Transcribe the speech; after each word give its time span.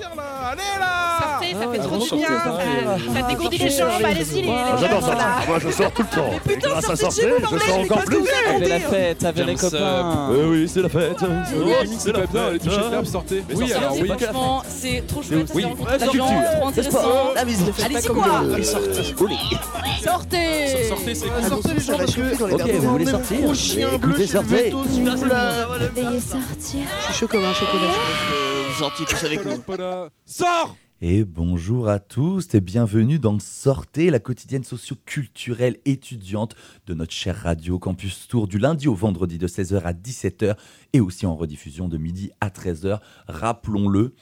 sortir 0.00 0.16
là 0.16 0.50
Allez 0.50 0.62
là 0.78 0.96
Sortez, 1.20 1.52
ça 1.52 1.58
Ah, 1.62 1.72
fait 1.72 1.78
trop 1.78 1.98
du 1.98 2.16
bien. 2.16 2.28
Ça, 3.14 3.28
dégourdit 3.28 3.58
les 3.58 3.70
jambes, 3.70 3.88
allez-y 4.04 4.42
les 4.42 4.50
Ah, 4.50 4.74
les 4.74 4.80
J'adore 4.80 5.00
voilà. 5.00 5.26
Moi, 5.46 5.58
je 5.58 5.70
sors 5.70 5.92
tout 5.92 6.02
le 6.02 6.16
temps. 6.16 6.30
Et 6.34 6.48
putain, 6.48 6.68
sortez 6.80 6.90
de 6.90 6.96
chez 6.96 6.96
sortir, 6.96 7.28
je 7.40 7.58
sors 7.58 7.78
mais 7.78 7.84
encore 7.84 8.04
plus. 8.04 8.16
vous 8.18 8.26
Ça 8.26 8.50
avez 8.50 8.64
fait 8.64 8.68
la 8.68 8.80
fête 8.80 9.24
avec 9.24 9.46
les 9.46 9.54
copains. 9.54 10.28
Oui, 10.30 10.68
c'est 10.72 10.82
la 10.82 10.88
fête. 10.88 11.16
C'est 11.98 12.12
pas 12.12 12.26
bien, 12.26 12.50
les 12.50 12.58
de 12.58 12.90
table, 12.90 13.06
sortez. 13.06 13.44
Oui, 13.54 13.72
alors 13.72 13.92
oui. 14.00 14.08
Franchement, 14.08 14.62
c'est 14.68 15.06
trop 15.06 15.22
chouette. 15.22 15.50
Oui, 15.54 15.66
c'est 15.90 15.98
la 15.98 16.06
culture, 16.06 16.24
trop 16.56 16.68
intéressant. 16.68 17.32
La 17.34 17.44
faites 17.72 17.84
Allez-y, 17.84 18.08
quoi. 18.08 18.24
Sortez. 18.62 19.36
Sortez 20.02 20.84
Sortez, 20.88 21.14
c'est 21.14 21.26
Ah, 21.36 21.48
Sortez 21.48 21.74
les 21.74 21.80
gens 21.80 21.96
parce 21.98 22.14
que. 22.14 22.54
Ok, 22.54 22.70
vous 22.70 22.90
voulez 22.90 23.06
sortir 23.06 23.38
Écoutez, 23.94 24.26
sortez. 24.26 24.70
Veuillez 24.70 26.20
sortir. 26.20 26.80
Je 27.00 27.04
suis 27.04 27.14
chaud 27.14 27.28
comme 27.28 27.44
un 27.44 27.52
chocolat. 27.52 28.49
Vous 28.70 28.84
sortiez 28.84 29.04
tous 29.04 29.24
avec 29.24 29.44
nous. 29.44 29.60
Sors 30.26 30.76
Et 31.00 31.24
bonjour 31.24 31.88
à 31.88 31.98
tous 31.98 32.54
et 32.54 32.60
bienvenue 32.60 33.18
dans 33.18 33.36
Sortez, 33.40 34.10
la 34.10 34.20
quotidienne 34.20 34.62
socio-culturelle 34.62 35.78
étudiante 35.86 36.54
de 36.86 36.94
notre 36.94 37.12
chère 37.12 37.36
radio 37.36 37.80
Campus 37.80 38.28
Tour 38.28 38.46
du 38.46 38.58
lundi 38.58 38.86
au 38.86 38.94
vendredi 38.94 39.38
de 39.38 39.48
16h 39.48 39.82
à 39.82 39.92
17h 39.92 40.56
et 40.92 41.00
aussi 41.00 41.26
en 41.26 41.34
rediffusion 41.34 41.88
de 41.88 41.98
midi 41.98 42.30
à 42.40 42.48
13h, 42.48 43.00
rappelons-le. 43.26 44.14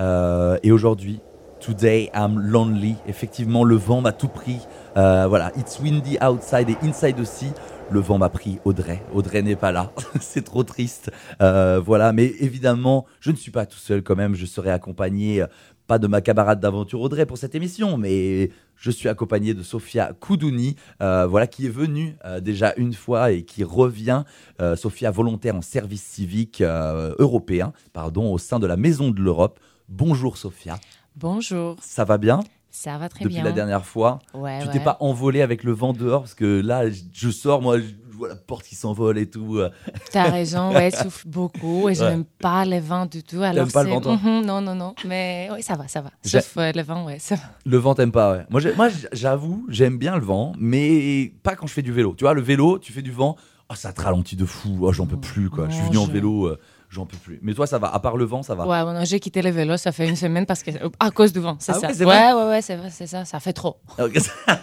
Euh, 0.00 0.58
et 0.62 0.70
aujourd'hui, 0.70 1.20
Today 1.64 2.10
I'm 2.12 2.38
lonely. 2.38 2.96
Effectivement, 3.08 3.64
le 3.64 3.76
vent 3.76 4.02
m'a 4.02 4.12
tout 4.12 4.28
pris. 4.28 4.58
Euh, 4.98 5.26
voilà, 5.26 5.50
it's 5.56 5.80
windy 5.80 6.18
outside 6.22 6.68
et 6.68 6.76
inside 6.82 7.18
aussi. 7.18 7.46
Le 7.90 8.00
vent 8.00 8.18
m'a 8.18 8.28
pris 8.28 8.58
Audrey. 8.66 9.02
Audrey 9.14 9.40
n'est 9.40 9.56
pas 9.56 9.72
là. 9.72 9.90
C'est 10.20 10.44
trop 10.44 10.62
triste. 10.62 11.10
Euh, 11.40 11.80
voilà, 11.82 12.12
mais 12.12 12.26
évidemment, 12.40 13.06
je 13.20 13.30
ne 13.30 13.36
suis 13.36 13.50
pas 13.50 13.64
tout 13.64 13.78
seul 13.78 14.02
quand 14.02 14.14
même. 14.14 14.34
Je 14.34 14.44
serai 14.44 14.70
accompagné, 14.70 15.40
euh, 15.40 15.46
pas 15.86 15.98
de 15.98 16.06
ma 16.06 16.20
camarade 16.20 16.60
d'aventure 16.60 17.00
Audrey 17.00 17.24
pour 17.24 17.38
cette 17.38 17.54
émission, 17.54 17.96
mais 17.96 18.50
je 18.76 18.90
suis 18.90 19.08
accompagné 19.08 19.54
de 19.54 19.62
Sofia 19.62 20.12
Koudouni, 20.20 20.76
voilà, 21.00 21.46
qui 21.46 21.64
est 21.64 21.70
venue 21.70 22.16
déjà 22.42 22.74
une 22.76 22.92
fois 22.92 23.32
et 23.32 23.42
qui 23.42 23.64
revient. 23.64 24.24
Euh, 24.60 24.76
Sofia, 24.76 25.10
volontaire 25.10 25.56
en 25.56 25.62
service 25.62 26.02
civique 26.02 26.62
européen, 26.62 27.72
pardon, 27.94 28.32
au 28.32 28.38
sein 28.38 28.58
de 28.58 28.66
la 28.66 28.76
Maison 28.76 29.10
de 29.10 29.20
l'Europe. 29.20 29.60
Bonjour 29.88 30.38
Sofia. 30.38 30.78
Bonjour, 31.16 31.76
Ça 31.80 32.04
va 32.04 32.18
bien 32.18 32.40
ça 32.76 32.98
va 32.98 33.08
très 33.08 33.22
depuis 33.22 33.36
bien. 33.36 33.44
la 33.44 33.52
dernière 33.52 33.86
fois 33.86 34.18
Ouais, 34.34 34.58
Tu 34.60 34.66
ouais. 34.66 34.72
t'es 34.72 34.80
pas 34.80 34.96
envolé 34.98 35.42
avec 35.42 35.62
le 35.62 35.70
vent 35.70 35.92
dehors 35.92 36.22
parce 36.22 36.34
que 36.34 36.60
là, 36.60 36.90
je- 36.90 37.02
je 37.12 37.30
sors, 37.30 37.62
moi, 37.62 37.78
je 37.78 37.84
vois 38.10 38.26
la 38.28 38.34
porte 38.34 38.64
qui 38.66 38.74
s'envole 38.74 39.16
et 39.18 39.30
tout. 39.30 39.58
euh. 39.58 39.70
T'as 40.10 40.28
raison, 40.30 40.74
ouais, 40.74 40.86
elle 40.92 40.92
souffle 40.96 41.28
beaucoup 41.28 41.88
et 41.88 41.94
je 41.94 42.02
Ouais. 42.02 42.10
n'aime 42.10 42.24
pas 42.24 42.64
le 42.64 42.80
vent 42.80 43.06
du 43.06 43.22
tout. 43.22 43.40
Alors 43.42 43.68
pas 43.70 43.84
le 43.84 43.90
vent, 43.90 44.00
toi 44.00 44.16
Mhm, 44.20 44.44
Non, 44.44 44.60
non, 44.60 44.74
non, 44.74 44.96
mais 45.06 45.48
oui, 45.52 45.62
ça 45.62 45.76
va, 45.76 45.86
ça 45.86 46.00
va. 46.00 46.10
Sauf 46.24 46.56
euh, 46.56 46.72
le 46.74 46.82
vent, 46.82 47.04
ouais, 47.04 47.20
ça 47.20 47.36
va. 47.36 47.42
Le 47.64 47.76
vent, 47.76 47.94
t'aimes 47.94 48.10
pas, 48.10 48.32
ouais. 48.32 48.46
Moi, 48.50 48.88
j'avoue, 49.12 49.64
j'aime 49.68 49.96
bien 49.96 50.16
le 50.16 50.24
vent, 50.24 50.52
mais 50.58 51.32
pas 51.44 51.54
quand 51.54 51.68
je 51.68 51.74
fais 51.74 51.82
du 51.82 51.92
vélo. 51.92 52.16
Tu 52.18 52.24
vois, 52.24 52.34
le 52.34 52.42
vélo, 52.42 52.80
tu 52.80 52.92
fais 52.92 53.02
du 53.02 53.12
vent, 53.12 53.36
oh, 53.70 53.74
ça 53.76 53.92
te 53.92 54.02
ralentit 54.02 54.34
de 54.34 54.46
fou. 54.46 54.78
Oh, 54.80 54.92
j'en 54.92 55.06
peux 55.06 55.20
plus, 55.20 55.48
quoi. 55.48 55.68
je 55.68 55.74
suis 55.76 55.84
venu 55.84 55.98
en 55.98 56.06
vélo, 56.06 56.46
euh, 56.48 56.58
j'en 56.94 57.06
peux 57.06 57.16
plus. 57.16 57.38
Mais 57.42 57.52
toi, 57.54 57.66
ça 57.66 57.78
va. 57.78 57.92
À 57.92 57.98
part 57.98 58.16
le 58.16 58.24
vent, 58.24 58.42
ça 58.42 58.54
va. 58.54 58.66
Ouais, 58.66 58.82
bon, 58.84 59.04
j'ai 59.04 59.20
quitté 59.20 59.42
le 59.42 59.50
vélo, 59.50 59.76
ça 59.76 59.92
fait 59.92 60.08
une 60.08 60.16
semaine 60.16 60.46
parce 60.46 60.62
que 60.62 60.70
à 61.00 61.10
cause 61.10 61.32
du 61.32 61.40
vent, 61.40 61.56
c'est 61.58 61.72
Ah 61.72 61.80
ça. 61.80 61.88
ouais, 61.88 62.04
ouais, 62.04 62.32
ouais, 62.32 62.48
ouais, 62.48 62.62
c'est 62.62 62.76
vrai, 62.76 62.88
c'est 62.90 63.06
ça, 63.06 63.24
ça 63.24 63.40
fait 63.40 63.52
trop. 63.52 63.76
Ok. 63.98 64.16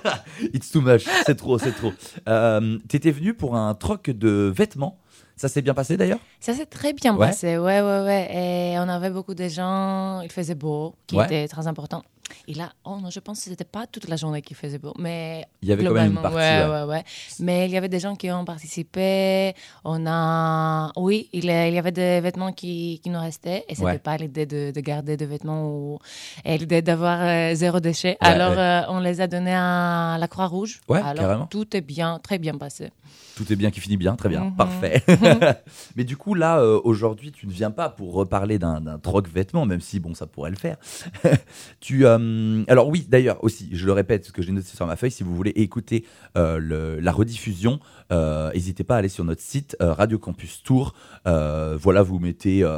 It's 0.53 0.71
too 0.71 0.81
much. 0.81 1.05
C'est 1.25 1.35
trop, 1.35 1.57
c'est 1.59 1.73
trop. 1.73 1.91
Euh, 2.27 2.77
T'étais 2.87 3.11
venu 3.11 3.33
pour 3.33 3.55
un 3.55 3.73
troc 3.75 4.09
de 4.09 4.51
vêtements. 4.55 4.97
Ça 5.35 5.47
s'est 5.49 5.61
bien 5.63 5.73
passé 5.73 5.97
d'ailleurs? 5.97 6.19
Ça 6.39 6.53
s'est 6.53 6.67
très 6.67 6.93
bien 6.93 7.15
Ouais. 7.15 7.27
passé, 7.27 7.57
ouais, 7.57 7.81
ouais, 7.81 8.01
ouais. 8.05 8.29
Et 8.73 8.79
on 8.79 8.87
avait 8.87 9.09
beaucoup 9.09 9.33
de 9.33 9.47
gens, 9.47 10.21
il 10.21 10.31
faisait 10.31 10.53
beau, 10.55 10.93
qui 11.07 11.15
Ouais. 11.15 11.25
était 11.25 11.47
très 11.47 11.65
important. 11.67 12.03
Et 12.47 12.53
là, 12.53 12.71
oh 12.85 12.97
non, 13.01 13.09
je 13.09 13.19
pense 13.19 13.39
que 13.43 13.49
c'était 13.49 13.63
pas 13.63 13.85
toute 13.87 14.07
la 14.07 14.15
journée 14.15 14.41
qu'il 14.41 14.55
faisait 14.55 14.77
beau, 14.79 14.93
mais 14.97 15.45
Il 15.61 15.69
y 15.69 15.71
avait 15.71 15.83
quand 15.83 15.93
même 15.93 16.13
une 16.13 16.21
partie. 16.21 16.35
ouais, 16.37 16.63
ouais. 16.65 16.69
ouais, 16.69 16.83
ouais. 16.83 17.03
Mais 17.39 17.65
il 17.65 17.71
y 17.71 17.77
avait 17.77 17.89
des 17.89 17.99
gens 17.99 18.15
qui 18.15 18.31
ont 18.31 18.45
participé. 18.45 19.53
On 19.83 20.05
a, 20.07 20.91
oui, 20.95 21.29
il 21.33 21.45
y 21.45 21.51
avait 21.77 21.91
des 21.91 22.19
vêtements 22.21 22.51
qui, 22.51 22.99
qui 23.03 23.09
nous 23.09 23.19
restaient, 23.19 23.65
et 23.67 23.75
c'était 23.75 23.85
Ouais. 23.85 23.99
pas 23.99 24.17
l'idée 24.17 24.45
de, 24.45 24.71
de 24.71 24.79
garder 24.81 25.17
des 25.17 25.25
vêtements 25.25 25.65
ou 25.67 25.99
et 26.45 26.57
l'idée 26.57 26.81
d'avoir 26.81 27.19
euh, 27.21 27.53
zéro 27.55 27.79
déchet. 27.79 28.17
Ouais, 28.21 28.27
Alors, 28.27 28.51
ouais. 28.51 28.57
euh, 28.57 28.81
on 28.89 28.99
les 28.99 29.21
a 29.21 29.27
donnés 29.27 29.53
à 29.55 30.17
la 30.19 30.27
Croix-Rouge. 30.27 30.81
Ouais, 30.87 30.99
Alors, 31.03 31.23
carrément. 31.25 31.45
tout 31.47 31.75
est 31.75 31.81
bien, 31.81 32.19
très 32.21 32.37
bien 32.39 32.57
passé. 32.57 32.89
Tout 33.35 33.51
est 33.51 33.55
bien 33.55 33.71
qui 33.71 33.79
finit 33.79 33.97
bien, 33.97 34.15
très 34.17 34.27
bien, 34.29 34.43
Mhm. 34.45 34.55
parfait. 34.55 35.03
Mais 35.95 36.03
du 36.03 36.17
coup, 36.17 36.33
là, 36.35 36.59
euh, 36.59 36.79
aujourd'hui, 36.83 37.31
tu 37.31 37.47
ne 37.47 37.51
viens 37.51 37.71
pas 37.71 37.89
pour 37.89 38.13
reparler 38.13 38.59
d'un 38.59 38.99
troc 39.01 39.27
vêtements, 39.29 39.65
même 39.65 39.79
si, 39.81 39.99
bon, 39.99 40.13
ça 40.13 40.27
pourrait 40.27 40.49
le 40.51 40.57
faire. 40.57 40.77
tu, 41.79 42.05
euh, 42.05 42.63
alors 42.67 42.89
oui, 42.89 43.05
d'ailleurs, 43.07 43.41
aussi, 43.43 43.69
je 43.71 43.85
le 43.85 43.93
répète, 43.93 44.25
ce 44.25 44.31
que 44.31 44.41
j'ai 44.41 44.51
noté 44.51 44.67
sur 44.75 44.85
ma 44.85 44.95
feuille, 44.97 45.11
si 45.11 45.23
vous 45.23 45.33
voulez 45.35 45.51
écouter 45.51 46.05
euh, 46.37 46.57
le- 46.59 46.99
la 46.99 47.11
rediffusion, 47.11 47.79
n'hésitez 48.11 48.83
pas 48.83 48.95
à 48.95 48.97
aller 48.99 49.07
sur 49.09 49.23
notre 49.23 49.41
site 49.41 49.77
Radio 49.79 50.19
Campus 50.19 50.61
Tour. 50.63 50.93
Voilà, 51.25 52.01
vous 52.03 52.19
mettez 52.19 52.69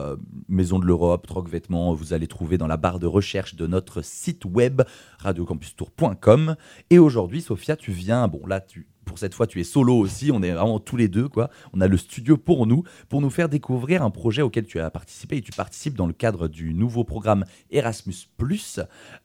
Maison 0.47 0.77
de 0.79 0.85
l'Europe, 0.85 1.25
troc 1.25 1.49
vêtements, 1.49 1.93
vous 1.95 2.13
allez 2.13 2.27
trouver 2.27 2.57
dans 2.59 2.67
la 2.67 2.77
barre 2.77 2.99
de 2.99 3.07
recherche 3.07 3.55
de 3.55 3.65
notre 3.65 4.03
site 4.03 4.45
web 4.45 4.83
radiocampustour.com. 5.19 6.55
Et 6.89 6.99
aujourd'hui, 6.99 7.41
Sophia, 7.41 7.75
tu 7.75 7.91
viens, 7.91 8.27
bon 8.27 8.45
là, 8.45 8.61
tu, 8.61 8.87
pour 9.05 9.17
cette 9.19 9.33
fois, 9.33 9.47
tu 9.47 9.59
es 9.59 9.63
solo 9.63 9.95
aussi, 9.97 10.31
on 10.31 10.41
est 10.41 10.51
vraiment 10.51 10.79
tous 10.79 10.97
les 10.97 11.07
deux, 11.07 11.27
quoi. 11.29 11.49
On 11.73 11.81
a 11.81 11.87
le 11.87 11.97
studio 11.97 12.37
pour 12.37 12.65
nous, 12.67 12.83
pour 13.09 13.21
nous 13.21 13.29
faire 13.29 13.49
découvrir 13.49 14.01
un 14.03 14.09
projet 14.09 14.41
auquel 14.41 14.65
tu 14.65 14.79
as 14.79 14.89
participé 14.89 15.37
et 15.37 15.41
tu 15.41 15.51
participes 15.51 15.95
dans 15.95 16.07
le 16.07 16.13
cadre 16.13 16.47
du 16.47 16.73
nouveau 16.73 17.03
programme 17.03 17.45
Erasmus. 17.71 18.15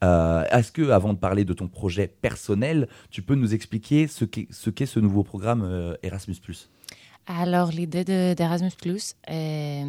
Euh, 0.03 0.43
Est-ce 0.51 0.71
que, 0.71 0.89
avant 0.89 1.13
de 1.13 1.17
parler 1.19 1.45
de 1.45 1.53
ton 1.53 1.67
projet 1.67 2.07
personnel, 2.07 2.87
tu 3.09 3.21
peux 3.21 3.35
nous 3.35 3.53
expliquer 3.53 4.07
ce 4.07 4.25
qu'est 4.25 4.85
ce, 4.85 4.99
nouveau 4.99 5.23
programme 5.23 5.61
euh, 5.63 5.95
Erasmus 6.03 6.35
Alors, 7.27 7.69
l'idée 7.71 8.03
de- 8.03 8.33
d'Erasmus 8.33 8.71
Plus 8.81 9.15
est, 9.27 9.83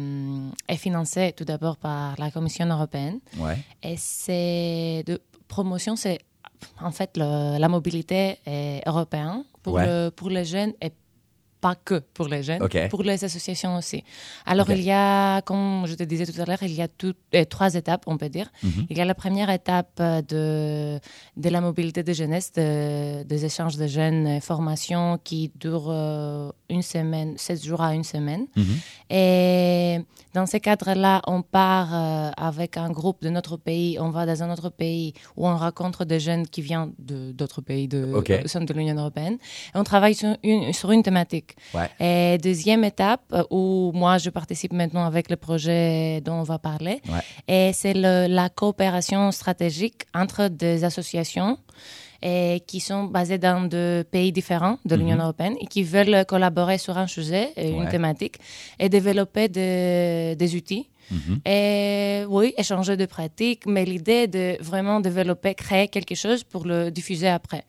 est 0.67 0.77
financée 0.77 1.33
tout 1.35 1.45
d'abord 1.45 1.77
par 1.77 2.15
la 2.19 2.31
Commission 2.31 2.65
européenne. 2.67 3.19
Ouais. 3.37 3.57
Et 3.83 3.95
c'est 3.97 5.03
de 5.05 5.19
promotion, 5.47 5.95
c'est 5.95 6.19
en 6.81 6.91
fait 6.91 7.11
le- 7.17 7.57
la 7.59 7.67
mobilité 7.69 8.37
est 8.45 8.81
européenne 8.87 9.43
pour, 9.63 9.73
Ouais. 9.73 9.85
le- 9.85 10.09
pour 10.11 10.29
les 10.29 10.45
jeunes 10.45 10.73
et 10.81 10.91
pas 11.59 11.75
que 11.75 11.99
pour 12.15 12.27
les 12.27 12.41
jeunes, 12.41 12.59
pour 12.89 13.03
les 13.03 13.23
associations 13.23 13.75
aussi. 13.77 14.03
Alors, 14.47 14.67
il 14.71 14.81
y 14.81 14.89
a, 14.91 15.43
comme 15.43 15.83
je 15.85 15.93
te 15.93 16.01
disais 16.01 16.25
tout 16.25 16.41
à 16.41 16.45
l'heure, 16.45 16.63
il 16.63 16.73
y 16.73 16.81
a 16.81 16.87
tout- 16.87 17.13
euh, 17.35 17.45
trois 17.45 17.75
étapes, 17.75 18.05
on 18.07 18.17
peut 18.17 18.29
dire. 18.29 18.49
Mhm. 18.63 18.87
Il 18.89 18.97
y 18.97 19.01
a 19.01 19.05
la 19.05 19.13
première 19.13 19.51
étape 19.51 19.91
euh, 19.99 20.23
de, 20.23 20.99
de 21.37 21.49
la 21.49 21.61
mobilité 21.61 22.01
de 22.01 22.13
jeunesse, 22.13 22.51
de- 22.53 23.21
des 23.21 23.45
échanges 23.45 23.77
de 23.77 23.85
jeunes, 23.85 24.25
euh, 24.25 24.39
formation 24.39 25.19
qui 25.23 25.51
dure 25.53 25.91
une 26.67 26.81
semaine, 26.81 27.37
16 27.37 27.63
jours 27.63 27.81
à 27.81 27.93
une 27.93 28.03
semaine. 28.05 28.47
Mhm. 28.55 28.75
Et 29.11 29.99
dans 30.33 30.45
ce 30.45 30.57
cadre-là, 30.57 31.21
on 31.27 31.41
part 31.41 31.89
euh, 31.93 32.31
avec 32.37 32.77
un 32.77 32.89
groupe 32.89 33.21
de 33.21 33.29
notre 33.29 33.57
pays, 33.57 33.97
on 33.99 34.09
va 34.11 34.25
dans 34.25 34.43
un 34.43 34.51
autre 34.51 34.69
pays 34.69 35.13
où 35.35 35.47
on 35.47 35.57
rencontre 35.57 36.05
des 36.05 36.19
jeunes 36.19 36.47
qui 36.47 36.61
viennent 36.61 36.93
d'autres 36.99 37.61
pays 37.61 37.87
de, 37.87 38.13
Ok. 38.13 38.31
au 38.43 38.47
sein 38.47 38.61
de 38.61 38.73
l'Union 38.73 38.95
européenne. 38.95 39.37
Et 39.73 39.77
on 39.77 39.83
travaille 39.83 40.15
sur 40.15 40.35
une, 40.43 40.71
sur 40.73 40.91
une 40.91 41.03
thématique. 41.03 41.55
Ouais. 41.73 41.89
Et 41.99 42.37
deuxième 42.37 42.83
étape, 42.83 43.21
euh, 43.33 43.43
où 43.49 43.91
moi 43.93 44.17
je 44.17 44.29
participe 44.29 44.73
maintenant 44.73 45.05
avec 45.05 45.29
le 45.29 45.35
projet 45.35 46.21
dont 46.21 46.35
on 46.35 46.43
va 46.43 46.59
parler, 46.59 47.01
Ouais. 47.09 47.23
et 47.47 47.73
c'est 47.73 47.93
la 47.93 48.49
coopération 48.49 49.31
stratégique 49.31 50.03
entre 50.13 50.47
des 50.47 50.83
associations 50.83 51.57
et 52.21 52.61
qui 52.67 52.79
sont 52.79 53.05
basées 53.05 53.37
dans 53.37 53.61
deux 53.67 54.03
pays 54.03 54.31
différents 54.31 54.77
de 54.85 54.95
l'Union 54.95 55.15
Mhm. 55.15 55.21
européenne 55.23 55.55
et 55.61 55.65
qui 55.67 55.83
veulent 55.83 56.25
collaborer 56.25 56.77
sur 56.77 56.97
un 56.97 57.07
sujet, 57.07 57.49
et 57.57 57.69
une 57.69 57.81
Ouais. 57.85 57.89
thématique, 57.89 58.37
et 58.79 58.89
développer 58.89 59.47
des, 59.49 60.35
des 60.37 60.55
outils. 60.55 60.87
Mhm. 61.09 61.41
Et 61.45 62.23
oui, 62.29 62.53
échanger 62.57 62.95
de 62.95 63.05
pratiques, 63.05 63.65
mais 63.65 63.83
l'idée 63.85 64.27
de 64.27 64.55
vraiment 64.61 65.01
développer, 65.01 65.55
créer 65.55 65.87
quelque 65.89 66.15
chose 66.15 66.43
pour 66.45 66.65
le 66.65 66.89
diffuser 66.91 67.27
après. 67.27 67.63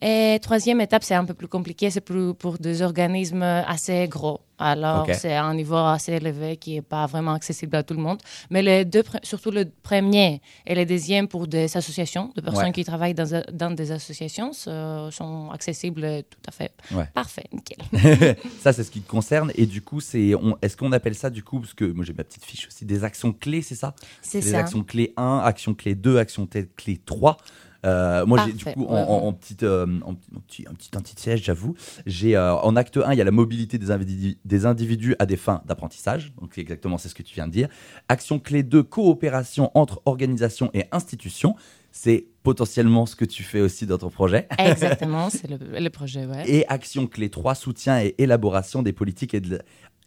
Et 0.00 0.38
troisième 0.40 0.80
étape, 0.80 1.04
c'est 1.04 1.14
un 1.14 1.24
peu 1.24 1.34
plus 1.34 1.48
compliqué, 1.48 1.90
c'est 1.90 2.00
plus 2.00 2.32
pour 2.34 2.58
des 2.58 2.80
organismes 2.82 3.42
assez 3.42 4.08
gros. 4.08 4.40
Alors, 4.62 5.06
c'est 5.12 5.34
un 5.34 5.54
niveau 5.54 5.76
assez 5.76 6.12
élevé 6.12 6.56
qui 6.56 6.74
n'est 6.74 6.82
pas 6.82 7.06
vraiment 7.06 7.32
accessible 7.32 7.76
à 7.76 7.82
tout 7.82 7.94
le 7.94 8.00
monde. 8.00 8.18
Mais 8.50 8.62
les 8.62 8.84
deux, 8.84 9.02
surtout 9.22 9.50
le 9.50 9.64
premier 9.82 10.40
et 10.66 10.74
le 10.74 10.84
deuxième 10.86 11.26
pour 11.28 11.46
des 11.46 11.76
associations, 11.76 12.32
de 12.36 12.40
personnes 12.40 12.66
Ouais. 12.66 12.72
qui 12.72 12.84
travaillent 12.84 13.14
dans, 13.14 13.42
dans 13.52 13.70
des 13.70 13.90
associations, 13.92 14.52
ce- 14.52 15.08
sont 15.10 15.50
accessibles 15.50 16.22
tout 16.30 16.38
à 16.48 16.52
fait. 16.52 16.72
Ouais. 16.92 17.08
Parfait, 17.12 17.44
nickel. 17.52 17.78
ça, 18.60 18.72
c'est 18.72 18.84
ce 18.84 18.90
qui 18.90 19.00
te 19.00 19.08
concerne. 19.10 19.50
Et 19.56 19.66
du 19.66 19.82
coup, 19.82 20.00
c'est, 20.00 20.32
est-ce 20.62 20.76
qu'on 20.76 20.92
appelle 20.92 21.14
ça, 21.14 21.30
du 21.30 21.42
coup, 21.42 21.60
parce 21.60 21.74
que 21.74 21.84
moi 21.84 22.04
j'ai 22.04 22.12
ma 22.12 22.24
petite 22.24 22.44
fiche 22.44 22.66
aussi, 22.68 22.84
des 22.84 23.04
actions 23.04 23.32
clés, 23.32 23.62
c'est 23.62 23.74
ça? 23.74 23.94
C'est 24.22 24.40
Des 24.40 24.50
ça. 24.52 24.58
actions 24.60 24.82
clés 24.82 25.12
1, 25.16 25.38
action 25.44 25.74
clé 25.74 25.94
2, 25.94 26.18
action 26.18 26.46
t- 26.46 26.68
clé 26.76 27.00
3. 27.04 27.36
Euh, 27.84 28.24
moi, 28.26 28.44
j'ai 28.46 28.52
du 28.52 28.64
coup, 28.64 28.86
en, 28.86 29.32
petite, 29.32 29.62
euh, 29.64 29.86
en 30.04 30.14
petit, 30.14 30.64
un 30.70 30.74
petit 30.74 30.90
anti-siège, 30.96 31.42
j'avoue, 31.42 31.74
j'ai 32.06 32.36
euh, 32.36 32.54
en 32.54 32.76
acte 32.76 32.96
1, 32.96 33.12
il 33.12 33.18
y 33.18 33.20
a 33.20 33.24
la 33.24 33.30
mobilité 33.30 33.78
des, 33.78 33.90
individus- 33.90 34.38
des 34.44 34.66
individus 34.66 35.16
à 35.18 35.26
des 35.26 35.36
fins 35.36 35.62
d'apprentissage. 35.66 36.32
Donc, 36.40 36.58
exactement 36.58 36.98
c'est 36.98 37.08
ce 37.08 37.14
que 37.14 37.22
tu 37.22 37.34
viens 37.34 37.46
de 37.46 37.52
dire. 37.52 37.68
Action 38.08 38.38
clé 38.38 38.62
2, 38.62 38.82
coopération 38.82 39.70
entre 39.74 40.00
organisations 40.06 40.70
et 40.74 40.84
institutions. 40.92 41.56
C'est 41.94 42.24
potentiellement 42.42 43.04
ce 43.04 43.14
que 43.16 43.26
tu 43.26 43.42
fais 43.42 43.60
aussi 43.60 43.84
dans 43.86 43.98
ton 43.98 44.08
projet. 44.08 44.48
Exactement, 44.58 45.28
c'est 45.28 45.46
le, 45.50 45.58
le 45.78 45.90
projet, 45.90 46.24
ouais. 46.24 46.44
Et 46.48 46.66
action 46.68 47.06
clé 47.06 47.28
3, 47.28 47.54
soutien 47.54 48.00
et 48.00 48.14
élaboration 48.16 48.82
des 48.82 48.92
politiques 48.94 49.34
et, 49.34 49.40
de, 49.40 49.60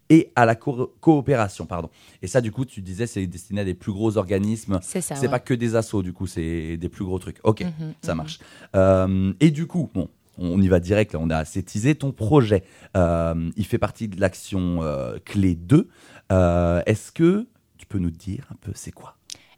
et 0.09 0.31
à 0.35 0.45
la 0.45 0.55
co- 0.55 0.93
coopération. 0.99 1.65
Pardon. 1.65 1.89
Et 2.21 2.27
ça, 2.27 2.41
du 2.41 2.51
coup, 2.51 2.65
tu 2.65 2.81
disais, 2.81 3.07
c'est 3.07 3.25
destiné 3.27 3.61
à 3.61 3.65
des 3.65 3.73
plus 3.73 3.91
gros 3.91 4.17
organismes. 4.17 4.79
C'est 4.83 5.01
ça. 5.01 5.15
C'est 5.15 5.23
ouais. 5.23 5.29
pas 5.29 5.39
que 5.39 5.53
des 5.53 5.75
assos, 5.75 6.03
du 6.03 6.13
coup, 6.13 6.27
c'est 6.27 6.77
des 6.77 6.89
plus 6.89 7.05
gros 7.05 7.17
trucs. 7.19 7.37
Ok, 7.43 7.61
Mhm, 7.61 7.93
ça 8.01 8.11
mhm. 8.13 8.17
marche. 8.17 8.39
Euh, 8.75 9.33
et 9.39 9.51
du 9.51 9.65
coup, 9.67 9.89
bon, 9.93 10.09
on 10.37 10.61
y 10.61 10.67
va 10.67 10.79
direct, 10.79 11.13
là, 11.13 11.19
on 11.21 11.29
a 11.29 11.37
assez 11.37 11.63
teasé. 11.63 11.95
Ton 11.95 12.11
projet, 12.11 12.63
euh, 12.97 13.49
il 13.55 13.65
fait 13.65 13.77
partie 13.79 14.07
de 14.07 14.19
l'action 14.19 14.83
euh, 14.83 15.17
clé 15.25 15.55
2. 15.55 15.89
Euh, 16.31 16.81
Est-ce 16.85 17.11
que 17.11 17.47
tu 17.77 17.85
peux 17.85 17.99
nous 17.99 18.11
dire 18.11 18.45
un 18.51 18.55
peu 18.61 18.71
c'est 18.75 18.91
quoi? 18.91 19.15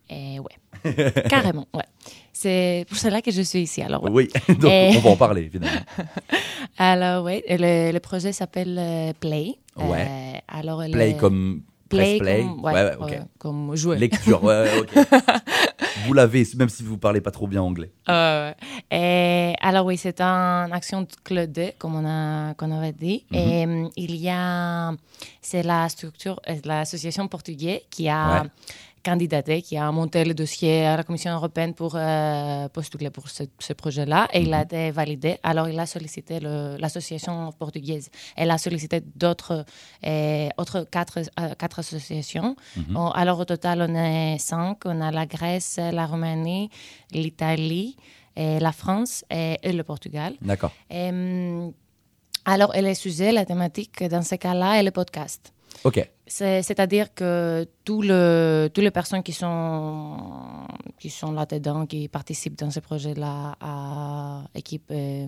Et 0.10 0.40
ouais, 0.40 1.12
carrément, 1.30 1.68
ouais. 1.74 1.84
C'est 2.32 2.86
pour 2.88 2.98
cela 2.98 3.22
que 3.22 3.32
je 3.32 3.42
suis 3.42 3.60
ici. 3.60 3.82
Alors, 3.82 4.04
ouais. 4.04 4.12
Oui, 4.12 4.30
donc 4.56 4.72
Et- 4.72 4.94
on 4.96 5.00
va 5.02 5.10
en 5.10 5.18
parler, 5.18 5.42
évidemment. 5.42 5.82
Alors, 6.78 7.26
ouais, 7.26 7.44
le, 7.50 7.92
le 7.92 8.00
projet 8.00 8.32
s'appelle 8.32 9.14
Play. 9.20 9.56
Ouais. 9.78 10.08
Euh, 10.10 10.38
alors, 10.48 10.82
le- 10.82 10.92
Play 10.92 11.16
comme 11.18 11.62
Play, 11.90 12.18
press 12.18 12.20
play. 12.20 12.42
comme, 12.42 12.66
ouais, 12.66 12.74
ouais, 12.74 12.84
ouais, 12.84 12.96
ok. 13.00 13.10
ouais, 13.10 13.22
comme 13.38 13.76
jouer. 13.76 13.98
Lecture, 13.98 14.44
ouais, 14.44 14.80
ok. 14.80 14.90
vous 16.06 16.14
l'avez, 16.14 16.46
même 16.58 16.68
si 16.70 16.84
vous 16.84 16.98
parlez 16.98 17.22
pas 17.22 17.32
trop 17.32 17.48
bien 17.48 17.62
anglais. 17.62 17.92
Euh, 18.10 18.52
et 18.92 19.54
alors 19.62 19.86
oui, 19.86 19.96
c'est 19.98 20.20
un 20.20 20.70
action 20.72 21.02
de 21.02 21.08
Claude 21.24 21.52
2, 21.52 21.72
comme 21.78 21.96
on, 21.96 22.06
a, 22.06 22.54
qu'on 22.56 22.72
avait 22.72 22.92
dit. 22.92 23.26
Mhm. 23.32 23.38
Et 23.38 23.66
euh, 23.66 23.88
il 23.96 24.16
y 24.18 24.30
a, 24.30 24.92
c'est 25.42 25.64
la 25.64 25.88
structure, 25.90 26.40
euh, 26.50 26.56
l'association 26.66 27.28
portugaise 27.28 27.80
qui 27.90 28.10
a. 28.10 28.44
candidaté, 29.12 29.56
qui 29.68 29.76
a 29.78 29.88
monté 30.00 30.20
le 30.30 30.34
dossier 30.42 30.74
à 30.92 30.96
la 31.00 31.04
Commission 31.08 31.32
européenne 31.40 31.74
pour 31.82 31.94
euh, 31.96 32.68
postuler 32.78 33.10
pour 33.18 33.26
ce, 33.36 33.44
ce 33.68 33.74
projet-là. 33.82 34.22
Et 34.36 34.42
il 34.46 34.54
a 34.54 34.58
Mhm. 34.60 34.68
été 34.68 34.82
validé. 35.02 35.32
Alors 35.52 35.68
il 35.74 35.80
a 35.80 35.86
sollicité 35.96 36.34
l'association 36.84 37.36
portugaise. 37.64 38.06
Elle 38.42 38.52
a 38.52 38.58
sollicité 38.68 38.98
d'autres, 39.24 39.56
euh, 40.06 40.50
autres 40.62 40.80
quatre, 40.96 41.18
euh, 41.20 41.54
quatre 41.62 41.80
associations. 41.86 42.52
Mhm. 42.76 42.98
On- 43.02 43.12
alors 43.22 43.40
au 43.44 43.46
total, 43.54 43.78
on 43.88 43.94
est 43.96 44.38
cinq. 44.52 44.78
On 44.94 45.00
a 45.08 45.10
la 45.20 45.26
Grèce, 45.36 45.74
la 46.00 46.06
Roumanie, 46.12 46.66
l'Italie, 47.24 47.90
la 48.68 48.74
France 48.82 49.14
et, 49.40 49.58
et 49.68 49.74
le 49.80 49.84
Portugal. 49.92 50.32
D'accord. 50.52 50.74
Alors, 52.54 52.72
et 52.78 52.82
le 52.82 52.94
sujet, 52.94 53.30
la 53.40 53.46
thématique 53.52 53.98
dans 54.16 54.22
ce 54.32 54.36
cas-là, 54.36 54.70
est 54.80 54.84
le 54.90 54.92
podcast. 55.00 55.42
C'est-à-dire 56.28 57.14
que 57.14 57.68
toutes 57.84 58.06
les 58.06 58.92
personnes 58.92 59.24
qui 59.24 59.34
sont, 59.34 60.68
là-dedans, 61.34 61.86
qui 61.86 62.08
participent 62.08 62.58
dans 62.58 62.72
ce 62.72 62.80
projet-là, 62.80 63.56
à 63.60 64.44
équipe 64.56 64.92
euh, 64.92 65.26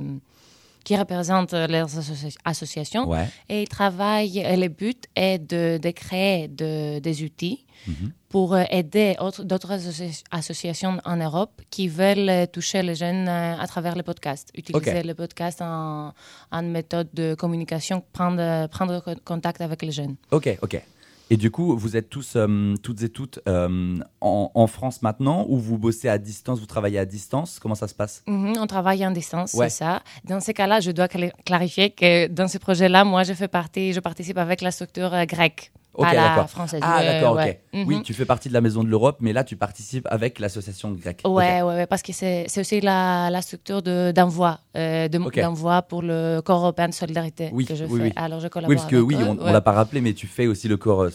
qui 0.84 0.96
représentent 0.98 1.54
leurs 1.54 1.90
associ- 2.00 2.36
associations, 2.46 3.08
Ouais. 3.10 3.28
et 3.50 3.64
ils 3.64 3.68
travaillent, 3.68 4.40
et 4.40 4.58
le 4.58 4.68
but 4.70 5.06
est 5.16 5.38
de, 5.40 5.78
de 5.78 5.92
créer 5.92 6.48
de- 6.48 7.00
des 7.00 7.24
outils 7.24 7.66
Mhm. 7.88 8.12
pour 8.30 8.54
euh, 8.56 8.64
aider 8.72 9.16
autres- 9.20 9.44
d'autres 9.44 9.72
associ- 9.72 10.24
associations 10.32 10.98
en 11.06 11.18
Europe 11.18 11.62
qui 11.70 11.88
veulent 11.88 12.30
euh, 12.30 12.46
toucher 12.46 12.82
les 12.84 12.96
jeunes 12.96 13.28
euh, 13.28 13.58
à 13.58 13.68
travers 13.68 13.96
le 13.96 14.04
podcast. 14.04 14.50
Utiliser 14.56 15.00
Ok. 15.00 15.06
le 15.06 15.14
podcast 15.14 15.62
en, 15.62 16.14
en 16.52 16.62
méthode 16.64 17.08
de 17.14 17.36
communication, 17.36 18.04
prendre, 18.12 18.68
prendre 18.68 19.00
co- 19.02 19.12
contact 19.24 19.62
avec 19.62 19.82
les 19.82 19.92
jeunes. 19.92 20.16
Ok, 20.32 20.58
ok. 20.62 20.82
Et 21.32 21.38
du 21.38 21.52
coup, 21.52 21.78
vous 21.78 21.96
êtes 21.96 22.10
tous, 22.10 22.34
euh, 22.36 22.74
toutes 22.82 23.04
et 23.04 23.10
toutes 23.10 23.40
euh, 23.48 23.98
en, 24.20 24.52
en 24.54 24.68
France 24.68 25.04
maintenant 25.04 25.46
ou 25.48 25.58
vous 25.58 25.78
bossez 25.78 26.10
à 26.10 26.18
distance, 26.18 26.60
vous 26.60 26.66
travaillez 26.66 26.98
à 26.98 27.06
distance? 27.06 27.60
Comment 27.60 27.76
ça 27.76 27.88
se 27.88 27.94
passe? 27.94 28.24
Mhm, 28.28 28.56
on 28.60 28.66
travaille 28.66 29.06
en 29.06 29.12
distance, 29.12 29.54
Ouais. 29.54 29.70
c'est 29.70 29.78
ça. 29.84 30.02
Dans 30.24 30.40
ces 30.40 30.56
cas-là, 30.56 30.80
je 30.80 30.90
dois 30.90 31.06
cla- 31.06 31.32
clarifier 31.46 31.92
que 31.92 32.28
dans 32.28 32.48
ce 32.48 32.58
projet-là, 32.58 33.04
moi, 33.06 33.24
je 33.24 33.34
fais 33.34 33.48
partie, 33.48 33.94
je 33.94 34.00
participe 34.00 34.40
avec 34.40 34.62
la 34.62 34.72
structure 34.72 35.14
euh, 35.14 35.26
grecque, 35.26 35.72
Ok, 35.94 36.06
pas 36.06 36.14
la 36.14 36.22
d'accord. 36.30 36.50
française. 36.50 36.80
Ah, 36.84 37.04
d'accord, 37.04 37.36
ouais. 37.36 37.62
Oui, 37.74 38.02
tu 38.04 38.14
fais 38.14 38.26
partie 38.26 38.48
de 38.48 38.54
la 38.54 38.62
Maison 38.62 38.84
de 38.84 38.90
l'Europe, 38.90 39.18
mais 39.20 39.34
là, 39.34 39.44
tu 39.44 39.56
participes 39.56 40.08
avec 40.10 40.40
l'association 40.40 40.92
grecque. 40.92 41.22
Ouais, 41.26 41.62
ouais, 41.62 41.76
ouais, 41.76 41.88
parce 41.88 42.02
que 42.02 42.14
c'est 42.14 42.46
aussi 42.58 42.80
la, 42.82 43.30
la 43.30 43.42
structure 43.42 43.82
de- 43.82 44.12
d'envoi, 44.12 44.60
euh, 44.78 45.08
de, 45.08 45.18
d'envoi 45.42 45.82
pour 45.82 46.02
le 46.02 46.42
corps 46.42 46.60
européen 46.62 46.88
de 46.88 46.94
solidarité 46.94 47.50
Oui, 47.52 47.66
que 47.66 47.76
je 47.76 47.86
oui, 47.86 47.98
fais. 48.00 48.04
oui. 48.08 48.14
Alors, 48.16 48.40
je 48.40 48.48
collabore 48.48 48.70
Oui, 48.70 48.76
parce 48.78 48.90
que 48.90 48.96
oui, 48.98 49.16
eux, 49.20 49.26
on, 49.28 49.38
ouais. 49.44 49.52
l'a 49.52 49.62
pas 49.62 49.72
rappelé, 49.74 50.00
mais 50.02 50.14
tu 50.14 50.28
fais 50.28 50.48
aussi 50.48 50.68
le 50.68 50.78
corps 50.78 51.02
euh, 51.04 51.10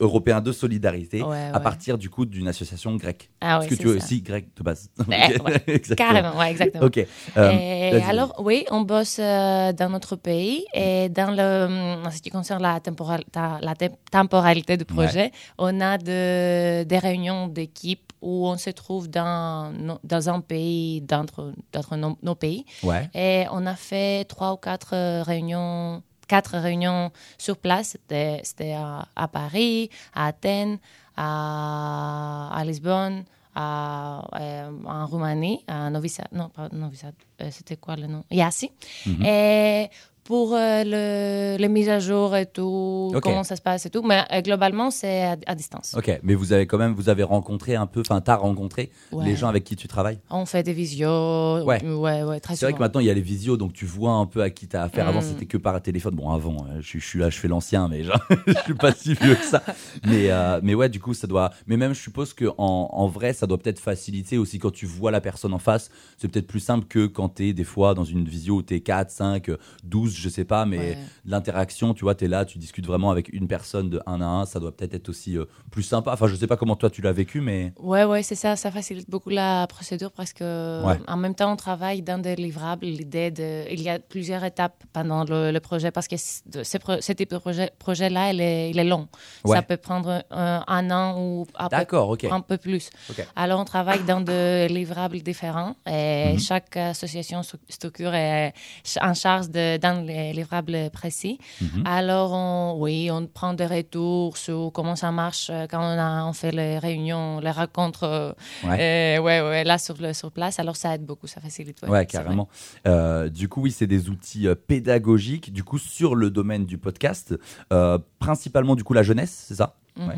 européen 0.00 0.40
de 0.40 0.52
solidarité 0.52 1.22
Ouais, 1.22 1.50
à 1.52 1.60
partir 1.60 1.98
du 1.98 2.10
coup 2.10 2.26
d'une 2.26 2.48
association 2.48 2.94
grecque. 2.96 3.30
Ah 3.40 3.58
Parce 3.58 3.64
oui, 3.70 3.76
que 3.76 3.82
tu 3.82 3.88
es 3.90 3.92
aussi 3.94 4.22
grec 4.22 4.46
de 4.56 4.62
base. 4.62 4.90
Ok, 5.00 5.06
ouais. 5.08 5.62
exactement. 5.66 6.08
Carrément, 6.10 6.38
ouais, 6.38 6.50
exactement. 6.50 6.84
Ok. 6.84 6.98
Euh, 7.36 7.50
Et 7.50 8.02
alors, 8.02 8.34
oui, 8.44 8.64
on 8.70 8.82
bosse 8.82 9.18
euh, 9.20 9.72
dans 9.72 9.88
notre 9.90 10.16
pays 10.16 10.64
et 10.74 11.08
dans 11.08 11.30
le, 11.30 12.04
en 12.06 12.10
ce 12.10 12.20
qui 12.20 12.30
concerne 12.30 12.62
la, 12.62 12.80
temporal- 12.80 13.24
ta- 13.32 13.58
la 13.62 13.74
te- 13.74 13.90
temporalité 14.10 14.76
du 14.76 14.84
projet, 14.84 15.30
on 15.58 15.80
a 15.80 15.98
de- 15.98 16.84
des 16.84 16.98
réunions 16.98 17.48
d'équipe 17.48 18.12
où 18.22 18.48
on 18.48 18.56
se 18.56 18.70
trouve 18.70 19.08
dans, 19.08 19.72
dans 20.02 20.28
un 20.30 20.40
pays, 20.40 21.00
d'entre 21.02 21.52
nos, 21.96 22.16
nos 22.22 22.34
pays. 22.34 22.64
Ouais. 22.82 23.08
Et 23.14 23.44
on 23.52 23.66
a 23.66 23.74
fait 23.76 24.24
trois 24.24 24.52
ou 24.54 24.56
quatre 24.56 24.94
euh, 24.94 25.22
réunions, 25.22 26.02
quatre 26.26 26.58
réunions 26.58 27.10
sur 27.38 27.56
place. 27.56 27.96
C'était 28.42 28.72
à, 28.72 29.06
à 29.16 29.28
Paris, 29.28 29.90
à 30.14 30.26
Athènes, 30.26 30.78
à, 31.16 32.50
à 32.54 32.64
Lisbonne, 32.64 33.24
à, 33.54 34.22
euh, 34.40 34.70
en 34.86 35.06
Roumanie, 35.06 35.64
à 35.66 35.88
Novi 35.90 36.08
Sad. 36.08 36.28
Non, 36.32 36.48
pas 36.50 36.68
Novi 36.72 36.96
Sad. 36.96 37.14
euh, 37.40 37.48
C'était 37.50 37.76
quoi 37.76 37.96
le 37.96 38.06
nom? 38.06 38.24
Yassi. 38.30 38.70
Mhm. 39.06 39.24
Et 39.24 39.90
pour 40.26 40.54
euh, 40.54 40.82
le, 40.84 41.56
les 41.58 41.68
mises 41.68 41.88
à 41.88 41.98
jour 42.00 42.34
et 42.36 42.46
tout, 42.46 43.12
comment 43.22 43.44
ça 43.44 43.54
se 43.56 43.62
passe 43.62 43.86
et 43.86 43.90
tout. 43.90 44.02
Mais 44.02 44.22
euh, 44.32 44.40
globalement, 44.42 44.90
c'est 44.90 45.22
à, 45.22 45.36
à 45.46 45.54
distance. 45.54 45.94
Ok, 45.96 46.18
mais 46.22 46.34
vous 46.34 46.52
avez 46.52 46.66
quand 46.66 46.78
même, 46.78 46.94
vous 46.94 47.08
avez 47.08 47.22
rencontré 47.22 47.76
un 47.76 47.86
peu, 47.86 48.00
enfin, 48.00 48.20
t'as 48.20 48.36
rencontré 48.36 48.90
Ouais. 49.12 49.24
les 49.24 49.36
gens 49.36 49.48
avec 49.48 49.62
qui 49.64 49.76
tu 49.76 49.86
travailles? 49.88 50.18
On 50.30 50.44
fait 50.46 50.62
des 50.62 50.72
visios. 50.72 51.62
Ouais. 51.64 51.82
ouais, 51.84 52.22
ouais, 52.24 52.40
très 52.40 52.56
C'est 52.56 52.66
vrai 52.66 52.72
que 52.72 52.78
maintenant 52.80 53.00
il 53.00 53.06
y 53.06 53.10
a 53.10 53.14
les 53.14 53.20
visios, 53.20 53.56
donc 53.56 53.72
tu 53.72 53.86
vois 53.86 54.12
un 54.12 54.26
peu 54.26 54.42
à 54.42 54.50
qui 54.50 54.66
t'as 54.66 54.82
affaire. 54.82 55.06
Avant 55.06 55.20
Mm. 55.20 55.22
c'était 55.28 55.46
que 55.46 55.56
par 55.56 55.80
téléphone. 55.80 56.14
Bon, 56.14 56.30
avant, 56.30 56.56
euh, 56.70 56.78
je, 56.80 56.86
suis- 56.88 57.00
je 57.00 57.06
suis 57.06 57.18
là, 57.18 57.30
je 57.30 57.38
fais 57.38 57.48
l'ancien, 57.48 57.88
mais 57.88 58.02
genre, 58.02 58.20
je 58.46 58.52
suis 58.64 58.74
pas 58.74 58.92
si 58.92 59.14
vieux 59.14 59.34
que 59.36 59.44
ça. 59.44 59.62
Mais, 60.06 60.30
euh, 60.30 60.60
mais 60.62 60.74
ouais, 60.74 60.88
du 60.88 61.00
coup, 61.00 61.14
ça 61.14 61.26
doit. 61.26 61.50
Mais 61.66 61.76
même, 61.76 61.94
je 61.94 62.00
suppose 62.00 62.32
que 62.34 62.46
en, 62.58 62.88
en 62.92 63.06
vrai, 63.08 63.32
ça 63.32 63.46
doit 63.46 63.58
peut-être 63.58 63.78
faciliter 63.80 64.38
aussi 64.38 64.58
quand 64.58 64.72
tu 64.72 64.86
vois 64.86 65.10
la 65.10 65.20
personne 65.20 65.52
en 65.54 65.58
face. 65.58 65.90
C'est 66.18 66.28
peut-être 66.28 66.46
plus 66.46 66.60
simple 66.60 66.86
que 66.86 67.06
quand 67.06 67.28
t'es 67.28 67.52
des 67.52 67.64
fois 67.64 67.94
dans 67.94 68.04
une 68.04 68.24
visio 68.26 68.56
où 68.56 68.62
t'es 68.62 68.80
4, 68.80 69.10
5, 69.10 69.50
12, 69.84 70.15
je 70.20 70.28
sais 70.28 70.44
pas, 70.44 70.64
mais 70.66 70.78
Ouais. 70.78 70.98
l'interaction, 71.24 71.94
tu 71.94 72.02
vois, 72.04 72.14
t'es 72.14 72.28
là, 72.28 72.44
tu 72.44 72.58
discutes 72.58 72.86
vraiment 72.86 73.10
avec 73.10 73.28
une 73.32 73.46
personne 73.48 73.90
de 73.90 74.00
1 74.06 74.20
à 74.20 74.24
1, 74.24 74.46
ça 74.46 74.60
doit 74.60 74.74
peut-être 74.74 74.94
être 74.94 75.08
aussi 75.08 75.36
euh, 75.36 75.44
plus 75.70 75.82
sympa. 75.82 76.12
Enfin, 76.12 76.26
je 76.26 76.34
sais 76.36 76.46
pas 76.46 76.56
comment 76.56 76.76
toi 76.76 76.90
tu 76.90 77.02
l'as 77.02 77.12
vécu, 77.12 77.40
mais. 77.40 77.72
Ouais, 77.78 78.04
ouais, 78.04 78.22
c'est 78.22 78.34
ça. 78.34 78.56
Ça 78.56 78.70
facilite 78.70 79.10
beaucoup 79.10 79.30
la 79.30 79.66
procédure 79.66 80.12
parce 80.12 80.32
que 80.32 80.84
Ouais. 80.84 80.98
en 81.08 81.16
même 81.16 81.34
temps, 81.34 81.52
on 81.52 81.56
travaille 81.56 82.02
dans 82.02 82.18
des 82.18 82.36
livrables. 82.36 82.86
L'idée 82.86 83.30
de, 83.30 83.64
il 83.70 83.82
y 83.82 83.88
a 83.88 83.98
plusieurs 83.98 84.44
étapes 84.44 84.84
pendant 84.92 85.24
le, 85.24 85.50
le 85.50 85.60
projet 85.60 85.90
parce 85.90 86.08
que 86.08 86.16
ce, 86.16 86.78
pro- 86.78 87.00
ce 87.00 87.12
type 87.12 87.30
de 87.30 87.38
projet, 87.38 87.70
projet-là, 87.78 88.32
il 88.32 88.40
est, 88.40 88.70
il 88.70 88.78
est 88.78 88.84
long. 88.84 89.08
Ouais. 89.44 89.56
Ça 89.56 89.62
peut 89.62 89.76
prendre 89.76 90.22
euh, 90.32 90.60
un 90.66 90.90
an 90.90 91.20
ou 91.20 91.46
un 91.58 91.68
peu, 91.68 91.96
un 92.30 92.40
peu 92.40 92.56
plus. 92.56 92.90
Alors, 93.34 93.60
on 93.60 93.64
travaille 93.64 94.02
dans 94.04 94.20
des 94.20 94.68
livrables 94.68 95.20
différents 95.22 95.74
et 95.86 96.32
Mhm. 96.32 96.38
chaque 96.40 96.76
association 96.76 97.40
stru- 97.42 97.58
structure 97.68 98.14
est 98.14 98.52
en 99.00 99.14
charge 99.14 99.48
dans 99.50 100.05
les 100.06 100.32
livrables 100.32 100.90
précis. 100.92 101.38
Mhm. 101.60 101.82
Alors, 101.84 102.32
on, 102.32 102.76
oui, 102.80 103.10
on 103.10 103.26
prend 103.26 103.52
des 103.54 103.66
retours 103.66 104.36
sur 104.36 104.70
comment 104.72 104.96
ça 104.96 105.10
marche 105.12 105.48
euh, 105.50 105.66
quand 105.68 105.80
on, 105.80 105.98
a, 105.98 106.24
on 106.24 106.32
fait 106.32 106.52
les 106.52 106.78
réunions, 106.78 107.40
les 107.40 107.50
rencontres. 107.50 108.04
euh, 108.04 108.32
Ouais. 108.64 109.16
euh, 109.18 109.22
ouais, 109.22 109.40
ouais, 109.40 109.64
là 109.64 109.78
sur, 109.78 109.96
le, 110.00 110.12
sur 110.12 110.30
place. 110.32 110.58
Alors, 110.58 110.76
ça 110.76 110.94
aide 110.94 111.04
beaucoup, 111.04 111.26
ça 111.26 111.40
facilite. 111.40 111.82
Ouais, 111.82 111.88
Ouais, 111.90 112.06
carrément. 112.06 112.48
Euh, 112.86 113.28
du 113.28 113.48
coup, 113.48 113.62
oui, 113.62 113.70
c'est 113.70 113.86
des 113.86 114.08
outils 114.08 114.46
pédagogiques. 114.66 115.52
Du 115.52 115.64
coup, 115.64 115.78
sur 115.78 116.14
le 116.14 116.30
domaine 116.30 116.64
du 116.66 116.78
podcast, 116.78 117.34
euh, 117.72 117.98
principalement 118.18 118.74
du 118.76 118.84
coup 118.84 118.92
la 118.94 119.02
jeunesse, 119.02 119.44
c'est 119.48 119.56
ça? 119.56 119.76
Mhm. 119.98 120.12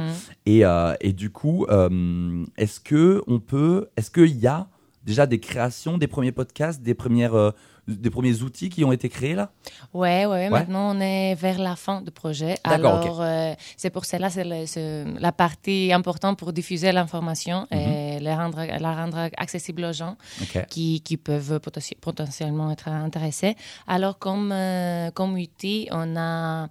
et, 0.44 0.64
euh, 0.64 0.94
et 1.00 1.12
du 1.12 1.30
coup, 1.30 1.64
euh, 1.70 2.44
est-ce 2.56 2.80
que 2.80 3.22
on 3.28 3.38
peut, 3.38 3.88
est-ce 3.96 4.10
qu'il 4.10 4.36
y 4.36 4.48
a 4.48 4.66
déjà 5.04 5.24
des 5.26 5.38
créations, 5.38 5.98
des 5.98 6.08
premiers 6.08 6.32
podcasts, 6.32 6.82
des 6.82 6.94
premières, 6.94 7.34
euh, 7.36 7.52
des 7.88 8.10
premiers 8.10 8.42
outils 8.42 8.68
qui 8.68 8.84
ont 8.84 8.92
été 8.92 9.08
créés 9.08 9.34
là? 9.34 9.50
Ouais, 9.94 10.26
ouais, 10.26 10.48
Ouais. 10.48 10.50
Maintenant, 10.50 10.94
on 10.94 11.00
est 11.00 11.34
vers 11.34 11.58
la 11.58 11.74
fin 11.74 12.00
du 12.02 12.10
projet. 12.10 12.54
D'accord, 12.64 13.02
Alors, 13.02 13.20
euh, 13.22 13.54
c'est 13.76 13.90
pour 13.90 14.04
cela, 14.04 14.28
c'est 14.30 14.44
le- 14.44 14.66
c'est 14.66 15.04
la 15.18 15.32
partie 15.32 15.90
importante 15.92 16.38
pour 16.38 16.52
diffuser 16.52 16.92
l'information. 16.92 17.66
Mhm. 17.72 17.78
Et 17.78 17.98
et 18.18 18.20
les 18.20 18.34
rendre, 18.34 18.60
la 18.80 18.94
rendre 18.94 19.30
accessible 19.36 19.84
aux 19.84 19.92
gens 19.92 20.16
qui, 20.68 21.00
qui 21.02 21.16
peuvent 21.16 21.58
poten- 21.58 21.94
potentiellement 22.00 22.70
être 22.72 22.88
intéressés. 22.88 23.54
Alors, 23.86 24.18
comme, 24.18 24.50
euh, 24.52 25.10
comme 25.12 25.34
outil, 25.34 25.88
on 25.92 26.16
a 26.16 26.68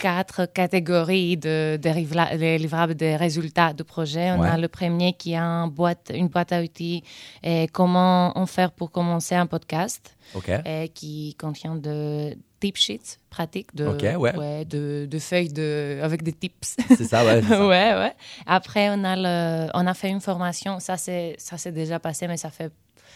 quatre 0.00 0.46
catégories 0.46 1.36
de, 1.36 1.78
de 1.84 1.88
rivla- 1.90 2.36
de 2.36 2.56
livrables 2.56 2.94
des 2.94 3.16
résultats 3.16 3.72
du 3.74 3.84
projet. 3.84 4.32
On 4.32 4.40
Ouais. 4.40 4.48
a 4.48 4.56
le 4.56 4.68
premier 4.68 5.12
qui 5.12 5.34
a 5.34 5.44
un 5.44 5.66
boîte, 5.68 6.10
une 6.14 6.28
boîte 6.28 6.52
à 6.52 6.62
outils 6.62 7.02
et 7.42 7.68
comment 7.78 8.32
on 8.36 8.46
fait 8.46 8.70
pour 8.78 8.90
commencer 8.90 9.34
un 9.34 9.46
podcast 9.46 10.16
Ok. 10.34 10.48
et 10.64 10.88
qui 10.98 11.34
contient 11.38 11.76
de 11.76 12.34
tip 12.60 12.76
sheets 12.76 13.18
pratiques, 13.30 13.74
de, 13.74 13.86
ouais. 14.16 14.64
de, 14.64 15.06
de 15.10 15.18
feuilles 15.18 15.48
de, 15.52 15.98
avec 16.02 16.22
des 16.22 16.32
tips. 16.32 16.76
C'est 16.88 17.04
ça, 17.04 17.24
ouais. 17.24 17.40
c'est 17.42 17.48
ça. 17.48 17.66
ouais, 17.72 17.94
ouais. 17.94 18.12
Après, 18.46 18.88
on 18.90 19.02
a, 19.04 19.16
le, 19.16 19.70
on 19.74 19.86
a 19.86 19.94
fait 19.94 20.08
une 20.10 20.20
formation. 20.20 20.78
Ça, 20.80 20.96
c'est 20.96 21.34
ça 21.38 21.56
s'est 21.58 21.72
déjà 21.72 21.98
passé, 21.98 22.26
mais 22.26 22.36
ça 22.36 22.50
fait 22.50 22.70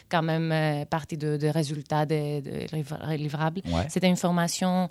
quand 0.09 0.23
même 0.23 0.51
euh, 0.53 0.85
partie 0.85 1.17
de- 1.17 1.37
des 1.37 1.51
résultats 1.51 2.07
des, 2.07 2.41
des 2.41 2.67
livra- 2.73 3.17
livrables. 3.17 3.61
Ouais. 3.67 3.87
C'était 3.89 4.09
une 4.09 4.17
formation 4.17 4.89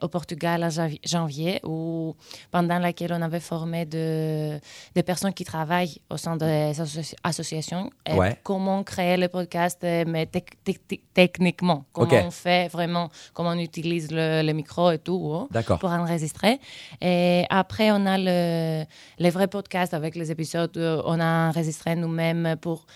au 0.00 0.08
Portugal 0.08 0.64
en 0.64 0.68
janvi- 0.68 1.00
janvier, 1.04 1.60
où, 1.64 2.14
pendant 2.50 2.78
laquelle 2.78 3.12
on 3.12 3.22
avait 3.22 3.40
formé 3.40 3.84
de, 3.84 4.58
des 4.94 5.02
personnes 5.02 5.32
qui 5.32 5.44
travaillent 5.44 5.98
au 6.10 6.16
sein 6.16 6.36
des 6.36 6.72
associ- 6.80 7.14
associations. 7.22 7.90
et 8.06 8.14
Ouais. 8.14 8.38
Comment 8.42 8.82
créer 8.82 9.16
le 9.16 9.28
podcast, 9.28 9.80
euh, 9.84 10.04
mais 10.06 10.24
tec- 10.26 10.54
tec- 10.64 10.80
tec- 10.88 11.02
techniquement. 11.12 11.84
Comment 11.92 12.26
on 12.26 12.30
fait 12.30 12.68
vraiment, 12.68 13.08
comment 13.32 13.50
on 13.50 13.58
utilise 13.58 14.10
le, 14.10 14.42
le 14.42 14.52
micro 14.52 14.90
et 14.90 14.98
tout. 14.98 15.20
oh 15.24 15.48
pour 15.80 15.90
enregistrer. 15.90 16.58
Et 17.00 17.44
après, 17.50 17.90
on 17.90 18.06
a 18.06 18.16
le, 18.18 18.84
les 19.18 19.30
vrais 19.30 19.48
podcasts 19.48 19.94
avec 19.94 20.14
les 20.16 20.30
épisodes. 20.30 20.76
euh, 20.76 21.02
On 21.04 21.20
a 21.20 21.48
enregistré 21.50 21.94
nous-mêmes 21.96 22.56
pour 22.60 22.86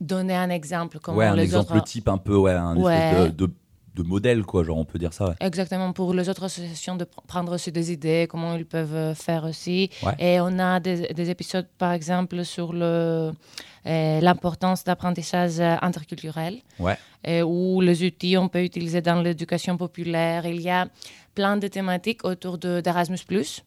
donner 0.00 0.34
un 0.34 0.50
exemple. 0.50 0.98
Comment 1.00 1.18
Ouais, 1.18 1.26
un 1.26 1.36
les 1.36 1.44
exemple 1.44 1.74
autres... 1.76 1.84
type 1.84 2.08
un 2.08 2.18
peu, 2.18 2.36
ouais, 2.36 2.52
un 2.52 2.76
Ouais. 2.76 2.94
espèce 2.96 3.34
de, 3.36 3.46
de, 3.46 3.52
de 3.94 4.02
modèle, 4.02 4.42
quoi, 4.44 4.64
genre 4.64 4.78
on 4.78 4.84
peut 4.84 4.98
dire 4.98 5.12
ça. 5.12 5.28
Ouais. 5.28 5.34
Exactement, 5.40 5.92
pour 5.92 6.14
les 6.14 6.28
autres 6.28 6.44
associations 6.44 6.96
de 6.96 7.04
pr- 7.04 7.26
prendre 7.26 7.52
aussi 7.54 7.70
des 7.72 7.92
idées, 7.92 8.26
comment 8.28 8.54
ils 8.56 8.66
peuvent 8.66 8.94
euh, 8.94 9.14
faire 9.14 9.44
aussi. 9.44 9.90
Et 10.18 10.40
on 10.40 10.58
a 10.58 10.80
des, 10.80 11.12
des 11.12 11.30
épisodes, 11.30 11.66
par 11.78 11.92
exemple, 11.92 12.44
sur 12.44 12.72
le, 12.72 13.32
euh, 13.86 14.20
l'importance 14.20 14.82
d'apprentissage 14.84 15.60
euh, 15.60 15.76
interculturel. 15.82 16.58
Et 17.24 17.42
où 17.42 17.80
les 17.80 18.02
outils 18.04 18.36
on 18.36 18.48
peut 18.48 18.64
utiliser 18.64 19.00
dans 19.00 19.20
l'éducation 19.22 19.76
populaire. 19.76 20.44
Il 20.46 20.60
y 20.60 20.70
a 20.70 20.88
plein 21.36 21.56
de 21.56 21.68
thématiques 21.68 22.24
autour 22.24 22.58
de, 22.58 22.80
d'Erasmus+. 22.80 23.18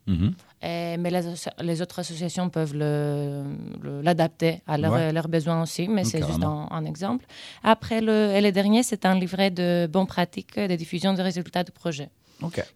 Mhm. 0.08 0.34
Et- 0.66 0.98
mais 0.98 1.12
les, 1.70 1.82
autres 1.82 2.00
associations 2.00 2.50
peuvent 2.50 2.74
le- 2.74 3.44
le- 3.86 4.02
l'adapter 4.02 4.62
à 4.68 4.78
leur- 4.78 4.94
Ouais. 4.94 5.12
leurs 5.12 5.28
besoins 5.28 5.62
aussi, 5.62 5.88
mais 5.88 6.04
c'est 6.04 6.24
juste 6.26 6.44
un, 6.44 6.68
un 6.72 6.86
exemple. 6.86 7.24
Après, 7.64 8.02
le, 8.02 8.32
et 8.36 8.42
le 8.42 8.52
dernier, 8.52 8.82
c'est 8.90 9.06
un 9.06 9.16
livret 9.24 9.52
de 9.52 9.88
bonnes 9.94 10.08
pratiques 10.08 10.58
de 10.58 10.76
diffusion 10.76 11.14
des 11.14 11.22
résultats 11.22 11.64
du 11.64 11.72
projet, 11.72 12.10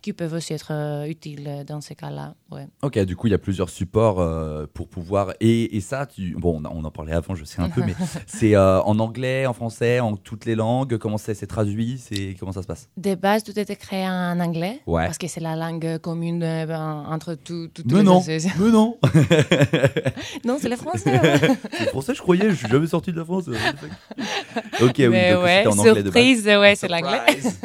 Qui 0.01 0.13
peuvent 0.13 0.34
aussi 0.34 0.54
être 0.54 0.72
euh, 0.72 1.06
utiles 1.06 1.63
dans 1.68 1.82
ces 1.82 1.94
cas-là. 1.94 2.34
Ouais. 2.50 2.68
Ok, 2.82 2.98
du 3.00 3.16
coup, 3.16 3.28
il 3.28 3.32
y 3.32 3.34
a 3.34 3.38
plusieurs 3.38 3.70
supports 3.70 4.20
euh, 4.20 4.66
pour 4.74 4.88
pouvoir. 4.88 5.34
Et, 5.42 5.75
et 5.75 5.82
ça, 5.82 6.06
tu... 6.06 6.34
bon, 6.38 6.62
on, 6.63 6.84
en 6.84 6.92
parlait 6.92 7.12
avant, 7.13 7.36
je 7.36 7.44
sais 7.44 7.62
un 7.62 7.70
peu, 7.70 7.82
mais 7.86 7.94
c'est 8.28 8.56
euh, 8.56 8.82
en 8.82 8.98
anglais, 9.00 9.46
en 9.46 9.54
français, 9.54 10.00
en 10.00 10.16
toutes 10.16 10.46
les 10.46 10.56
langues. 10.56 10.98
Comment 10.98 11.18
c'est 11.18 11.36
traduit 11.46 11.98
C'est 12.00 12.36
comment 12.39 12.51
ça 12.51 12.62
se 12.62 12.68
passe? 12.68 12.89
De 12.98 13.16
base, 13.16 13.44
tout 13.44 13.58
était 13.60 13.75
créé 13.75 14.08
en 14.08 14.39
anglais, 14.39 14.80
Ouais. 14.88 15.06
parce 15.06 15.18
que 15.18 15.28
c'est 15.28 15.42
la 15.42 15.56
langue 15.56 15.98
commune 16.00 16.39
ben, 16.39 17.06
entre 17.10 17.36
tout- 17.36 17.68
toutes 17.74 17.92
Mais 17.92 18.01
non, 18.04 18.24
mais 18.28 18.72
non. 18.72 18.98
Non, 20.46 20.58
c'est 20.60 20.70
le 20.70 20.75
français. 20.78 21.20
ouais. 21.20 21.39
C'est 21.78 21.89
français, 21.89 22.13
je 22.16 22.22
croyais. 22.22 22.50
Je 22.50 22.56
suis 22.56 22.68
jamais 22.68 22.88
sorti 22.88 23.12
de 23.12 23.18
la 23.18 23.25
France. 23.25 23.48
ok, 23.48 24.94
oui. 24.98 25.04
donc 25.04 25.44
ouais, 25.44 25.68
en 25.68 25.78
anglais 25.78 26.04
de 26.04 26.10
base. 26.10 26.13
surprise, 26.13 26.46
ouais, 26.46 26.75
c'est 26.75 26.88
l'anglais. 26.88 27.20
Surprise. 27.42 27.60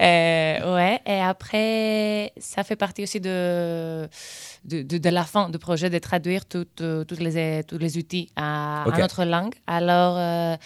Ouais, 0.00 0.97
et 1.06 1.20
après, 1.20 2.32
ça 2.38 2.64
fait 2.64 2.76
partie 2.76 3.02
aussi 3.02 3.20
de, 3.20 4.08
de, 4.64 4.82
de, 4.82 4.98
de 4.98 5.08
la 5.10 5.24
fin 5.24 5.48
du 5.50 5.58
projet 5.58 5.90
de 5.90 5.98
traduire 5.98 6.42
euh, 6.54 7.04
toutes 7.04 7.20
les, 7.20 7.62
tous 7.66 7.78
les 7.78 7.96
outils 7.98 8.30
à, 8.36 8.84
à 8.84 8.98
notre 8.98 9.24
langue. 9.24 9.54
Alors, 9.66 10.16
euh, 10.18 10.56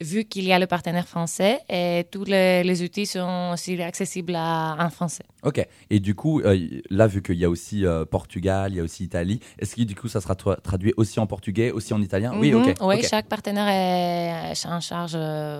vu 0.00 0.24
qu'il 0.24 0.44
y 0.44 0.52
a 0.52 0.58
le 0.58 0.66
partenaire 0.66 1.06
français, 1.08 1.60
et 1.68 2.06
tous 2.10 2.24
les, 2.24 2.62
les 2.64 2.82
outils 2.82 3.06
sont 3.06 3.50
aussi 3.52 3.80
accessibles 3.82 4.34
à, 4.36 4.76
en 4.78 4.90
français. 4.90 5.24
Ok. 5.42 5.66
Et 5.90 6.00
du 6.00 6.14
coup, 6.14 6.40
euh, 6.40 6.58
là, 6.90 7.06
vu 7.06 7.22
qu'il 7.22 7.36
y 7.36 7.44
a 7.44 7.50
aussi 7.50 7.86
euh, 7.86 8.04
Portugal, 8.04 8.72
il 8.72 8.76
y 8.76 8.80
a 8.80 8.82
aussi 8.82 9.04
Italie, 9.04 9.40
est-ce 9.58 9.76
que 9.76 9.82
du 9.82 9.94
coup, 9.94 10.08
ça 10.08 10.20
sera 10.20 10.34
tra- 10.34 10.60
traduit 10.60 10.92
aussi 10.96 11.20
en 11.20 11.26
portugais, 11.26 11.70
aussi 11.70 11.94
en 11.94 12.02
italien? 12.02 12.32
Oui, 12.36 12.52
Mhm, 12.52 12.68
ok. 12.70 12.76
Oui, 12.82 13.02
chaque 13.08 13.26
partenaire 13.26 13.68
est 13.68 14.66
en 14.66 14.80
charge, 14.80 15.14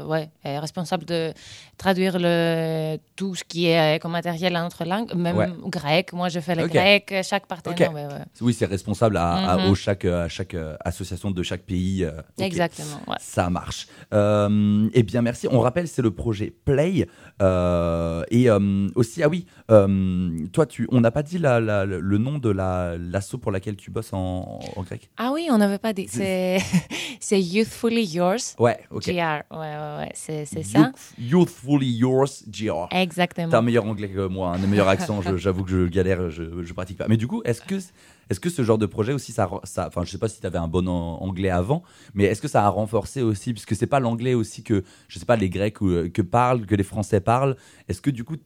ouais, 0.07 0.29
est 0.45 0.59
responsable 0.59 1.05
de 1.05 1.33
traduire 1.77 2.19
le, 2.19 2.99
tout 3.17 3.35
ce 3.35 3.45
qui 3.45 3.67
est 3.67 4.01
comme 4.01 4.13
matériel 4.13 4.57
en 4.57 4.63
notre 4.65 4.85
langue, 4.85 5.15
même 5.15 5.37
Ouais. 5.37 5.47
grec. 5.67 6.13
Moi, 6.13 6.29
je 6.29 6.41
fais 6.41 6.55
le 6.57 6.67
grec, 6.67 7.15
chaque 7.23 7.47
partenaire. 7.47 7.77
Ouais. 7.87 8.07
Oui, 8.41 8.55
c'est 8.55 8.67
responsable 8.67 9.17
à, 9.17 9.33
à- 9.35 9.59
Mhm. 9.59 9.71
au 9.71 9.75
chaque, 9.75 10.05
euh, 10.05 10.25
à 10.25 10.29
chaque 10.29 10.55
euh, 10.55 10.77
association 10.85 11.31
de 11.31 11.43
chaque 11.43 11.63
pays. 11.63 12.05
euh. 12.05 12.13
Exactement. 12.39 13.01
ouais. 13.07 13.17
Ça 13.21 13.51
marche. 13.51 13.87
Eh 14.13 15.03
bien, 15.03 15.23
merci. 15.23 15.47
On 15.51 15.61
rappelle, 15.61 15.89
c'est 15.89 16.03
le 16.03 16.11
projet 16.11 16.53
Play. 16.65 17.07
Et 18.31 18.51
aussi, 18.95 19.23
ah 19.23 19.29
oui, 19.29 19.47
toi, 20.53 20.67
tu, 20.67 20.87
on 20.91 21.01
n'a 21.01 21.11
pas 21.11 21.23
dit 21.23 21.39
la- 21.39 21.61
la- 21.61 21.85
le 21.87 22.19
nom 22.19 22.39
de 22.39 22.51
la- 22.51 22.97
l'asso 22.99 23.37
pour 23.41 23.53
laquelle 23.53 23.77
tu 23.77 23.91
bosses 23.91 24.13
en, 24.13 24.59
en 24.77 24.83
grec? 24.83 25.11
Ah 25.17 25.31
oui, 25.33 25.49
on 25.51 25.59
n'avait 25.59 25.79
pas 25.79 25.93
dit. 25.93 26.09
C'est, 27.21 27.41
Youthfully 27.41 28.05
Yours. 28.05 28.55
Ouais, 28.59 28.79
ok. 28.91 29.05
GR. 29.05 29.11
Ouais, 29.11 29.59
ouais, 29.59 29.97
ouais. 29.99 30.11
C'est, 30.15 30.45
ça. 30.45 30.79
Youth- 30.79 31.13
Youthfully 31.19 31.91
Yours, 31.97 32.45
GR. 32.49 32.87
Exactement. 32.93 33.49
T'as 33.51 33.59
un 33.59 33.63
meilleur 33.63 33.85
anglais 33.87 34.09
que 34.09 34.27
moi, 34.27 34.55
un 34.55 34.59
meilleur 34.67 34.89
accent. 34.89 35.21
J'avoue 35.37 35.65
que 35.65 35.71
je 35.71 35.87
galère, 35.89 36.31
je, 36.31 36.63
je 36.63 36.73
pratique 36.73 36.99
pas. 36.99 37.07
Mais 37.09 37.17
du 37.17 37.27
coup, 37.27 37.43
est-ce 37.45 37.61
est-ce 37.77 38.41
que 38.41 38.51
ce 38.51 38.63
genre 38.63 38.79
de 38.79 38.87
projet 38.87 39.13
aussi, 39.13 39.33
ça, 39.33 39.49
enfin, 39.51 40.05
je 40.05 40.11
sais 40.11 40.19
pas 40.19 40.29
si 40.29 40.41
tu 40.41 40.47
avais 40.47 40.59
un 40.59 40.69
bon 40.69 40.87
an- 40.89 41.19
anglais 41.23 41.51
avant, 41.51 41.83
mais 42.15 42.25
est-ce 42.25 42.43
que 42.43 42.49
ça 42.49 42.65
a 42.65 42.69
renforcé 42.69 43.23
aussi, 43.23 43.53
puisque 43.53 43.75
c'est 43.75 43.87
pas 43.87 44.01
l'anglais 44.01 44.35
aussi 44.35 44.63
que, 44.63 44.85
je 45.09 45.19
sais 45.19 45.25
pas, 45.25 45.37
les 45.37 45.49
Grecs 45.51 45.81
ou, 45.81 45.89
euh, 45.89 46.09
que 46.09 46.23
parlent, 46.23 46.67
que 46.67 46.75
les 46.75 46.83
Français 46.85 47.21
parlent. 47.21 47.57
Est-ce 47.89 48.01
que 48.03 48.11
du 48.11 48.25
coup, 48.25 48.37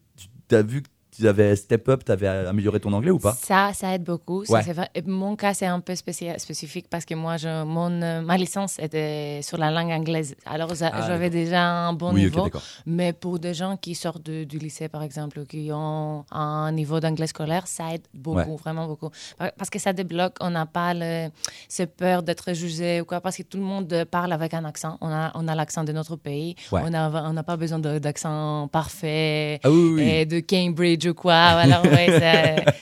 tu 0.49 0.55
as 0.55 0.62
vu 0.62 0.83
que 0.83 0.88
tu 1.16 1.28
avais 1.28 1.54
step 1.57 1.88
up, 1.88 2.02
tu 2.04 2.12
avais 2.12 2.26
amélioré 2.26 2.81
ton 2.81 2.92
anglais 2.92 3.11
ou 3.11 3.19
pas? 3.19 3.33
Ça, 3.35 3.71
ça 3.75 3.95
aide 3.95 4.02
beaucoup. 4.04 4.45
Ouais. 4.49 4.62
Mon 5.07 5.37
cas, 5.37 5.52
c'est 5.54 5.66
un 5.66 5.81
peu 5.81 5.92
spéci- 5.95 6.38
spécifique 6.38 6.87
parce 6.88 7.04
que 7.04 7.14
moi, 7.14 7.37
je, 7.37 7.64
mon, 7.64 7.90
euh, 8.02 8.23
ma 8.23 8.37
licence 8.38 8.78
était 8.78 9.40
sur 9.42 9.59
la 9.59 9.71
langue 9.71 9.90
anglaise. 9.90 10.35
Alors, 10.47 10.71
Ah, 10.81 11.04
j'avais 11.07 11.28
déjà 11.31 11.62
un 11.62 11.92
bon 11.92 12.12
Oui, 12.14 12.23
niveau. 12.25 12.49
mais 12.87 13.12
pour 13.12 13.38
des 13.38 13.52
gens 13.54 13.76
qui 13.76 13.95
sortent 13.95 14.23
de- 14.25 14.45
du 14.45 14.59
lycée, 14.59 14.88
par 14.88 15.02
exemple, 15.02 15.38
ou 15.40 15.45
qui 15.45 15.71
ont 15.73 16.25
un 16.31 16.73
niveau 16.73 16.99
d'anglais 16.99 17.26
scolaire, 17.26 17.66
ça 17.66 17.95
aide 17.95 18.07
beaucoup, 18.14 18.38
Ouais. 18.38 18.57
vraiment 18.57 18.87
beaucoup. 18.87 19.11
Par- 19.38 19.52
Parce 19.59 19.71
que 19.71 19.78
ça 19.78 19.92
débloque. 19.92 20.37
On 20.40 20.50
n'a 20.50 20.66
pas 20.66 20.95
le, 20.95 21.28
cette 21.69 21.95
peur 21.97 22.23
d'être 22.23 22.52
jugé 22.54 23.00
ou 23.00 23.04
quoi, 23.04 23.21
parce 23.21 23.37
que 23.37 23.42
tout 23.42 23.59
le 23.59 23.64
monde 23.64 24.04
parle 24.11 24.33
avec 24.33 24.54
un 24.54 24.64
accent. 24.64 24.97
On 25.00 25.09
a, 25.11 25.31
on 25.35 25.47
a 25.47 25.54
l'accent 25.54 25.85
de 25.85 25.92
notre 25.92 26.16
pays. 26.16 26.57
Ouais. 26.73 26.81
On 26.85 26.90
n'a 26.90 27.11
on 27.28 27.33
n'a 27.35 27.42
pas 27.42 27.57
besoin 27.57 27.78
d'accent 27.78 28.69
parfait 28.69 29.61
Ah 29.62 29.71
oui, 29.71 29.92
oui. 29.95 30.02
et 30.02 30.26
de 30.26 30.40
Cambridge 30.40 31.02
ou 31.11 31.15
quoi. 31.15 31.35
Alors, 31.35 31.85
ouais, 31.85 32.19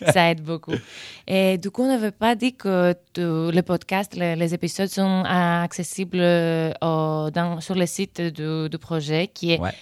ça, 0.05 0.13
ça 0.13 0.31
aide 0.31 0.43
beaucoup. 0.43 0.75
Et 1.27 1.59
du 1.59 1.71
coup, 1.71 1.83
on 1.83 1.89
n'avait 1.89 2.11
pas 2.11 2.35
dit 2.35 2.55
que 2.55 2.93
tout- 3.13 3.51
le 3.55 3.61
podcast, 3.63 4.15
les, 4.17 4.37
les 4.37 4.55
épisodes 4.55 4.89
sont 4.89 5.23
accessibles 5.27 6.19
euh, 6.21 6.73
au- 6.83 7.31
dans, 7.31 7.61
sur 7.61 7.75
le 7.75 7.87
site 7.87 8.21
du, 8.21 8.69
du 8.69 8.79
projet 8.79 9.29
qui 9.33 9.53
est 9.53 9.61
Ouais. 9.61 9.73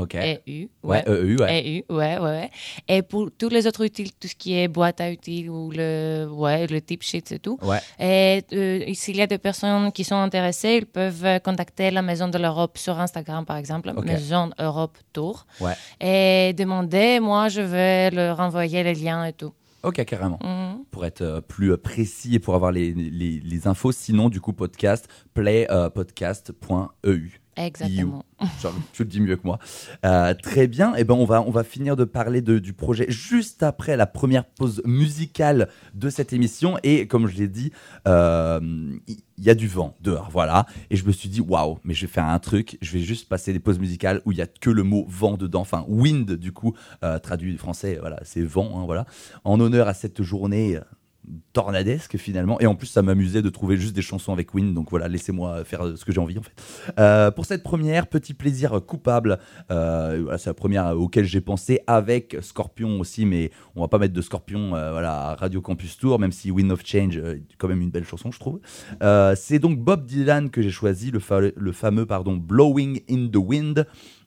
Ok. 0.00 0.14
EU, 0.46 0.68
Ouais, 0.82 1.02
euh, 1.08 1.36
ouais. 1.38 1.82
EU, 1.88 1.94
ouais, 1.94 2.18
ouais, 2.18 2.20
ouais. 2.20 2.50
Et 2.88 3.02
pour 3.02 3.30
tous 3.36 3.48
les 3.48 3.66
autres 3.66 3.84
outils, 3.84 4.12
tout 4.20 4.28
ce 4.28 4.34
qui 4.34 4.56
est 4.58 4.68
boîte 4.68 5.00
à 5.00 5.10
outils 5.10 5.48
ou 5.48 5.70
le, 5.72 6.26
ouais, 6.30 6.66
le 6.66 6.80
tip 6.80 7.02
sheet 7.02 7.24
et 7.32 7.38
tout. 7.38 7.58
Ouais. 7.62 7.78
Et 7.98 8.42
euh, 8.52 8.84
s'il 8.94 9.16
y 9.16 9.22
a 9.22 9.26
des 9.26 9.38
personnes 9.38 9.90
qui 9.92 10.04
sont 10.04 10.16
intéressées, 10.16 10.76
ils 10.80 10.86
peuvent 10.86 11.24
euh, 11.24 11.38
contacter 11.40 11.90
la 11.90 12.02
Maison 12.02 12.28
de 12.28 12.38
l'Europe 12.38 12.78
sur 12.78 12.98
Instagram, 12.98 13.44
par 13.44 13.56
exemple, 13.56 13.92
Ok. 13.96 14.04
Maison 14.04 14.50
Europe 14.58 14.96
Tour, 15.12 15.46
Ouais. 15.60 15.74
et 16.00 16.52
demander, 16.54 17.18
moi, 17.20 17.48
je 17.48 17.60
vais 17.62 18.10
leur 18.10 18.38
envoyer 18.40 18.82
les 18.84 18.94
liens 18.94 19.24
et 19.24 19.32
tout. 19.32 19.52
Ok, 19.82 20.04
carrément. 20.04 20.38
Mhm. 20.42 20.84
Pour 20.90 21.04
être 21.04 21.20
euh, 21.22 21.40
plus 21.40 21.76
précis 21.78 22.34
et 22.34 22.38
pour 22.40 22.54
avoir 22.56 22.72
les, 22.72 22.92
les, 22.92 23.40
les 23.40 23.66
infos, 23.68 23.92
sinon, 23.92 24.28
du 24.28 24.40
coup, 24.40 24.52
podcast, 24.52 25.06
playpodcast.eu. 25.34 27.40
Exactement. 27.56 28.24
Tu 28.92 29.02
le 29.02 29.08
dis 29.08 29.20
mieux 29.20 29.36
que 29.36 29.46
moi. 29.46 29.58
Euh, 30.04 30.34
très 30.34 30.66
bien. 30.66 30.94
Et 30.94 31.04
ben, 31.04 31.14
on 31.14 31.24
va, 31.24 31.42
on 31.42 31.50
va 31.50 31.64
finir 31.64 31.96
de 31.96 32.04
parler 32.04 32.42
du 32.42 32.72
projet 32.72 33.06
juste 33.08 33.62
après 33.62 33.96
la 33.96 34.06
première 34.06 34.44
pause 34.44 34.82
musicale 34.84 35.68
de 35.94 36.10
cette 36.10 36.32
émission. 36.32 36.78
Et 36.82 37.06
comme 37.06 37.26
je 37.28 37.36
l'ai 37.36 37.48
dit, 37.48 37.72
euh, 38.06 38.60
il 39.38 39.44
y 39.44 39.50
a 39.50 39.54
du 39.54 39.68
vent 39.68 39.96
dehors, 40.00 40.28
voilà. 40.30 40.66
Et 40.90 40.96
je 40.96 41.06
me 41.06 41.12
suis 41.12 41.28
dit, 41.28 41.40
waouh, 41.40 41.78
mais 41.84 41.94
je 41.94 42.06
vais 42.06 42.12
faire 42.12 42.26
un 42.26 42.38
truc. 42.38 42.76
Je 42.82 42.92
vais 42.92 43.00
juste 43.00 43.28
passer 43.28 43.52
des 43.52 43.60
pauses 43.60 43.78
musicales 43.78 44.20
où 44.26 44.32
il 44.32 44.38
y 44.38 44.42
a 44.42 44.46
que 44.46 44.70
le 44.70 44.82
mot 44.82 45.06
vent 45.08 45.36
dedans. 45.36 45.60
Enfin, 45.60 45.84
wind, 45.88 46.32
du 46.32 46.52
coup, 46.52 46.74
euh, 47.04 47.18
traduit 47.18 47.56
français, 47.56 47.96
voilà, 48.00 48.20
c'est 48.22 48.42
vent, 48.42 48.80
hein, 48.80 48.84
voilà. 48.84 49.06
En 49.44 49.60
honneur 49.60 49.88
à 49.88 49.94
cette 49.94 50.22
journée. 50.22 50.78
Euh, 51.28 51.32
tornadesque 51.52 52.16
finalement. 52.16 52.60
Et 52.60 52.66
en 52.66 52.74
plus, 52.74 52.86
ça 52.86 53.02
m'amusait 53.02 53.42
de 53.42 53.50
trouver 53.50 53.76
juste 53.76 53.94
des 53.94 54.02
chansons 54.02 54.32
avec 54.32 54.54
Win. 54.54 54.74
Donc 54.74 54.90
voilà, 54.90 55.08
laissez-moi 55.08 55.64
faire 55.64 55.96
ce 55.96 56.04
que 56.04 56.12
j'ai 56.12 56.20
envie 56.20 56.38
en 56.38 56.42
fait. 56.42 56.92
Euh, 56.98 57.30
pour 57.30 57.46
cette 57.46 57.62
première, 57.62 58.06
petit 58.06 58.34
plaisir 58.34 58.80
coupable. 58.86 59.38
Euh, 59.70 60.36
c'est 60.38 60.50
la 60.50 60.54
première 60.54 60.98
auquel 60.98 61.24
j'ai 61.24 61.40
pensé 61.40 61.80
avec 61.86 62.36
Scorpion 62.40 63.00
aussi, 63.00 63.26
mais 63.26 63.50
on 63.74 63.80
va 63.80 63.88
pas 63.88 63.98
mettre 63.98 64.14
de 64.14 64.22
Scorpion 64.22 64.74
euh, 64.74 64.92
voilà, 64.92 65.34
Radio 65.34 65.60
Campus 65.60 65.96
Tour, 65.98 66.18
même 66.18 66.32
si 66.32 66.50
Wind 66.50 66.70
of 66.72 66.84
Change 66.84 67.20
quand 67.58 67.68
même 67.68 67.80
une 67.80 67.90
belle 67.90 68.04
chanson, 68.04 68.30
je 68.30 68.38
trouve. 68.38 68.60
Euh, 69.02 69.34
c'est 69.36 69.58
donc 69.58 69.78
Bob 69.78 70.06
Dylan 70.06 70.50
que 70.50 70.62
j'ai 70.62 70.70
choisi, 70.70 71.10
le, 71.10 71.20
le 71.56 71.72
fameux 71.72 72.06
pardon, 72.06 72.36
Blowing 72.36 73.00
in 73.10 73.28
the 73.28 73.36
Wind. 73.36 73.86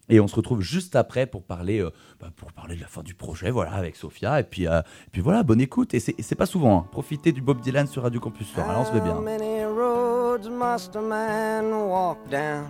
Et 0.10 0.20
on 0.20 0.28
se 0.28 0.36
retrouve 0.36 0.62
juste 0.62 0.96
après 0.96 1.28
pour 1.28 1.44
parler, 1.44 1.80
euh, 1.80 1.92
bah, 2.20 2.30
pour 2.36 2.52
parler 2.52 2.76
de 2.76 2.82
la 2.82 2.88
fin 2.88 3.04
du 3.04 3.14
projet, 3.14 3.52
voilà, 3.52 3.74
avec 3.74 3.96
Sophia. 3.96 4.40
Et 4.40 4.44
puis, 4.44 4.68
euh, 4.68 4.80
et 4.80 5.10
puis 5.12 5.22
voilà, 5.22 5.44
bonne 5.44 5.62
écoute. 5.62 5.94
Et 5.94 6.00
c'est 6.00 6.36
pas 6.36 6.48
souvent. 6.48 6.80
hein. 6.80 6.86
Profitez 6.92 7.32
du 7.32 7.42
Bob 7.42 7.62
Dylan 7.62 7.86
sur 7.88 8.04
Radio 8.04 8.20
Campus 8.20 8.52
Tour. 8.54 8.64
Alors 8.64 8.82
on 8.82 8.86
se 8.86 8.94
met 8.94 9.02
bien. 9.02 9.14
How 9.16 9.22
many 9.22 9.64
roads 9.64 10.50
must 10.50 10.96
a 10.96 11.02
man 11.02 11.72
walk 11.72 12.18
down 12.30 12.66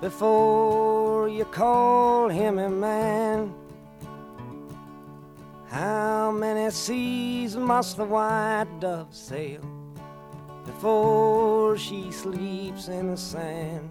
before 0.00 1.28
you 1.28 1.44
call 1.44 2.30
him 2.30 2.58
a 2.58 2.68
man? 2.68 3.48
How 5.70 6.32
many 6.32 6.70
seas 6.70 7.56
must 7.56 7.96
the 7.98 8.04
white 8.06 8.66
dove 8.80 9.08
sail 9.12 9.60
before 10.64 11.76
she 11.76 12.10
sleeps 12.10 12.88
in 12.88 13.14
the 13.14 13.16
sand? 13.18 13.90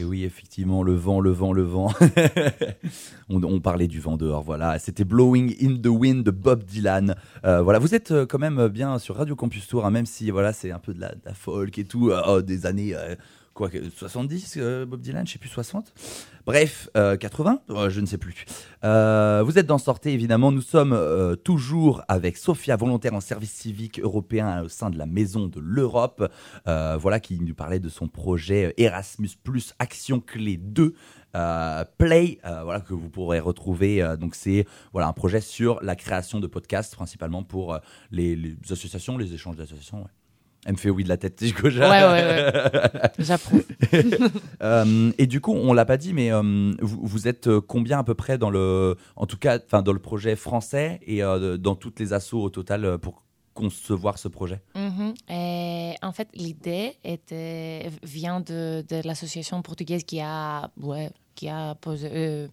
Et 0.00 0.04
oui, 0.04 0.24
effectivement, 0.24 0.82
le 0.82 0.94
vent, 0.94 1.20
le 1.20 1.30
vent, 1.30 1.52
le 1.52 1.62
vent. 1.62 1.92
on, 3.28 3.60
parlait 3.60 3.86
du 3.86 4.00
vent 4.00 4.16
dehors, 4.16 4.42
voilà. 4.42 4.78
C'était 4.78 5.04
Blowing 5.04 5.54
in 5.60 5.76
the 5.76 5.88
Wind 5.88 6.24
de 6.24 6.30
Bob 6.30 6.64
Dylan. 6.64 7.14
Euh, 7.44 7.60
voilà, 7.60 7.78
vous 7.78 7.94
êtes 7.94 8.10
euh, 8.10 8.24
quand 8.24 8.38
même 8.38 8.68
bien 8.68 8.98
sur 8.98 9.16
Radio 9.16 9.36
Campus 9.36 9.68
Tour, 9.68 9.84
hein, 9.84 9.90
même 9.90 10.06
si 10.06 10.30
voilà, 10.30 10.54
c'est 10.54 10.70
un 10.70 10.78
peu 10.78 10.94
de 10.94 11.00
la, 11.00 11.10
de 11.10 11.34
folk 11.34 11.78
et 11.78 11.84
tout, 11.84 12.08
euh, 12.08 12.22
oh, 12.26 12.40
des 12.40 12.64
années 12.64 12.94
euh, 12.94 13.14
quoi, 13.60 13.68
que- 13.68 13.90
70, 13.90 14.54
euh, 14.56 14.86
Bob 14.86 15.02
Dylan, 15.02 15.26
je 15.26 15.32
sais 15.34 15.38
plus 15.38 15.50
60. 15.50 15.92
Bref, 16.46 16.88
euh, 16.96 17.18
80, 17.18 17.60
euh, 17.68 17.90
je 17.90 18.00
ne 18.00 18.06
sais 18.06 18.16
plus. 18.16 18.46
Euh, 18.84 19.42
vous 19.44 19.58
êtes 19.58 19.66
dans 19.66 19.76
Sortez, 19.76 20.14
évidemment. 20.14 20.50
Nous 20.50 20.62
sommes 20.62 20.94
euh, 20.94 21.36
toujours 21.36 22.00
avec 22.08 22.38
Sophia, 22.38 22.76
volontaire 22.76 23.12
en 23.12 23.20
service 23.20 23.52
civique 23.52 24.00
européen 24.00 24.62
au 24.62 24.68
sein 24.70 24.88
de 24.88 24.96
la 24.96 25.04
Maison 25.04 25.46
de 25.46 25.60
l'Europe. 25.60 26.32
Euh, 26.68 26.96
voilà, 26.98 27.20
qui 27.20 27.38
nous 27.38 27.54
parlait 27.54 27.80
de 27.80 27.90
son 27.90 28.08
projet 28.08 28.72
Erasmus 28.78 29.28
Plus 29.44 29.74
Action 29.78 30.20
Clé 30.20 30.56
2. 30.56 30.94
euh, 31.36 31.84
Play, 31.98 32.38
euh, 32.46 32.62
voilà 32.64 32.80
que 32.80 32.94
vous 32.94 33.10
pourrez 33.10 33.40
retrouver. 33.40 34.02
euh, 34.02 34.16
donc 34.16 34.34
c'est 34.34 34.64
voilà 34.92 35.06
un 35.06 35.12
projet 35.12 35.40
sur 35.42 35.80
la 35.82 35.94
création 35.96 36.40
de 36.40 36.46
podcasts, 36.46 36.94
principalement 36.96 37.42
pour 37.44 37.74
euh, 37.74 37.78
les, 38.10 38.56
associations, 38.70 39.18
les 39.18 39.34
échanges 39.34 39.56
d'associations. 39.56 40.06
Elle 40.66 40.72
me 40.72 40.76
fait 40.76 40.90
oui 40.90 41.04
de 41.04 41.08
la 41.08 41.16
tête. 41.16 41.40
Ouais, 41.40 41.52
ouais, 41.62 41.80
ouais. 41.80 42.52
J'approuve. 43.18 43.64
Euh, 44.62 45.10
et 45.16 45.26
du 45.26 45.40
coup, 45.40 45.54
on 45.54 45.72
l'a 45.72 45.86
pas 45.86 45.96
dit, 45.96 46.12
mais 46.12 46.30
euh, 46.30 46.72
vous, 46.80 47.00
vous 47.02 47.28
êtes 47.28 47.46
euh, 47.46 47.60
combien 47.62 47.98
à 47.98 48.04
peu 48.04 48.14
près 48.14 48.36
dans 48.36 48.50
le, 48.50 48.96
en 49.16 49.26
tout 49.26 49.38
cas, 49.38 49.58
enfin 49.64 49.80
dans 49.80 49.94
le 49.94 49.98
projet 49.98 50.36
français 50.36 51.00
et 51.06 51.22
euh, 51.22 51.56
dans 51.56 51.74
toutes 51.74 51.98
les 51.98 52.12
assos 52.12 52.42
au 52.42 52.50
total 52.50 52.98
pour 52.98 53.22
concevoir 53.54 54.18
ce 54.18 54.28
projet? 54.28 54.60
Mhm. 54.74 55.14
Et 55.30 55.94
en 56.02 56.12
fait, 56.12 56.28
l'idée 56.34 56.96
vient 58.02 58.40
de, 58.40 58.84
de 58.86 59.06
l'association 59.06 59.62
portugaise 59.62 60.04
qui 60.04 60.20
a, 60.20 60.70
ouais, 60.82 61.10
qui 61.34 61.48
a 61.48 61.74
posé, 61.76 62.48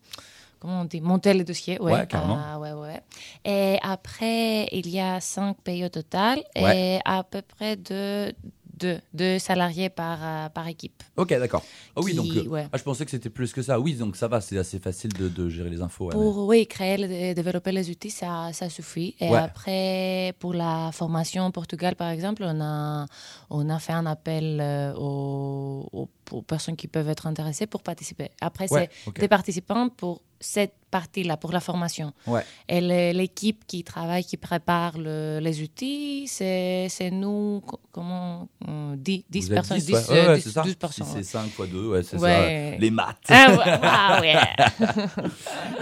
comment 0.60 0.82
on 0.82 0.86
dit, 0.86 1.02
monté 1.02 1.34
le 1.34 1.43
dossier. 1.43 1.80
Ouais, 1.82 1.93
Ouais, 1.93 2.08
carrément. 2.08 2.38
Ah, 2.39 2.60
ouais, 2.60 2.74
ouais. 2.74 3.02
Et 3.46 3.78
après, 3.82 4.67
il 4.72 4.89
y 4.89 5.00
a 5.00 5.20
cinq 5.20 5.58
pays 5.62 5.86
au 5.86 5.89
total 5.89 6.43
et 6.56 7.00
à 7.06 7.24
peu 7.24 7.41
près 7.41 7.76
deux, 7.76 8.34
deux, 8.78 9.00
deux 9.13 9.39
salariés 9.39 9.89
par, 9.89 10.20
euh, 10.22 10.50
par 10.50 10.67
équipe. 10.67 11.02
Ok, 11.15 11.30
d'accord. 11.30 11.63
Ah 11.96 12.02
oui, 12.04 12.13
donc 12.13 12.28
euh, 12.36 12.48
ouais. 12.48 12.67
ah, 12.72 12.78
je 12.78 12.84
pensais 12.84 13.06
que 13.06 13.12
c'était 13.12 13.30
plus 13.32 13.52
que 13.54 13.62
ça. 13.62 13.80
Oui, 13.80 13.96
donc 13.96 14.15
ça 14.15 14.28
va, 14.28 14.39
c'est 14.39 14.58
assez 14.58 14.78
facile 14.80 15.13
de, 15.13 15.30
de 15.30 15.50
gérer 15.50 15.70
les 15.70 15.82
infos. 15.82 16.06
ouais, 16.08 16.13
Pour 16.13 16.46
oui, 16.48 16.67
créer 16.67 17.30
et 17.30 17.34
développer 17.34 17.72
les 17.72 17.89
outils, 17.89 18.12
ça, 18.12 18.52
ça 18.54 18.70
suffit. 18.70 19.15
Et 19.20 19.32
Ouais. 19.32 19.38
après, 19.39 20.34
pour 20.39 20.54
la 20.54 20.91
formation 20.93 21.48
au 21.48 21.52
Portugal, 21.52 21.96
par 21.96 22.10
exemple, 22.10 22.43
on 22.46 22.62
a, 22.62 23.06
on 23.50 23.67
a 23.70 23.80
fait 23.80 23.93
un 23.93 24.06
appel 24.06 24.60
euh, 24.62 24.93
aux, 24.96 25.89
aux 25.91 26.10
pour 26.28 26.44
personnes 26.44 26.76
qui 26.76 26.88
peuvent 26.88 27.10
être 27.10 27.26
intéressées 27.26 27.68
pour 27.68 27.82
participer. 27.82 28.30
Après, 28.42 28.68
Ouais, 28.72 28.90
c'est 29.04 29.10
ok. 29.10 29.20
des 29.20 29.28
participants 29.30 29.88
pour 29.90 30.22
cette 30.40 30.74
partie-là, 30.92 31.36
pour 31.36 31.52
la 31.52 31.60
formation. 31.60 32.13
Ouais. 32.28 32.44
Et 32.70 32.80
l'équipe 33.12 33.63
qui 33.66 33.84
travaille, 33.84 34.24
qui 34.24 34.38
prépare 34.38 34.98
le- 34.98 35.40
les 35.42 35.63
outils, 35.63 36.28
c'est 36.28 36.88
nous, 37.12 37.62
co- 37.66 37.80
comment, 37.92 38.48
euh, 38.68 38.96
10, 38.98 39.26
10 39.30 39.40
Vous 39.40 39.48
êtes 39.48 39.54
personnes, 39.56 39.78
10, 39.80 39.86
10, 39.88 39.94
ouais. 39.94 40.00
euh, 40.12 40.13
Ouais, 40.13 40.28
ouais, 40.28 40.36
10, 40.36 40.42
c'est 40.44 40.50
ça. 40.52 40.62
12 40.62 40.72
Si 40.72 40.78
personnes. 40.78 41.08
c'est 41.10 41.18
ouais. 41.18 41.24
5 41.24 41.50
fois 41.50 41.66
2, 41.66 41.88
ouais, 41.88 42.04
c'est 42.04 42.20
ça. 42.20 42.48
Les 42.78 42.92
maths. 42.92 43.18
Ah, 43.30 44.20
ouais, 44.22 44.36
ah, 44.46 44.66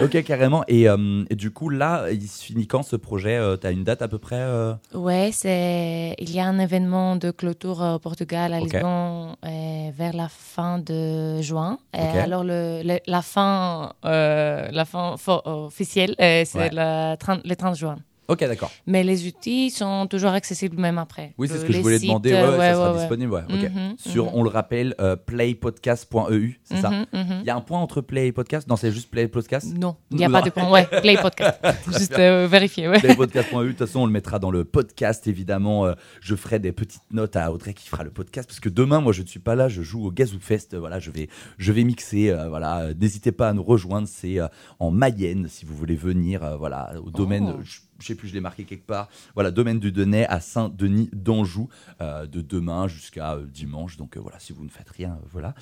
ok, 0.00 0.22
carrément. 0.24 0.64
Et, 0.68 0.88
euh, 0.88 1.24
et 1.30 1.34
du 1.34 1.50
coup, 1.50 1.68
là, 1.68 2.06
il 2.10 2.26
se 2.26 2.42
finit 2.44 2.66
quand 2.66 2.82
ce 2.82 2.96
projet 2.96 3.36
euh, 3.36 3.56
T'as 3.56 3.72
une 3.72 3.84
date 3.84 4.02
à 4.02 4.08
peu 4.08 4.18
près 4.18 4.36
euh? 4.40 4.74
Ouais, 4.94 5.30
c'est 5.32 6.14
il 6.18 6.30
y 6.32 6.40
a 6.40 6.46
un 6.46 6.58
événement 6.58 7.16
de 7.16 7.30
clôture 7.30 7.80
au 7.80 7.98
Portugal 7.98 8.52
à 8.54 8.58
Ok. 8.58 8.72
Lisbonne 8.72 9.36
euh, 9.44 9.90
vers 9.96 10.12
la 10.14 10.28
fin 10.36 10.78
de 10.78 11.40
juin. 11.42 11.78
Et 11.94 11.98
Ok. 12.00 12.16
alors 12.16 12.44
le, 12.44 12.82
le- 12.84 13.00
la 13.06 13.22
fin 13.22 13.92
euh, 14.04 14.68
la 14.70 14.84
fin 14.84 15.16
officielle 15.44 16.14
euh, 16.20 16.44
c'est 16.46 16.58
Ouais. 16.58 16.70
le 16.72 17.16
30 17.16 17.40
le 17.44 17.54
30 17.56 17.74
juin. 17.76 17.96
Ok, 18.28 18.40
d'accord. 18.40 18.70
Mais 18.86 19.02
les 19.04 19.26
outils 19.26 19.70
sont 19.70 20.06
toujours 20.06 20.30
accessibles 20.30 20.76
même 20.80 20.98
après. 20.98 21.32
Oui, 21.38 21.48
c'est 21.48 21.58
ce 21.58 21.64
que 21.64 21.72
je 21.72 21.80
voulais 21.80 21.98
sites, 21.98 22.08
demander. 22.08 22.32
Ouais, 22.32 22.42
ouais, 22.42 22.58
ça 22.58 22.74
sera 22.74 22.92
ouais, 22.92 22.98
disponible. 22.98 23.32
Ouais. 23.32 23.42
Mhm, 23.48 23.94
Sur, 23.98 24.24
mhm. 24.26 24.30
on 24.34 24.42
le 24.42 24.48
rappelle, 24.48 24.94
euh, 25.00 25.16
playpodcast.eu, 25.16 26.60
c'est 26.64 26.76
ça 26.80 26.90
Mhm. 26.90 27.06
Il 27.40 27.46
y 27.46 27.50
a 27.50 27.56
un 27.56 27.60
point 27.60 27.80
entre 27.80 28.00
play 28.00 28.28
et 28.28 28.32
podcast 28.32 28.68
Non, 28.68 28.76
c'est 28.76 28.90
juste 28.92 29.10
play 29.10 29.28
podcast 29.28 29.66
Non, 29.76 29.96
il 30.10 30.16
n'y 30.18 30.24
a 30.24 30.30
pas 30.30 30.42
de 30.42 30.50
point. 30.50 30.70
Ouais, 30.70 30.86
play 31.02 31.16
podcast. 31.16 31.60
Juste 31.98 32.18
euh, 32.18 32.46
vérifier. 32.50 32.88
Ouais. 32.88 32.98
Playpodcast.eu, 33.00 33.64
de 33.64 33.68
toute 33.70 33.78
façon, 33.78 34.00
on 34.00 34.06
le 34.06 34.12
mettra 34.12 34.38
dans 34.38 34.50
le 34.50 34.64
podcast, 34.64 35.26
évidemment. 35.26 35.86
Euh, 35.86 35.94
je 36.20 36.34
ferai 36.34 36.58
des 36.58 36.72
petites 36.72 37.10
notes 37.12 37.36
à 37.36 37.52
Audrey 37.52 37.74
qui 37.74 37.88
fera 37.88 38.04
le 38.04 38.10
podcast, 38.10 38.48
parce 38.48 38.60
que 38.60 38.68
demain, 38.68 39.00
moi, 39.00 39.12
je 39.12 39.22
ne 39.22 39.26
suis 39.26 39.40
pas 39.40 39.54
là, 39.54 39.68
je 39.68 39.82
joue 39.82 40.04
au 40.06 40.10
Gazoo 40.10 40.38
Fest. 40.40 40.74
Voilà, 40.76 40.98
je 40.98 41.10
vais, 41.10 41.28
je 41.58 41.72
vais 41.72 41.84
mixer. 41.84 42.34
voilà, 42.48 42.92
n'hésitez 42.94 43.32
pas 43.32 43.48
à 43.48 43.52
nous 43.52 43.62
rejoindre. 43.62 44.08
C'est 44.08 44.38
en 44.78 44.90
Mayenne, 44.90 45.46
si 45.48 45.64
vous 45.64 45.74
voulez 45.76 45.96
venir. 45.96 46.56
voilà, 46.58 46.92
au 47.04 47.10
domaine. 47.10 47.54
Oh. 47.56 47.60
je- 47.62 47.80
je 47.98 48.06
sais 48.06 48.14
plus, 48.14 48.28
je 48.28 48.34
l'ai 48.34 48.40
marqué 48.40 48.64
quelque 48.64 48.86
part. 48.86 49.08
Voilà, 49.34 49.50
domaine 49.50 49.78
du 49.78 49.92
Denay 49.92 50.26
à 50.26 50.40
Saint-Denis 50.40 51.10
d'Anjou, 51.12 51.68
euh, 52.00 52.26
de 52.26 52.40
demain 52.40 52.88
jusqu'à 52.88 53.34
euh, 53.34 53.46
dimanche. 53.46 53.96
Donc 53.96 54.16
euh, 54.16 54.20
voilà, 54.20 54.38
si 54.38 54.52
vous 54.52 54.64
ne 54.64 54.70
faites 54.70 54.90
rien, 54.90 55.18
voilà. 55.30 55.54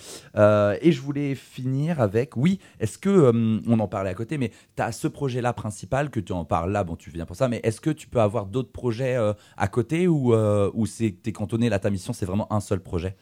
Et 0.81 0.93
je 0.93 1.01
voulais 1.01 1.35
finir 1.35 2.01
avec, 2.01 2.37
oui, 2.37 2.59
est-ce 2.81 2.99
que, 2.99 3.33
on 3.67 3.79
en 3.79 3.89
parlait 3.89 4.11
à 4.11 4.15
côté, 4.15 4.39
mais 4.39 4.51
tu 4.77 4.83
as 4.83 4.93
ce 4.93 5.09
projet-là 5.09 5.53
principal, 5.53 6.11
que 6.11 6.21
tu 6.21 6.33
en 6.33 6.45
parles 6.45 6.73
là, 6.73 6.85
bon, 6.85 6.97
tu 6.97 7.11
viens 7.11 7.27
pour 7.27 7.37
ça, 7.37 7.49
mais 7.49 7.61
est-ce 7.63 7.81
que 7.81 7.91
tu 7.91 8.09
peux 8.09 8.21
avoir 8.21 8.47
d'autres 8.47 8.73
projets 8.73 9.17
à 9.57 9.69
côté 9.69 10.09
ou, 10.09 10.35
ou 10.35 10.87
c'est, 10.87 11.17
t'es 11.23 11.33
cantonné, 11.33 11.69
là, 11.69 11.79
ta 11.79 11.91
mission, 11.91 12.13
c'est 12.13 12.27
vraiment 12.27 12.53
un 12.53 12.61
seul 12.61 12.81
projet? 12.81 13.17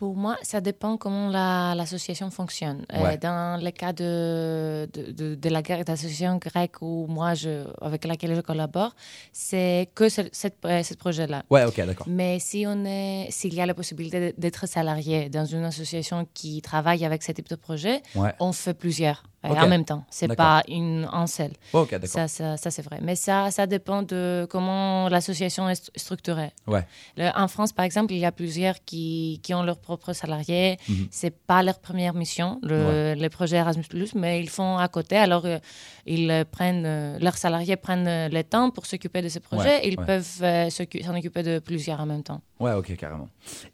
Pour 0.00 0.16
moi, 0.16 0.36
ça 0.42 0.62
dépend 0.62 0.96
comment 0.96 1.28
la- 1.28 1.74
l'association 1.74 2.30
fonctionne. 2.30 2.86
Euh, 2.94 3.18
dans 3.18 3.62
le 3.62 3.70
cas 3.70 3.92
de, 3.92 4.88
de, 4.94 5.12
de, 5.12 5.34
de 5.34 5.48
la 5.50 5.60
grecque 6.38 6.76
où 6.80 7.06
moi, 7.06 7.34
je, 7.34 7.66
avec 7.82 8.06
laquelle 8.06 8.34
je 8.34 8.40
collabore, 8.40 8.94
c'est 9.30 9.90
que 9.94 10.08
ce 10.08 10.22
cette, 10.32 10.56
euh, 10.64 10.82
projet-là. 10.98 11.42
Ouais, 11.50 11.64
ok, 11.64 11.76
d'accord. 11.84 12.06
Mais 12.08 12.38
si 12.38 12.64
on 12.66 12.82
est, 12.86 13.26
s'il 13.30 13.52
y 13.52 13.60
a 13.60 13.66
la 13.66 13.74
possibilité 13.74 14.32
d'être 14.38 14.66
salarié 14.66 15.28
dans 15.28 15.44
une 15.44 15.64
association 15.64 16.26
qui 16.32 16.62
travaille 16.62 17.04
avec 17.04 17.22
ce 17.22 17.32
type 17.32 17.50
de 17.50 17.56
projet, 17.56 18.00
Ouais. 18.14 18.32
on 18.40 18.52
fait 18.52 18.72
plusieurs 18.72 19.22
euh, 19.44 19.48
Ok. 19.50 19.58
en 19.58 19.68
même 19.68 19.84
temps. 19.84 20.04
C'est 20.10 20.34
pas 20.36 20.62
une 20.68 21.08
en 21.12 21.26
seule. 21.26 21.52
Ok, 21.72 21.90
d'accord. 21.92 22.08
Ça, 22.08 22.28
ça, 22.28 22.56
ça, 22.56 22.70
c'est 22.70 22.82
vrai. 22.82 22.98
Mais 23.00 23.16
ça, 23.16 23.50
ça 23.50 23.66
dépend 23.66 24.02
de 24.02 24.46
comment 24.50 25.08
l'association 25.08 25.68
est 25.68 25.74
stru- 25.82 25.90
structurée. 25.96 26.50
Ouais. 26.66 26.86
Le- 27.16 27.30
en 27.34 27.48
France, 27.48 27.72
par 27.72 27.84
exemple, 27.84 28.12
il 28.12 28.18
y 28.18 28.26
a 28.26 28.32
plusieurs 28.32 28.84
qui, 28.84 29.40
qui 29.42 29.54
ont 29.54 29.62
leurs 29.62 29.78
propres 29.78 30.12
salariés. 30.12 30.76
Mhm. 30.88 31.08
C'est 31.10 31.36
pas 31.46 31.62
leur 31.62 31.78
première 31.78 32.12
mission, 32.14 32.58
le, 32.62 33.14
le 33.14 33.28
projet 33.28 33.56
Erasmus+, 33.56 33.84
mais 34.14 34.40
ils 34.40 34.50
font 34.50 34.76
à 34.76 34.88
côté. 34.88 35.16
Alors, 35.16 35.46
euh, 35.46 35.58
ils 36.06 36.30
euh, 36.30 36.44
prennent, 36.44 36.84
euh, 36.86 37.18
leurs 37.18 37.36
salariés 37.38 37.76
prennent 37.76 38.28
le 38.30 38.42
temps 38.42 38.70
pour 38.70 38.84
s'occuper 38.86 39.22
de 39.22 39.28
ce 39.28 39.38
projet. 39.38 39.62
Ouais, 39.78 39.88
ils 39.88 39.98
ouais. 39.98 40.04
peuvent 40.06 40.38
euh, 40.42 40.68
s'en 40.70 41.16
occuper 41.16 41.42
de 41.42 41.58
plusieurs 41.60 42.00
en 42.00 42.06
même 42.06 42.22
temps. 42.22 42.40
Ouais, 42.60 42.72
ok, 42.74 42.94
carrément. 42.96 43.28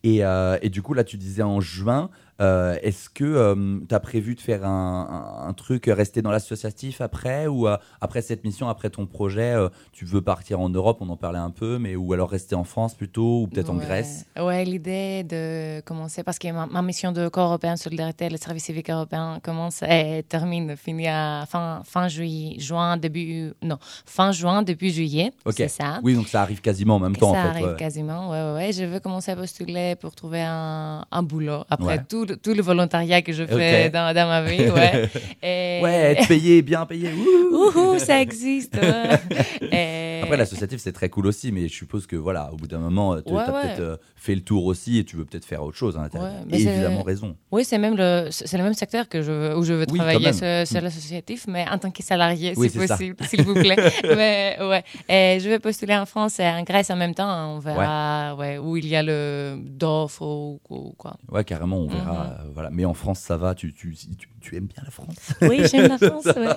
Et, 0.04 0.24
euh, 0.24 0.56
et 0.62 0.68
du 0.70 0.80
coup, 0.82 0.94
là, 0.94 1.04
tu 1.04 1.16
disais 1.16 1.42
en 1.42 1.60
juin, 1.60 2.08
euh, 2.40 2.76
est-ce 2.82 3.08
que 3.08 3.80
tu 3.88 3.94
as 3.94 4.00
prévu 4.00 4.34
de 4.34 4.40
faire 4.40 4.64
un, 4.66 5.40
un- 5.42 5.48
un 5.48 5.52
truc, 5.54 5.88
euh, 5.88 5.94
rester 5.94 6.20
dans 6.22 6.30
l'associatif 6.30 7.00
après 7.00 7.46
Ou 7.46 7.66
euh, 7.66 7.78
après 8.00 8.20
cette 8.22 8.44
mission, 8.44 8.68
après 8.68 8.90
ton 8.90 9.06
projet, 9.06 9.54
euh, 9.54 9.68
tu 9.92 10.04
veux 10.04 10.20
partir 10.20 10.60
en 10.60 10.68
Europe 10.68 10.98
On 11.00 11.08
en 11.08 11.16
parlait 11.16 11.38
un 11.38 11.50
peu, 11.50 11.78
mais 11.78 11.96
ou 11.96 12.12
alors 12.12 12.30
rester 12.30 12.54
en 12.54 12.64
France 12.64 12.94
plutôt, 12.94 13.42
ou 13.42 13.46
peut-être 13.48 13.70
en. 13.70 13.76
Grèce? 13.76 14.26
Ouais, 14.38 14.64
l'idée 14.64 15.24
de 15.24 15.80
commencer, 15.80 16.22
parce 16.22 16.38
que 16.38 16.50
ma, 16.52 16.66
ma 16.66 16.82
mission 16.82 17.10
de 17.12 17.28
corps 17.28 17.48
européen 17.48 17.76
solidarité, 17.76 18.28
le 18.28 18.36
service 18.36 18.64
civique 18.64 18.90
européen 18.90 19.40
commence 19.42 19.82
et 19.82 20.22
termine, 20.28 20.76
finit 20.76 21.08
à 21.08 21.44
fin, 21.48 21.82
fin 21.84 22.06
juillet, 22.08 22.58
juin, 22.60 22.96
début, 22.98 23.52
non, 23.62 23.78
fin 24.04 24.30
juin, 24.32 24.62
début 24.62 24.90
juillet. 24.90 25.32
Ok. 25.46 25.54
C'est 25.56 25.68
ça. 25.68 26.00
Oui, 26.02 26.14
donc 26.14 26.28
ça 26.28 26.42
arrive 26.42 26.60
quasiment 26.60 26.96
en 26.96 27.00
même 27.00 27.16
temps, 27.16 27.32
ça 27.32 27.38
en 27.38 27.42
fait. 27.42 27.48
arrive 27.48 27.66
ouais. 27.68 27.76
quasiment, 27.76 28.30
ouais, 28.30 28.42
ouais, 28.42 28.54
ouais. 28.54 28.72
Je 28.76 28.84
veux 28.84 29.00
commencer 29.00 29.30
à 29.32 29.36
postuler 29.36 29.94
pour 29.96 30.14
trouver 30.14 30.42
un, 30.42 31.04
un 31.10 31.22
boulot 31.22 31.64
après 31.70 31.86
Ouais. 31.86 32.00
tout, 32.08 32.24
le- 32.24 32.36
tout 32.36 32.52
le 32.54 32.62
volontariat 32.62 33.22
que 33.22 33.32
je 33.32 33.44
fais 33.46 33.90
dans, 33.90 34.12
dans 34.14 34.26
ma 34.26 34.42
vie. 34.42 34.68
Ouais. 34.70 35.08
Et- 35.42 35.80
Ouais, 35.82 35.94
être 36.16 36.26
payé, 36.28 36.62
bien 36.62 36.84
payé. 36.86 37.10
Ouhou, 37.52 37.98
ça 37.98 38.20
existe. 38.20 38.76
Et- 39.72 40.20
Après, 40.22 40.36
l'associatif, 40.36 40.80
c'est 40.80 40.92
très 40.92 41.08
cool 41.08 41.26
aussi, 41.26 41.52
mais 41.52 41.68
je 41.68 41.74
suppose 41.74 42.06
que 42.06 42.16
voilà, 42.16 42.50
au 42.52 42.56
bout 42.56 42.66
d'un 42.66 42.78
moment, 42.78 43.20
tu 43.20 43.32
Ouais, 43.32 43.40
as 43.42 43.52
peut-être 43.52 43.80
euh, 43.80 43.96
fait 44.16 44.34
le 44.34 44.40
tour 44.40 44.64
aussi 44.66 44.98
et 44.98 45.04
tu 45.04 45.16
veux 45.16 45.24
peut-être 45.24 45.44
faire 45.44 45.62
autre 45.62 45.76
chose 45.76 45.98
mais 46.46 46.58
c'est- 46.58 46.64
évidemment 46.64 47.02
raison. 47.02 47.36
Oui, 47.52 47.64
c'est 47.64 47.78
même 47.78 47.96
le, 47.96 48.28
c'est 48.30 48.56
le 48.56 48.64
même 48.64 48.74
secteur 48.74 49.08
que 49.08 49.22
je, 49.22 49.30
veux- 49.32 49.56
où 49.56 49.62
je 49.64 49.72
veux 49.74 49.86
Oui, 49.90 49.98
travailler 49.98 50.32
sur, 50.32 50.66
sur 50.66 50.80
l'associatif, 50.80 51.46
mais 51.48 51.64
en 51.70 51.78
tant 51.78 51.90
que 51.90 52.02
salarié, 52.02 52.54
Oui, 52.56 52.68
si 52.70 52.78
c'est 52.78 52.86
possible, 52.86 53.16
s'il 53.28 53.42
vous 53.42 53.54
plaît. 53.54 53.76
mais 54.16 54.56
ouais, 54.60 54.84
et 55.08 55.38
je 55.40 55.48
vais 55.48 55.58
postuler 55.58 55.94
en 55.96 56.06
France 56.06 56.40
et 56.40 56.46
en 56.46 56.62
Grèce 56.62 56.90
en 56.90 56.96
même 56.96 57.14
temps. 57.14 57.54
On 57.56 57.58
verra 57.58 58.34
ouais. 58.36 58.58
Où 58.66 58.76
il 58.76 58.86
y 58.86 58.96
a 58.96 59.02
le 59.02 59.56
d'offres 59.64 60.22
ou, 60.22 60.60
ou 60.68 60.92
quoi. 60.98 61.16
Ouais, 61.30 61.44
carrément, 61.44 61.78
on 61.78 61.86
verra. 61.88 62.12
Mhm. 62.24 62.30
euh, 62.46 62.50
voilà. 62.54 62.70
Mais 62.70 62.84
en 62.84 62.94
France, 62.94 63.20
ça 63.20 63.36
va. 63.36 63.54
Tu, 63.54 63.72
tu, 63.72 63.94
tu, 63.94 64.28
tu 64.40 64.56
aimes 64.56 64.66
bien 64.66 64.82
la 64.84 64.90
France 64.90 65.16
Oui, 65.42 65.62
j'aime 65.70 65.88
la 65.88 65.98
France. 66.10 66.26
Ouais. 66.26 66.56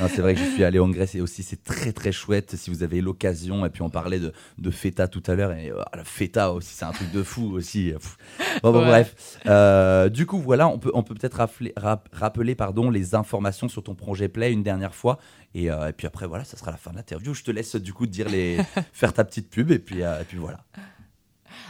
Non, 0.00 0.08
c'est 0.08 0.20
vrai 0.22 0.34
que 0.34 0.40
je 0.40 0.50
suis 0.50 0.64
allé 0.64 0.78
en 0.78 0.88
Grèce 0.88 1.14
et 1.14 1.20
aussi 1.20 1.42
c'est 1.42 1.62
très 1.62 1.92
très 1.92 2.12
chouette 2.12 2.56
si 2.56 2.70
vous 2.70 2.82
avez 2.82 3.00
l'occasion. 3.00 3.64
Et 3.66 3.70
puis 3.70 3.82
on 3.82 3.90
parlait 3.90 4.20
de, 4.20 4.32
de 4.58 4.70
feta 4.70 5.08
tout 5.08 5.22
à 5.26 5.34
l'heure 5.34 5.52
et 5.52 5.70
euh, 5.70 5.80
la 5.94 6.04
feta 6.04 6.52
aussi, 6.52 6.74
c'est 6.74 6.84
un 6.84 6.92
truc 6.92 7.10
de 7.12 7.22
fou 7.22 7.52
aussi. 7.52 7.92
Pff. 7.92 8.16
Bon, 8.62 8.72
bon, 8.72 8.80
Ouais. 8.80 8.86
bref. 8.86 9.38
Euh, 9.46 10.08
du 10.08 10.26
coup, 10.26 10.38
voilà, 10.38 10.68
on 10.68 10.78
peut 10.78 10.90
on 10.94 11.02
peut 11.02 11.14
peut-être 11.14 11.34
rappeler, 11.38 11.72
rap- 11.76 12.08
rappeler 12.12 12.54
pardon 12.54 12.90
les 12.90 13.14
informations 13.14 13.68
sur 13.68 13.82
ton 13.82 13.94
projet 13.94 14.28
Play 14.28 14.52
une 14.52 14.62
dernière 14.62 14.94
fois. 14.94 15.18
Et, 15.54 15.70
euh, 15.70 15.88
et 15.88 15.92
puis 15.92 16.06
après, 16.06 16.26
voilà, 16.26 16.44
ça 16.44 16.56
sera 16.56 16.70
la 16.70 16.78
fin 16.78 16.92
de 16.92 16.96
l'interview. 16.96 17.34
Je 17.34 17.42
te 17.44 17.50
laisse 17.50 17.76
du 17.76 17.92
coup 17.92 18.06
dire 18.06 18.28
les, 18.28 18.58
faire 18.92 19.12
ta 19.12 19.22
petite 19.24 19.50
pub 19.50 19.70
et 19.70 19.78
puis, 19.78 20.02
euh, 20.02 20.20
et 20.20 20.24
puis 20.24 20.38
voilà. 20.38 20.64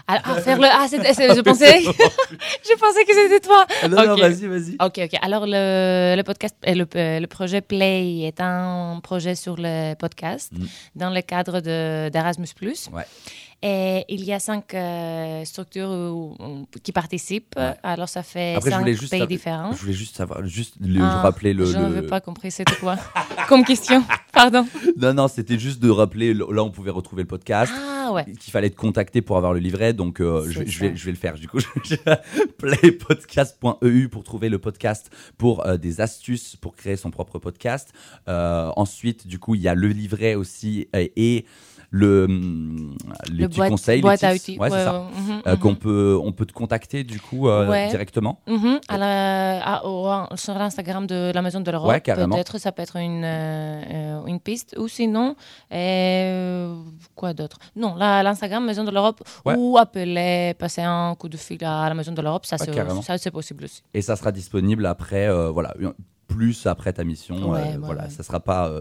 Alors, 0.08 0.22
ah, 0.24 0.40
faire 0.40 0.58
le. 0.58 0.66
Ah, 0.70 0.86
c'est- 0.88 1.14
c'est- 1.14 1.34
je 1.34 1.40
pensais. 1.40 1.80
je 1.82 2.78
pensais 2.78 3.04
que 3.04 3.14
c'était 3.14 3.40
toi. 3.40 3.64
Ah, 3.82 3.88
non, 3.88 4.04
non, 4.06 4.12
Ok. 4.14 4.20
vas-y, 4.20 4.46
vas-y. 4.46 4.76
Ok, 4.80 4.98
ok. 5.04 5.18
Alors, 5.22 5.44
le, 5.46 6.14
le 6.16 6.22
podcast, 6.22 6.56
euh, 6.66 6.74
le, 6.74 6.86
euh, 6.96 7.20
le 7.20 7.26
projet 7.26 7.60
Play 7.60 8.20
est 8.22 8.40
un 8.40 9.00
projet 9.02 9.34
sur 9.34 9.56
le 9.58 9.94
podcast 9.94 10.50
Mm. 10.52 10.64
dans 10.96 11.10
le 11.10 11.20
cadre 11.22 11.60
de- 11.60 12.08
d'Erasmus. 12.10 12.48
Ouais. 12.92 13.04
Et 13.64 14.04
il 14.08 14.24
y 14.24 14.32
a 14.32 14.40
cinq 14.40 14.74
euh, 14.74 15.44
structures 15.44 15.88
où- 15.90 16.34
où- 16.40 16.66
qui 16.82 16.90
participent. 16.90 17.54
Ouais. 17.56 17.74
Alors, 17.84 18.08
ça 18.08 18.22
fait 18.24 18.56
Après, 18.56 18.70
je 18.70 18.74
cinq 18.76 18.84
pays 18.84 18.96
savoir- 19.08 19.28
différents. 19.28 19.72
Je 19.72 19.80
voulais 19.80 19.92
juste 19.92 20.16
savoir, 20.16 20.44
juste 20.46 20.74
le, 20.80 21.00
Ah, 21.00 21.20
rappeler 21.22 21.54
le. 21.54 21.64
Je 21.66 21.74
le- 21.76 21.82
n'avais 21.82 22.02
pas 22.02 22.20
compris, 22.20 22.50
c'était 22.50 22.74
quoi 22.76 22.96
comme 23.48 23.64
question 23.64 24.02
Pardon. 24.32 24.66
Non, 24.96 25.14
non, 25.14 25.28
c'était 25.28 25.58
juste 25.58 25.80
de 25.80 25.90
rappeler. 25.90 26.34
le- 26.34 26.46
Là, 26.52 26.64
on 26.64 26.70
pouvait 26.70 26.90
retrouver 26.90 27.22
le 27.22 27.28
podcast. 27.28 27.72
Ah, 27.76 28.10
ouais. 28.12 28.24
qu'il 28.40 28.50
fallait 28.50 28.70
te 28.70 28.74
contacter 28.76 29.22
pour 29.22 29.36
avoir 29.36 29.52
le 29.52 29.60
livret. 29.60 29.92
Donc, 29.92 30.20
euh, 30.20 30.44
je, 30.50 30.58
vais- 30.60 30.66
je 30.66 30.80
vais, 30.80 30.96
je 30.96 31.10
le 31.10 31.16
faire. 31.16 31.34
Du 31.34 31.46
coup, 31.48 31.58
playpodcast.eu 32.58 34.08
pour 34.08 34.24
trouver 34.24 34.48
le 34.48 34.58
podcast 34.58 35.10
pour 35.38 35.66
euh, 35.66 35.76
des 35.76 36.00
astuces 36.00 36.56
pour 36.56 36.74
créer 36.74 36.96
son 36.96 37.10
propre 37.10 37.38
podcast. 37.38 37.92
Euh, 38.28 38.70
ensuite, 38.76 39.26
du 39.26 39.38
coup, 39.38 39.54
il 39.54 39.60
y 39.60 39.68
a 39.68 39.74
le 39.74 39.88
livret 39.88 40.34
aussi 40.34 40.88
et 40.94 41.44
le, 41.94 42.24
hum, 42.24 42.96
les 43.30 43.42
Le 43.42 43.48
petits 43.48 43.58
boîte, 43.58 43.70
conseils, 43.70 43.96
les 43.96 44.02
boîte 44.02 44.24
à 44.24 44.32
tips. 44.32 44.42
outils. 44.48 44.58
Ouais, 44.58 44.70
Ouais, 44.70 44.82
ça. 44.84 45.04
mhm, 45.14 45.42
Euh, 45.46 45.56
qu'on 45.56 45.74
peut, 45.74 46.18
on 46.24 46.32
peut 46.32 46.46
te 46.46 46.52
contacter 46.54 47.04
du 47.04 47.20
coup 47.20 47.48
euh, 47.50 47.88
directement. 47.90 48.40
Mhm, 48.48 48.80
à 48.88 48.96
la- 48.96 49.62
à- 49.62 49.84
au- 49.86 50.36
sur 50.36 50.54
l'Instagram 50.54 51.06
de 51.06 51.30
la 51.34 51.42
Maison 51.42 51.60
de 51.60 51.70
l'Europe. 51.70 51.92
Peut-être 52.02 52.58
ça 52.58 52.72
peut 52.72 52.80
être 52.82 52.96
une, 52.96 53.22
euh, 53.24 54.24
une 54.26 54.40
piste. 54.40 54.74
Ou 54.78 54.88
sinon, 54.88 55.36
quoi 57.14 57.34
d'autre? 57.34 57.58
Non, 57.76 57.94
l'Instagram 57.96 58.64
Maison 58.64 58.84
de 58.84 58.90
l'Europe 58.90 59.20
ou 59.44 59.76
appeler, 59.78 60.54
passer 60.58 60.80
un 60.82 61.14
coup 61.14 61.28
de 61.28 61.36
fil 61.36 61.62
à 61.62 61.88
la 61.88 61.94
Maison 61.94 62.12
de 62.12 62.22
l'Europe, 62.22 62.46
ça, 62.46 62.56
c'est- 62.58 63.30
possible 63.30 63.64
aussi. 63.64 63.82
Et 63.94 64.00
ça 64.02 64.16
sera 64.16 64.32
disponible 64.32 64.86
après, 64.86 65.28
voilà, 65.52 65.74
plus 66.26 66.66
après 66.66 66.92
ta 66.94 67.04
mission. 67.04 67.50
Ouais, 67.50 67.58
euh, 67.60 67.62
ouais, 67.72 67.76
voilà, 67.78 68.04
ouais. 68.04 68.10
ça 68.10 68.22
sera 68.22 68.40
pas 68.40 68.68
euh, 68.68 68.80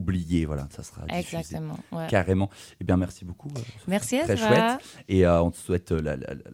oublié. 0.00 0.44
Voilà, 0.46 0.66
ça 0.74 0.82
sera. 0.82 1.02
Exactement. 1.08 1.78
ouais. 1.92 2.06
Carrément. 2.08 2.50
Eh 2.80 2.84
bien, 2.84 2.96
merci 2.96 3.24
beaucoup. 3.24 3.48
euh, 3.56 3.60
Merci 3.88 4.16
à 4.18 4.24
Très 4.24 4.36
toi. 4.36 4.48
chouette. 4.48 4.80
Et 5.08 5.24
euh, 5.26 5.40
on 5.42 5.50
te 5.50 5.56
souhaite 5.58 5.92
euh, 5.92 6.00
la- 6.02 6.16
la- 6.16 6.34
la- 6.34 6.50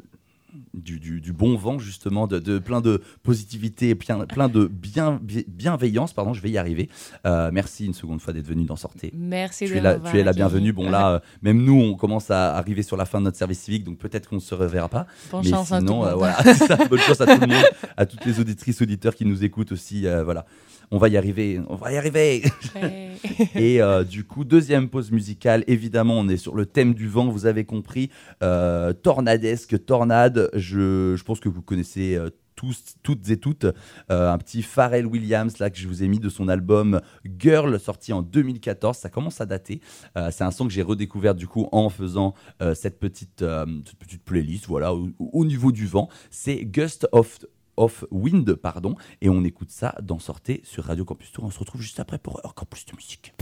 du, 0.73 0.99
du- 0.99 1.21
du 1.21 1.35
bon 1.35 1.55
vent 1.59 1.79
justement, 1.79 2.27
de, 2.27 2.39
de 2.39 2.59
plein 2.59 2.81
de 2.81 3.03
positivité, 3.23 3.95
plein, 3.95 4.25
plein 4.25 4.49
de 4.49 4.65
bien, 4.67 5.21
bi- 5.23 5.45
bienveillance. 5.47 6.15
Pardon, 6.15 6.33
je 6.33 6.41
vais 6.41 6.51
y 6.51 6.57
arriver. 6.57 6.89
Euh, 7.27 7.51
merci 7.53 7.85
une 7.85 7.93
seconde 7.93 8.23
fois 8.23 8.33
d'être 8.33 8.47
venu 8.47 8.65
d'en 8.65 8.77
sortir. 8.77 9.11
Merci 9.13 9.67
Tu 9.67 9.77
es, 9.77 9.81
la, 9.83 9.99
tu 9.99 10.19
es 10.19 10.25
la 10.25 10.33
bienvenue. 10.33 10.73
Bon 10.73 10.89
là, 10.89 11.09
euh, 11.17 11.21
même 11.43 11.63
nous, 11.63 11.79
on 11.79 11.95
commence 11.95 12.31
à 12.31 12.57
arriver 12.57 12.83
sur 12.83 12.97
la 12.97 13.05
fin 13.05 13.19
de 13.19 13.25
notre 13.25 13.37
service 13.37 13.61
civique, 13.61 13.85
donc 13.85 13.99
peut-être 13.99 14.31
qu'on 14.31 14.37
ne 14.37 14.41
se 14.41 14.55
reverra 14.55 14.89
pas. 14.89 15.07
Bonne 15.31 15.43
Mais 15.45 15.51
chance 15.51 15.73
à 15.73 15.79
tout 15.81 15.85
le 15.85 15.89
sinon, 15.91 16.07
euh, 16.07 16.15
voilà, 16.15 16.43
ça, 16.55 16.77
bonne 16.87 17.01
chance 17.01 17.21
à 17.21 17.27
tout 17.27 17.41
le 17.41 17.49
monde, 17.49 17.65
à 17.99 18.07
toutes 18.07 18.25
les 18.25 18.41
auditrices, 18.41 18.81
auditeurs 18.81 19.15
qui 19.15 19.27
nous 19.27 19.45
écoutent 19.45 19.73
aussi. 19.73 20.07
voilà, 20.25 20.47
on 20.91 20.99
va 20.99 21.09
y 21.09 21.17
arriver, 21.17 21.61
on 21.69 21.77
va 21.77 21.93
y 21.93 21.97
arriver. 21.97 22.43
Ouais. 22.75 23.11
Et 23.55 23.83
euh, 23.83 24.05
du 24.05 24.25
coup, 24.25 24.45
deuxième 24.45 24.89
pause 24.89 25.11
musicale, 25.11 25.65
évidemment, 25.67 26.15
on 26.19 26.29
est 26.29 26.37
sur 26.37 26.55
le 26.55 26.67
thème 26.67 26.95
du 26.95 27.09
vent, 27.09 27.29
vous 27.29 27.47
avez 27.47 27.65
compris, 27.65 28.11
euh, 28.43 28.93
tornadesque, 28.93 29.85
tornade, 29.85 30.51
je, 30.55 31.15
je 31.17 31.25
pense 31.25 31.41
que 31.41 31.49
vous 31.49 31.63
connaissez 31.63 32.17
euh, 32.17 32.31
tous, 32.57 32.97
toutes 33.03 33.29
et 33.31 33.37
toutes, 33.37 33.67
euh, 34.11 34.33
un 34.33 34.39
petit 34.39 34.63
Pharrell 34.63 35.07
Williams 35.07 35.59
là 35.59 35.71
que 35.71 35.79
je 35.79 35.87
vous 35.87 36.03
ai 36.03 36.09
mis 36.09 36.19
de 36.19 36.29
son 36.29 36.49
album 36.49 37.01
Girl 37.39 37.79
sorti 37.79 38.13
en 38.13 38.23
2014, 38.23 38.97
ça 38.97 39.11
commence 39.11 39.41
à 39.41 39.47
dater, 39.47 39.81
Euh, 40.17 40.31
c'est 40.33 40.45
un 40.45 40.51
son 40.51 40.67
que 40.67 40.73
j'ai 40.73 40.83
redécouvert 40.83 41.35
du 41.35 41.47
coup 41.47 41.69
en 41.73 41.91
faisant 41.91 42.35
euh, 42.63 42.75
cette, 42.75 42.99
petite, 42.99 43.45
cette 43.85 43.99
petite 43.99 44.25
playlist, 44.25 44.67
voilà, 44.67 44.95
au, 44.95 45.11
au 45.19 45.45
niveau 45.45 45.71
du 45.71 45.87
vent, 45.87 46.09
c'est 46.31 46.65
Gust 46.65 47.07
of 47.13 47.39
of 47.77 48.05
Wind, 48.11 48.55
pardon, 48.55 48.95
et 49.21 49.29
on 49.29 49.45
écoute 49.45 49.71
ça 49.71 49.95
dans 50.03 50.19
Sortez 50.19 50.61
sur 50.65 50.85
Radio 50.85 51.05
Campus 51.05 51.33
Tour. 51.33 51.45
On 51.45 51.51
se 51.51 51.59
retrouve 51.59 51.83
juste 51.83 52.01
après 52.01 52.19
pour 52.19 52.41
encore 52.45 52.67
plus 52.67 52.85
de 52.87 52.97
musique. 52.97 53.35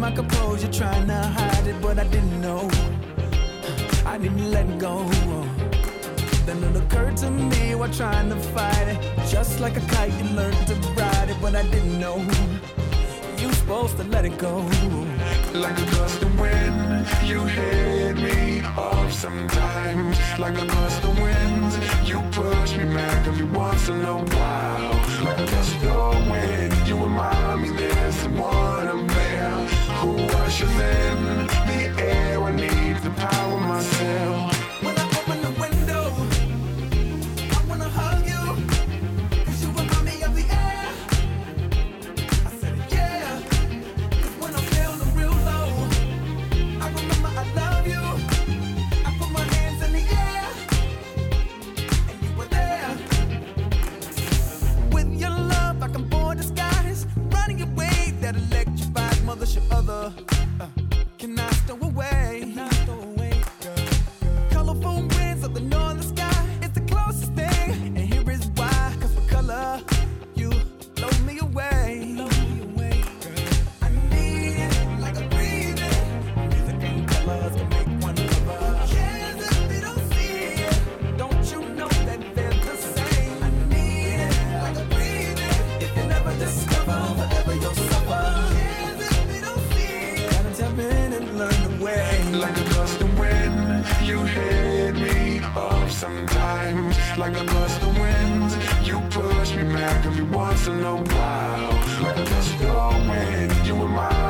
My 0.00 0.10
composure, 0.10 0.72
trying 0.72 1.06
to 1.06 1.14
hide 1.14 1.66
it, 1.66 1.78
but 1.82 1.98
I 1.98 2.04
didn't 2.04 2.40
know. 2.40 2.70
I 4.06 4.16
didn't 4.16 4.50
let 4.50 4.78
go. 4.78 5.04
Then 6.46 6.64
it 6.64 6.74
occurred 6.74 7.18
to 7.18 7.30
me 7.30 7.74
while 7.74 7.92
trying 7.92 8.30
to 8.30 8.36
fight 8.36 8.88
it. 8.88 8.98
Just 9.28 9.60
like 9.60 9.76
a 9.76 9.84
kite, 9.92 10.12
you 10.18 10.24
learned 10.30 10.56
to 10.68 10.74
ride 10.96 11.28
it, 11.28 11.36
but 11.42 11.54
I 11.54 11.64
didn't 11.64 12.00
know. 12.00 12.16
You 13.36 13.52
supposed 13.52 13.98
to 13.98 14.04
let 14.04 14.24
it 14.24 14.38
go. 14.38 14.56
Like 15.52 15.78
a 15.78 15.86
gust 15.96 16.22
of 16.22 16.40
wind, 16.40 17.06
you 17.26 17.44
hit 17.44 18.16
me 18.16 18.62
off 18.78 19.12
sometimes. 19.12 20.16
Like 20.38 20.56
a 20.56 20.66
gust 20.66 21.04
of 21.04 21.18
wind, 21.20 21.72
you 22.08 22.22
push 22.32 22.74
me 22.78 22.84
back 22.94 23.26
every 23.26 23.44
once 23.44 23.88
in 23.90 24.00
a 24.00 24.16
while. 24.16 24.94
Like 25.26 25.40
a 25.40 25.46
gust 25.46 25.84
of 25.84 26.30
wind, 26.30 26.88
you 26.88 26.96
remind 26.96 27.62
me 27.62 27.68
there's 27.76 28.14
someone 28.14 29.06
there 29.06 29.29
who 30.00 30.16
ushers 30.16 30.70
in 30.70 31.46
the 31.68 31.94
air. 31.98 32.42
I 32.42 32.52
need 32.52 33.02
to 33.02 33.10
power 33.10 33.60
myself. 33.60 34.49
Push 99.60 99.68
me 99.68 99.74
back 99.74 100.06
every 100.06 100.24
once 100.24 100.66
in 100.66 100.82
a 100.82 100.96
while. 100.96 101.72
Like 102.02 102.16
a 102.16 102.24
gust 102.24 102.54
of 102.62 103.08
wind, 103.08 103.66
you 103.66 103.74
remind 103.74 104.24
me 104.24 104.29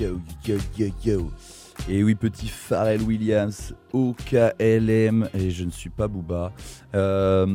yo, 0.00 0.20
yo, 0.46 0.56
yo, 0.78 0.86
yo. 1.04 1.30
Et 1.88 2.02
oui, 2.02 2.14
petit 2.14 2.48
Pharrell 2.48 3.02
Williams, 3.02 3.74
OKLM, 3.92 5.28
et 5.34 5.50
je 5.50 5.64
ne 5.64 5.70
suis 5.70 5.90
pas 5.90 6.08
Booba. 6.08 6.52
Euh, 6.94 7.46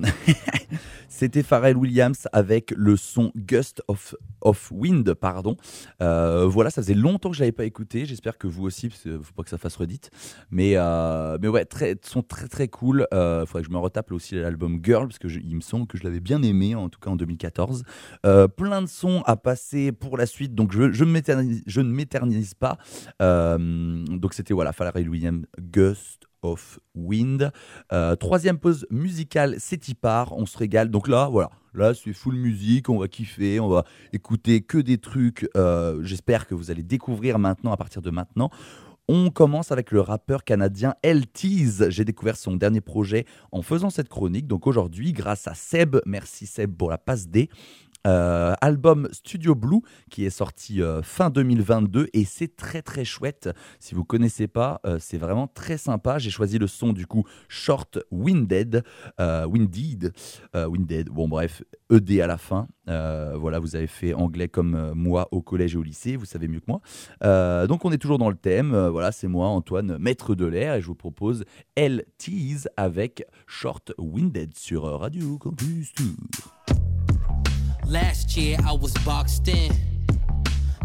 C'était 1.17 1.43
Pharrell 1.43 1.78
Williams 1.78 2.28
avec 2.34 2.73
le 2.75 2.97
son 2.97 3.32
Gust 3.38 3.82
of, 3.88 4.15
of 4.41 4.69
Wind, 4.73 5.13
pardon. 5.13 5.56
Euh, 6.01 6.45
voilà, 6.45 6.69
ça 6.69 6.82
faisait 6.82 6.93
longtemps 6.93 7.30
que 7.30 7.38
je 7.38 7.39
l'avais 7.39 7.54
pas 7.54 7.63
écouté. 7.63 8.06
J'espère 8.06 8.38
que 8.38 8.47
vous 8.47 8.65
aussi, 8.65 8.89
parce 8.89 9.01
qu'il 9.01 9.19
faut 9.23 9.32
pas 9.34 9.43
que 9.43 9.49
ça 9.49 9.58
fasse 9.58 9.78
redite. 9.78 10.10
Mais, 10.51 10.73
euh, 10.75 11.38
mais 11.41 11.47
ouais, 11.47 11.63
très, 11.63 11.95
son 12.04 12.21
très 12.21 12.49
très 12.49 12.67
cool. 12.67 13.08
Euh, 13.13 13.45
faudrait 13.45 13.62
que 13.62 13.69
je 13.69 13.73
me 13.73 13.78
retape 13.78 14.12
aussi 14.12 14.36
l'album 14.36 14.82
Girl, 14.84 15.08
parce 15.08 15.17
que 15.17 15.30
il 15.30 15.56
me 15.56 15.62
semble 15.62 15.88
que 15.88 15.97
je 15.97 16.04
l'avais 16.04 16.19
bien 16.19 16.43
aimé, 16.43 16.75
en 16.75 16.89
tout 16.89 16.99
cas 16.99 17.12
en 17.12 17.15
2014. 17.15 17.84
Euh, 18.25 18.49
plein 18.49 18.82
de 18.82 18.88
sons 18.88 19.23
à 19.25 19.38
passer 19.38 19.93
pour 19.93 20.17
la 20.17 20.25
suite, 20.25 20.54
donc 20.54 20.73
je, 20.73 20.82
ne 20.82 21.12
m'éternise- 21.86 22.56
pas. 22.60 22.78
Donc 23.21 24.34
c'était 24.34 24.54
voilà, 24.54 24.73
Pharrell 24.73 25.08
Williams, 25.08 25.45
Gust 25.62 26.28
of 26.45 26.79
Wind. 26.95 27.51
Euh, 27.91 28.15
troisième 28.15 28.58
pause 28.58 28.86
musicale, 28.89 29.55
c'est 29.60 29.88
y 29.88 29.93
part, 29.95 30.38
on 30.38 30.45
se 30.45 30.58
régale. 30.58 30.89
Donc 30.89 31.08
là, 31.08 31.27
voilà, 31.31 31.49
là 31.73 31.93
c'est 31.93 32.13
full 32.13 32.36
musique, 32.36 32.89
on 32.89 32.99
va 32.99 33.08
kiffer, 33.08 33.60
on 33.60 33.67
va 33.67 33.86
écouter 34.13 34.62
que 34.62 34.77
des 34.77 34.97
trucs. 34.97 35.49
euh, 35.58 36.01
J'espère 36.03 36.47
que 36.47 36.55
vous 36.55 36.71
allez 36.71 36.84
découvrir 36.84 37.39
maintenant, 37.39 37.71
à 37.71 37.77
partir 37.77 38.01
de 38.01 38.10
maintenant. 38.12 38.49
On 39.08 39.29
commence 39.29 39.71
avec 39.71 39.91
le 39.91 40.01
rappeur 40.01 40.43
canadien 40.43 40.95
LT's. 41.03 41.89
J'ai 41.89 42.05
découvert 42.05 42.38
son 42.38 42.55
dernier 42.55 42.81
projet 42.81 43.25
en 43.51 43.62
faisant 43.62 43.91
cette 43.91 44.10
chronique. 44.10 44.47
Donc 44.47 44.65
aujourd'hui, 44.65 45.13
grâce 45.13 45.47
à 45.47 45.53
Seb, 45.53 45.97
merci 46.08 46.47
Seb 46.47 46.75
pour 46.75 46.89
la 46.89 46.97
passe 46.97 47.27
D. 47.27 47.49
Euh, 48.05 48.53
album 48.61 49.07
Studio 49.11 49.55
Blue 49.55 49.81
qui 50.11 50.25
est 50.25 50.29
sorti 50.29 50.81
euh, 50.81 51.01
fin 51.01 51.29
2022 51.29 52.09
et 52.13 52.23
c'est 52.25 52.55
très 52.55 52.81
très 52.81 53.03
chouette. 53.03 53.49
Si 53.79 53.95
vous 53.95 54.03
connaissez 54.03 54.47
pas, 54.47 54.79
euh, 54.85 54.97
c'est 54.99 55.17
vraiment 55.17 55.47
très 55.47 55.77
sympa. 55.77 56.19
J'ai 56.19 56.29
choisi 56.29 56.59
le 56.59 56.67
son 56.67 56.93
du 56.93 57.07
coup 57.07 57.23
Short 57.47 57.99
Winded, 58.11 58.83
Winded, 59.19 60.13
Winded. 60.53 61.09
Bon 61.09 61.27
bref, 61.27 61.63
ED 61.91 62.21
à 62.21 62.27
la 62.27 62.37
fin. 62.37 62.67
Voilà, 62.85 63.59
vous 63.59 63.75
avez 63.75 63.87
fait 63.87 64.13
anglais 64.13 64.47
comme 64.47 64.93
moi 64.93 65.27
au 65.31 65.41
collège 65.41 65.75
et 65.75 65.77
au 65.77 65.83
lycée, 65.83 66.15
vous 66.15 66.25
savez 66.25 66.47
mieux 66.47 66.59
que 66.59 66.65
moi. 66.67 66.81
Donc 67.67 67.85
on 67.85 67.91
est 67.91 67.97
toujours 67.97 68.17
dans 68.17 68.29
le 68.29 68.35
thème. 68.35 68.75
Voilà, 68.87 69.11
c'est 69.11 69.27
moi 69.27 69.47
Antoine, 69.47 69.97
maître 69.97 70.35
de 70.35 70.45
l'air 70.45 70.75
et 70.75 70.81
je 70.81 70.87
vous 70.87 70.95
propose 70.95 71.43
L 71.75 72.05
Tease 72.17 72.69
avec 72.77 73.25
Short 73.47 73.93
Winded 73.97 74.55
sur 74.55 74.83
Radio 74.83 75.37
Campus 75.37 75.93
Tour. 75.93 76.64
Last 77.88 78.36
year 78.36 78.58
I 78.65 78.71
was 78.74 78.93
boxed 79.06 79.48
in. 79.48 79.71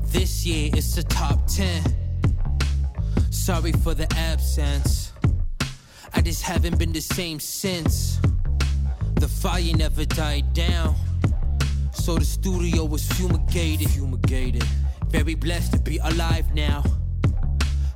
This 0.06 0.44
year 0.44 0.70
it's 0.74 0.94
the 0.94 1.02
top 1.02 1.46
10. 1.46 1.82
Sorry 3.30 3.72
for 3.72 3.94
the 3.94 4.06
absence. 4.16 5.12
I 6.12 6.20
just 6.20 6.42
haven't 6.42 6.78
been 6.78 6.92
the 6.92 7.00
same 7.00 7.40
since. 7.40 8.18
The 9.14 9.28
fire 9.28 9.74
never 9.76 10.04
died 10.04 10.52
down. 10.52 10.94
So 11.92 12.16
the 12.16 12.24
studio 12.24 12.84
was 12.84 13.06
fumigated. 13.12 13.90
Fumigated. 13.90 14.64
Very 15.08 15.34
blessed 15.34 15.72
to 15.72 15.78
be 15.78 15.98
alive 15.98 16.54
now. 16.54 16.84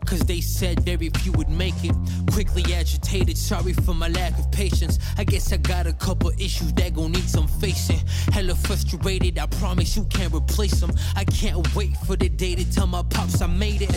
Cause 0.06 0.20
they 0.20 0.40
said 0.40 0.80
very 0.80 1.08
few 1.08 1.32
would 1.32 1.48
make 1.48 1.74
it. 1.82 1.94
Quickly 2.32 2.62
agitated, 2.74 3.36
sorry 3.38 3.72
for 3.72 3.94
my 3.94 4.08
lack 4.08 4.38
of 4.38 4.50
patience. 4.52 4.98
I 5.18 5.24
guess 5.24 5.52
I 5.52 5.56
got 5.56 5.86
a 5.86 5.92
couple 5.92 6.30
issues 6.38 6.72
that 6.74 6.94
gon' 6.94 7.12
need 7.12 7.28
some 7.28 7.48
facing. 7.48 8.00
Hella 8.32 8.54
frustrated, 8.54 9.38
I 9.38 9.46
promise 9.46 9.96
you 9.96 10.04
can't 10.04 10.32
replace 10.32 10.80
them. 10.80 10.92
I 11.16 11.24
can't 11.24 11.74
wait 11.74 11.96
for 12.06 12.16
the 12.16 12.28
day 12.28 12.54
to 12.54 12.70
tell 12.70 12.86
my 12.86 13.02
pops 13.02 13.40
I 13.40 13.46
made 13.46 13.82
it. 13.82 13.92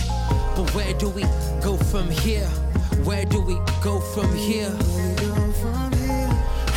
But 0.56 0.74
where 0.74 0.93
do 0.93 1.10
we 1.10 1.24
go 1.62 1.78
from 1.78 2.10
here? 2.10 2.48
Where 3.04 3.26
do 3.26 3.41
we 3.41 3.56
go 3.84 4.00
from 4.00 4.34
here? 4.36 4.76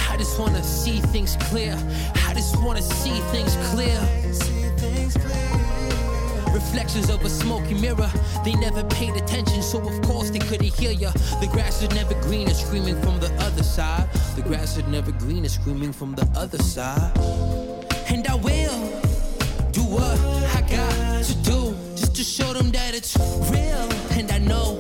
I 0.09 0.17
just 0.19 0.39
wanna 0.39 0.63
see 0.63 1.01
things 1.01 1.37
clear. 1.49 1.77
I 2.27 2.35
just 2.35 2.57
wanna 2.63 2.83
see 2.83 3.21
things 3.33 3.57
clear. 3.71 5.40
Reflections 6.61 7.11
of 7.11 7.25
a 7.25 7.29
smoky 7.29 7.75
mirror. 7.75 8.11
They 8.45 8.55
never 8.55 8.85
paid 8.85 9.17
attention, 9.17 9.63
so 9.63 9.79
of 9.81 10.03
course 10.03 10.31
they 10.31 10.39
couldn't 10.39 10.73
hear 10.81 10.93
ya. 10.93 11.11
The 11.41 11.49
grass 11.51 11.83
is 11.83 11.91
never 11.91 12.15
greener, 12.23 12.55
screaming 12.55 13.01
from 13.03 13.19
the 13.19 13.33
other 13.41 13.63
side. 13.63 14.09
The 14.37 14.43
grass 14.43 14.77
is 14.77 14.87
never 14.87 15.11
greener, 15.13 15.49
screaming 15.49 15.93
from 15.93 16.15
the 16.15 16.29
other 16.37 16.59
side. 16.59 17.17
And 18.09 18.27
I 18.29 18.35
will 18.35 18.79
do 19.73 19.83
what 19.83 20.19
I 20.57 20.61
got 20.69 21.25
to 21.25 21.35
do, 21.43 21.75
just 21.97 22.15
to 22.17 22.23
show 22.23 22.53
them 22.53 22.71
that 22.73 22.95
it's 22.95 23.17
real. 23.51 23.89
And 24.19 24.31
I 24.31 24.39
know 24.39 24.80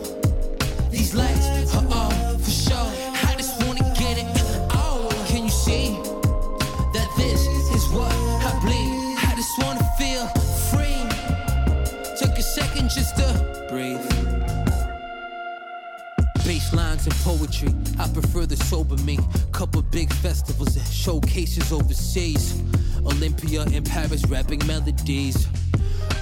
And 17.03 17.15
poetry, 17.25 17.75
I 17.99 18.09
prefer 18.09 18.45
the 18.45 18.57
sober 18.57 18.97
me. 19.05 19.19
Couple 19.53 19.81
big 19.81 20.13
festivals 20.13 20.77
showcases 20.93 21.73
overseas. 21.73 22.63
Olympia 23.07 23.63
and 23.63 23.89
Paris, 23.89 24.27
rapping 24.27 24.61
melodies. 24.67 25.47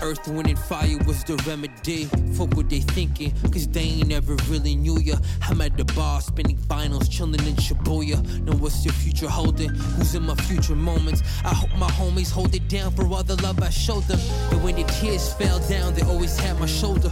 Earth, 0.01 0.29
wind, 0.29 0.49
and 0.49 0.59
fire 0.59 0.97
was 1.07 1.25
the 1.25 1.35
remedy. 1.47 2.05
Fuck 2.35 2.55
what 2.57 2.71
they 2.71 2.81
thinking, 2.81 3.33
cause 3.51 3.67
they 3.67 3.81
ain't 3.81 4.09
never 4.09 4.35
really 4.49 4.77
knew 4.77 4.99
ya. 4.99 5.17
I'm 5.43 5.61
at 5.61 5.77
the 5.77 5.85
bar, 5.85 6.21
spinning 6.21 6.57
finals, 6.57 7.09
chilling 7.09 7.45
in 7.47 7.57
Shibuya. 7.57 8.19
Know 8.41 8.53
what's 8.53 8.85
your 8.85 8.95
future 8.95 9.29
holding? 9.29 9.71
Who's 9.71 10.15
in 10.15 10.25
my 10.25 10.35
future 10.35 10.77
moments? 10.77 11.23
I 11.45 11.53
hope 11.53 11.75
my 11.79 11.91
homies 11.91 12.31
hold 12.31 12.55
it 12.55 12.69
down 12.69 12.93
for 12.93 13.07
all 13.07 13.25
the 13.25 13.41
love 13.43 13.61
I 13.63 13.71
showed 13.71 14.05
them. 14.05 14.21
And 14.53 14.63
when 14.63 14.77
the 14.77 14.85
tears 14.85 15.33
fell 15.33 15.59
down, 15.69 15.95
they 15.95 16.03
always 16.03 16.39
had 16.39 16.59
my 16.61 16.67
shoulder. 16.67 17.11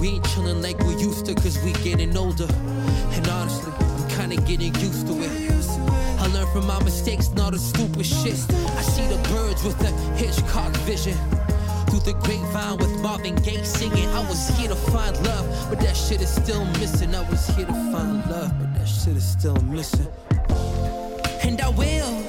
We 0.00 0.08
ain't 0.08 0.24
chilling 0.30 0.60
like 0.60 0.78
we 0.80 0.96
used 0.96 1.26
to, 1.26 1.34
cause 1.34 1.58
we 1.64 1.72
getting 1.84 2.16
older. 2.16 2.48
And 3.12 3.28
honestly, 3.28 3.72
I'm 3.78 4.08
kinda 4.08 4.36
getting 4.42 4.74
used 4.76 5.06
to 5.06 5.14
it. 5.22 5.30
I 6.18 6.26
learn 6.28 6.46
from 6.52 6.66
my 6.66 6.82
mistakes, 6.82 7.30
not 7.30 7.52
the 7.52 7.58
stupid 7.58 8.06
shit. 8.06 8.38
I 8.78 8.82
see 8.82 9.06
the 9.06 9.20
birds 9.28 9.62
with 9.62 9.78
the 9.78 9.90
Hitchcock 10.16 10.74
vision. 10.78 11.16
Through 11.94 12.12
the 12.12 12.18
grapevine 12.24 12.78
with 12.78 12.90
Marvin 13.02 13.36
Gaye 13.36 13.62
singing. 13.62 14.08
I 14.08 14.28
was 14.28 14.48
here 14.58 14.68
to 14.68 14.74
find 14.74 15.14
love, 15.24 15.46
but 15.70 15.78
that 15.78 15.96
shit 15.96 16.20
is 16.20 16.28
still 16.28 16.64
missing. 16.80 17.14
I 17.14 17.20
was 17.30 17.46
here 17.50 17.66
to 17.66 17.72
find 17.72 18.28
love, 18.28 18.52
but 18.58 18.74
that 18.74 18.88
shit 18.88 19.16
is 19.16 19.24
still 19.24 19.54
missing. 19.62 20.08
And 21.44 21.60
I 21.60 21.68
will 21.68 22.23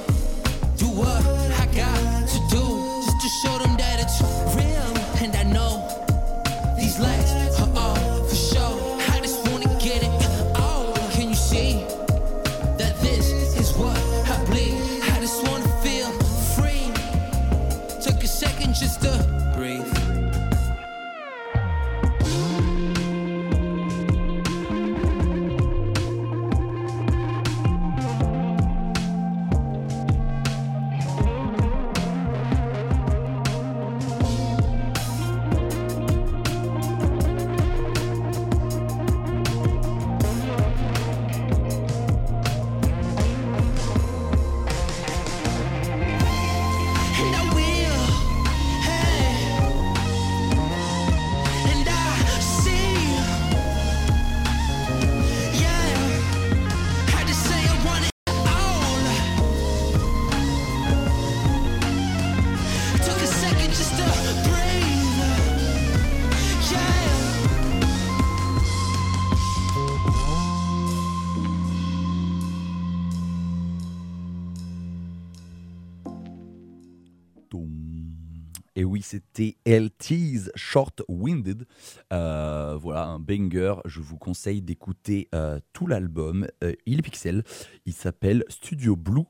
Et 79.13 79.21
oui, 79.37 79.57
c'était 79.65 79.79
LT's 79.79 80.51
Short 80.55 81.03
Winded. 81.07 81.65
Euh, 82.13 82.77
voilà, 82.79 83.05
un 83.05 83.19
banger. 83.19 83.75
Je 83.85 84.01
vous 84.01 84.17
conseille 84.17 84.61
d'écouter 84.61 85.29
euh, 85.33 85.59
tout 85.73 85.87
l'album. 85.87 86.47
Euh, 86.63 86.73
il 86.85 86.99
est 86.99 87.01
pixel. 87.01 87.43
Il 87.85 87.93
s'appelle 87.93 88.43
Studio 88.49 88.95
Blue. 88.95 89.23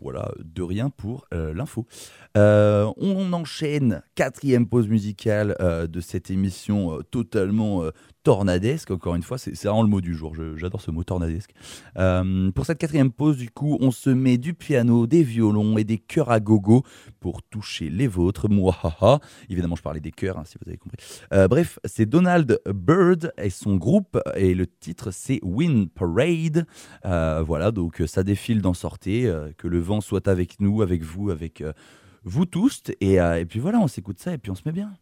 Voilà, 0.00 0.30
de 0.38 0.62
rien 0.62 0.90
pour 0.90 1.26
l'info. 1.32 1.84
On 2.36 3.32
enchaîne, 3.32 4.02
quatrième 4.14 4.68
pause 4.68 4.86
musicale 4.86 5.56
de 5.58 6.00
cette 6.00 6.30
émission 6.30 7.00
totalement 7.10 7.82
tornadesque. 8.22 8.92
Encore 8.92 9.16
une 9.16 9.24
fois, 9.24 9.38
c'est 9.38 9.60
vraiment 9.64 9.82
le 9.82 9.88
mot 9.88 10.00
du 10.00 10.14
jour. 10.14 10.36
J'adore 10.54 10.80
ce 10.80 10.92
mot 10.92 11.02
tornadesque. 11.02 11.50
Pour 11.96 12.64
cette 12.64 12.78
quatrième 12.78 13.10
pause, 13.10 13.38
du 13.38 13.50
coup, 13.50 13.76
on 13.80 13.90
se 13.90 14.10
met 14.10 14.38
du 14.38 14.54
piano, 14.54 15.08
des 15.08 15.24
violons 15.24 15.78
et 15.78 15.84
des 15.84 15.98
chœurs 15.98 16.30
à 16.30 16.38
gogo 16.38 16.84
pour 17.18 17.42
toucher 17.42 17.90
les 17.90 18.06
vôtres. 18.06 18.46
Évidemment, 19.48 19.76
je 19.76 19.82
parlais 19.82 20.00
des 20.00 20.12
chœurs, 20.12 20.38
hein, 20.38 20.44
si 20.44 20.56
vous 20.60 20.68
avez 20.68 20.78
compris. 20.78 20.98
Euh, 21.32 21.48
bref, 21.48 21.78
c'est 21.84 22.06
Donald 22.06 22.60
Byrd 22.66 23.32
et 23.38 23.50
son 23.50 23.76
groupe, 23.76 24.18
et 24.36 24.54
le 24.54 24.66
titre 24.66 25.10
c'est 25.10 25.40
Wind 25.42 25.90
Parade. 25.90 26.66
Euh, 27.04 27.42
voilà, 27.42 27.70
donc 27.70 28.00
euh, 28.00 28.06
ça 28.06 28.22
défile 28.22 28.62
d'en 28.62 28.74
sortir, 28.74 29.34
euh, 29.34 29.50
que 29.56 29.68
le 29.68 29.78
vent 29.78 30.00
soit 30.00 30.28
avec 30.28 30.60
nous, 30.60 30.82
avec 30.82 31.02
vous, 31.02 31.30
avec 31.30 31.62
vous 32.24 32.46
tous. 32.46 32.82
Et, 33.00 33.14
et 33.14 33.46
puis 33.46 33.60
voilà, 33.60 33.78
on 33.78 33.88
s'écoute 33.88 34.18
ça 34.18 34.32
et 34.32 34.38
puis 34.38 34.50
on 34.50 34.54
se 34.54 34.62
met 34.66 34.72
bien. 34.72 34.92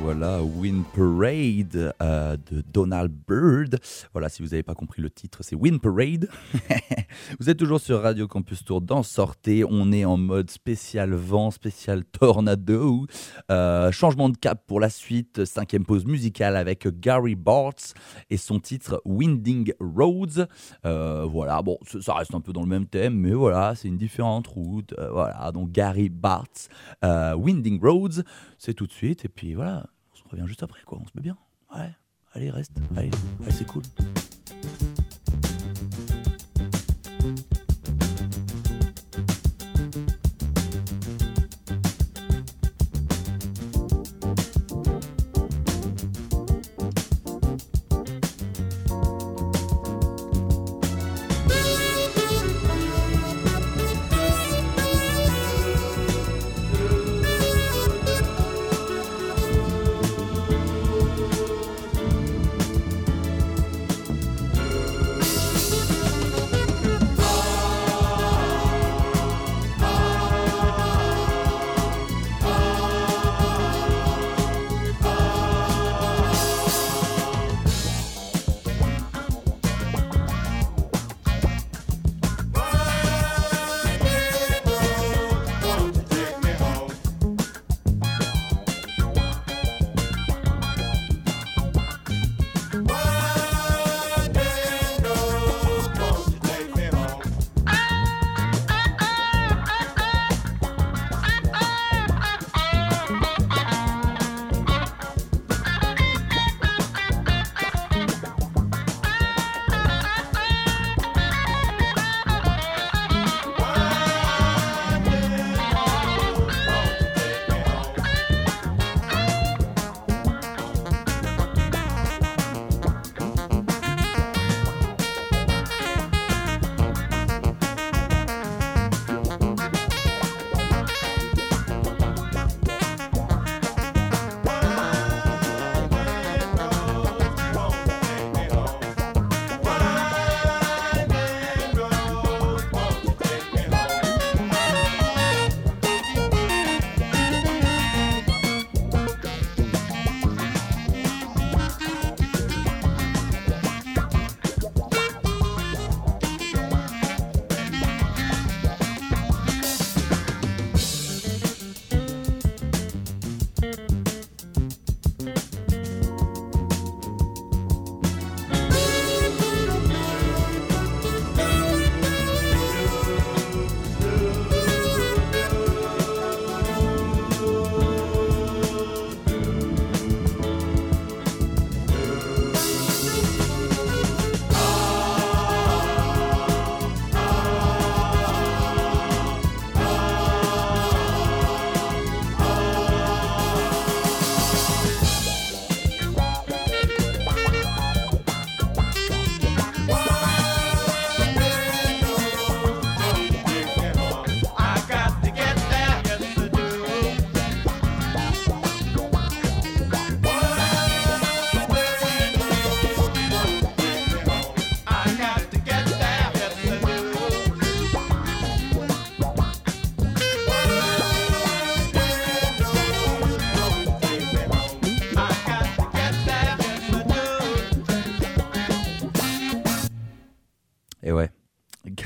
Voilà, 0.00 0.40
Wind 0.42 0.84
Parade 0.94 1.94
euh, 2.00 2.23
de 2.36 2.62
Donald 2.62 3.12
Byrd. 3.26 3.78
Voilà, 4.12 4.28
si 4.28 4.42
vous 4.42 4.48
n'avez 4.48 4.62
pas 4.62 4.74
compris 4.74 5.02
le 5.02 5.10
titre, 5.10 5.42
c'est 5.42 5.56
Wind 5.56 5.80
Parade. 5.80 6.28
vous 7.40 7.50
êtes 7.50 7.58
toujours 7.58 7.80
sur 7.80 8.02
Radio 8.02 8.26
Campus 8.26 8.64
Tour 8.64 8.80
dans 8.80 9.02
Sortez. 9.02 9.64
On 9.64 9.92
est 9.92 10.04
en 10.04 10.16
mode 10.16 10.50
spécial 10.50 11.14
vent, 11.14 11.50
spécial 11.50 12.04
tornado. 12.04 13.06
Euh, 13.50 13.92
changement 13.92 14.28
de 14.28 14.36
cap 14.36 14.66
pour 14.66 14.80
la 14.80 14.90
suite. 14.90 15.44
Cinquième 15.44 15.84
pause 15.84 16.04
musicale 16.04 16.56
avec 16.56 16.88
Gary 17.00 17.34
Bartz 17.34 17.94
et 18.30 18.36
son 18.36 18.60
titre 18.60 19.00
Winding 19.04 19.72
Roads. 19.80 20.46
Euh, 20.84 21.24
voilà, 21.24 21.62
bon, 21.62 21.78
ça 22.00 22.14
reste 22.14 22.34
un 22.34 22.40
peu 22.40 22.52
dans 22.52 22.62
le 22.62 22.68
même 22.68 22.86
thème, 22.86 23.14
mais 23.14 23.32
voilà, 23.32 23.74
c'est 23.74 23.88
une 23.88 23.98
différente 23.98 24.46
route. 24.46 24.94
Euh, 24.98 25.10
voilà, 25.10 25.50
donc 25.52 25.70
Gary 25.70 26.08
Bartz, 26.08 26.68
Winding 27.02 27.80
Roads, 27.82 28.22
c'est 28.58 28.74
tout 28.74 28.86
de 28.86 28.92
suite. 28.92 29.24
Et 29.24 29.28
puis 29.28 29.54
voilà, 29.54 29.86
on 30.12 30.16
se 30.16 30.22
revient 30.28 30.46
juste 30.46 30.62
après, 30.62 30.82
quoi. 30.84 30.98
On 31.00 31.06
se 31.06 31.12
met 31.14 31.22
bien. 31.22 31.36
Ouais, 31.74 31.90
allez, 32.34 32.50
reste. 32.50 32.72
Allez, 32.96 33.10
c'est 33.50 33.66
cool. 33.66 33.82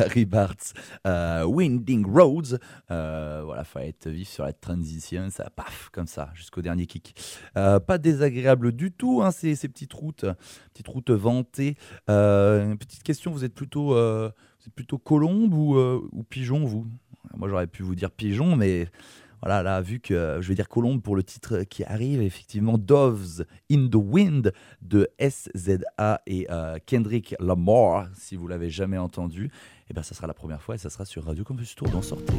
Gary 0.09 0.25
Bartz, 0.25 0.73
euh, 1.07 1.45
Winding 1.45 2.07
Roads. 2.07 2.57
Euh, 2.91 3.43
voilà, 3.45 3.63
faut 3.65 3.79
être 3.79 4.09
vif 4.09 4.29
sur 4.29 4.45
la 4.45 4.55
transition, 4.55 5.29
ça 5.29 5.51
paf, 5.51 5.91
comme 5.93 6.07
ça, 6.07 6.31
jusqu'au 6.35 6.63
dernier 6.63 6.87
kick. 6.87 7.15
Euh, 7.59 7.79
pas 7.79 7.99
désagréable 7.99 8.73
du 8.73 8.91
tout, 8.91 9.21
hein, 9.23 9.31
ces, 9.31 9.55
petites 9.69 9.93
routes, 9.93 10.25
petites 10.73 10.89
routes 10.89 11.11
vantées. 11.11 11.77
Euh, 12.09 12.71
une 12.71 12.79
petite 12.79 13.03
question, 13.03 13.33
vous 13.33 13.45
êtes 13.45 13.55
plutôt, 13.55 13.95
euh, 13.95 14.31
plutôt 14.75 14.97
colombe 14.97 15.53
ou, 15.53 15.77
euh, 15.77 16.01
ou 16.13 16.23
pigeon, 16.23 16.65
vous? 16.65 16.87
Moi, 17.37 17.51
j'aurais 17.51 17.67
pu 17.67 17.83
vous 17.83 17.95
dire 17.95 18.11
pigeon, 18.11 18.57
mais 18.57 18.89
voilà, 19.43 19.63
là, 19.63 19.81
vu 19.81 20.01
que 20.01 20.15
euh, 20.15 20.43
je 20.43 20.49
vais 20.49 20.55
dire 20.55 20.69
colombe 20.69 21.01
pour 21.01 21.15
le 21.15 21.23
titre 21.23 21.63
qui 21.63 21.85
arrive, 21.85 22.21
effectivement, 22.23 22.77
Doves 22.77 23.45
in 23.71 23.89
the 23.89 23.95
Wind 23.95 24.53
de 24.83 25.09
SZA 25.21 26.23
et 26.27 26.47
euh, 26.51 26.79
Kendrick 26.87 27.37
Lamar, 27.39 28.09
si 28.15 28.35
vous 28.35 28.49
l'avez 28.49 28.69
jamais 28.69 28.99
entendu, 28.99 29.51
et 29.91 29.95
ben 29.95 30.03
ça 30.03 30.15
sera 30.15 30.27
la 30.27 30.35
première 30.35 30.63
fois 30.63 30.75
et 30.75 30.79
ça 30.79 30.91
sera 30.91 31.05
sur 31.05 31.25
Radio 31.25 31.45
Campus 31.45 31.75
Tour 31.75 31.89
d'en 31.89 32.03
sortir. 32.03 32.35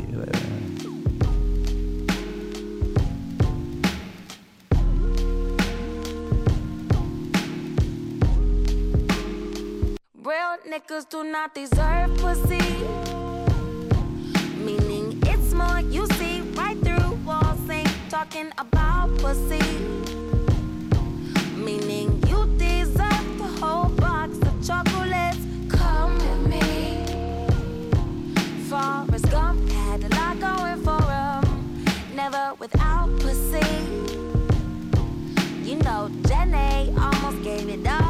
Ouais, 10.24 10.36
niggas 10.70 11.06
do 11.10 11.24
not 11.24 11.54
deserve 11.56 12.16
pussy. 12.18 12.60
Meaning 14.64 15.20
it's 15.26 15.54
more 15.54 15.80
you 15.90 16.06
see 16.18 16.42
right 16.56 16.78
through 16.84 17.18
walls, 17.26 17.70
ain't 17.70 17.90
talking 18.10 18.52
about 18.58 19.18
pussy. 19.18 19.60
Meaning 21.58 22.22
you 22.28 22.46
deserve 22.58 23.09
So 35.90 36.08
Jenny 36.28 36.94
almost 37.02 37.42
gave 37.44 37.68
it 37.68 37.88
up 37.88 38.09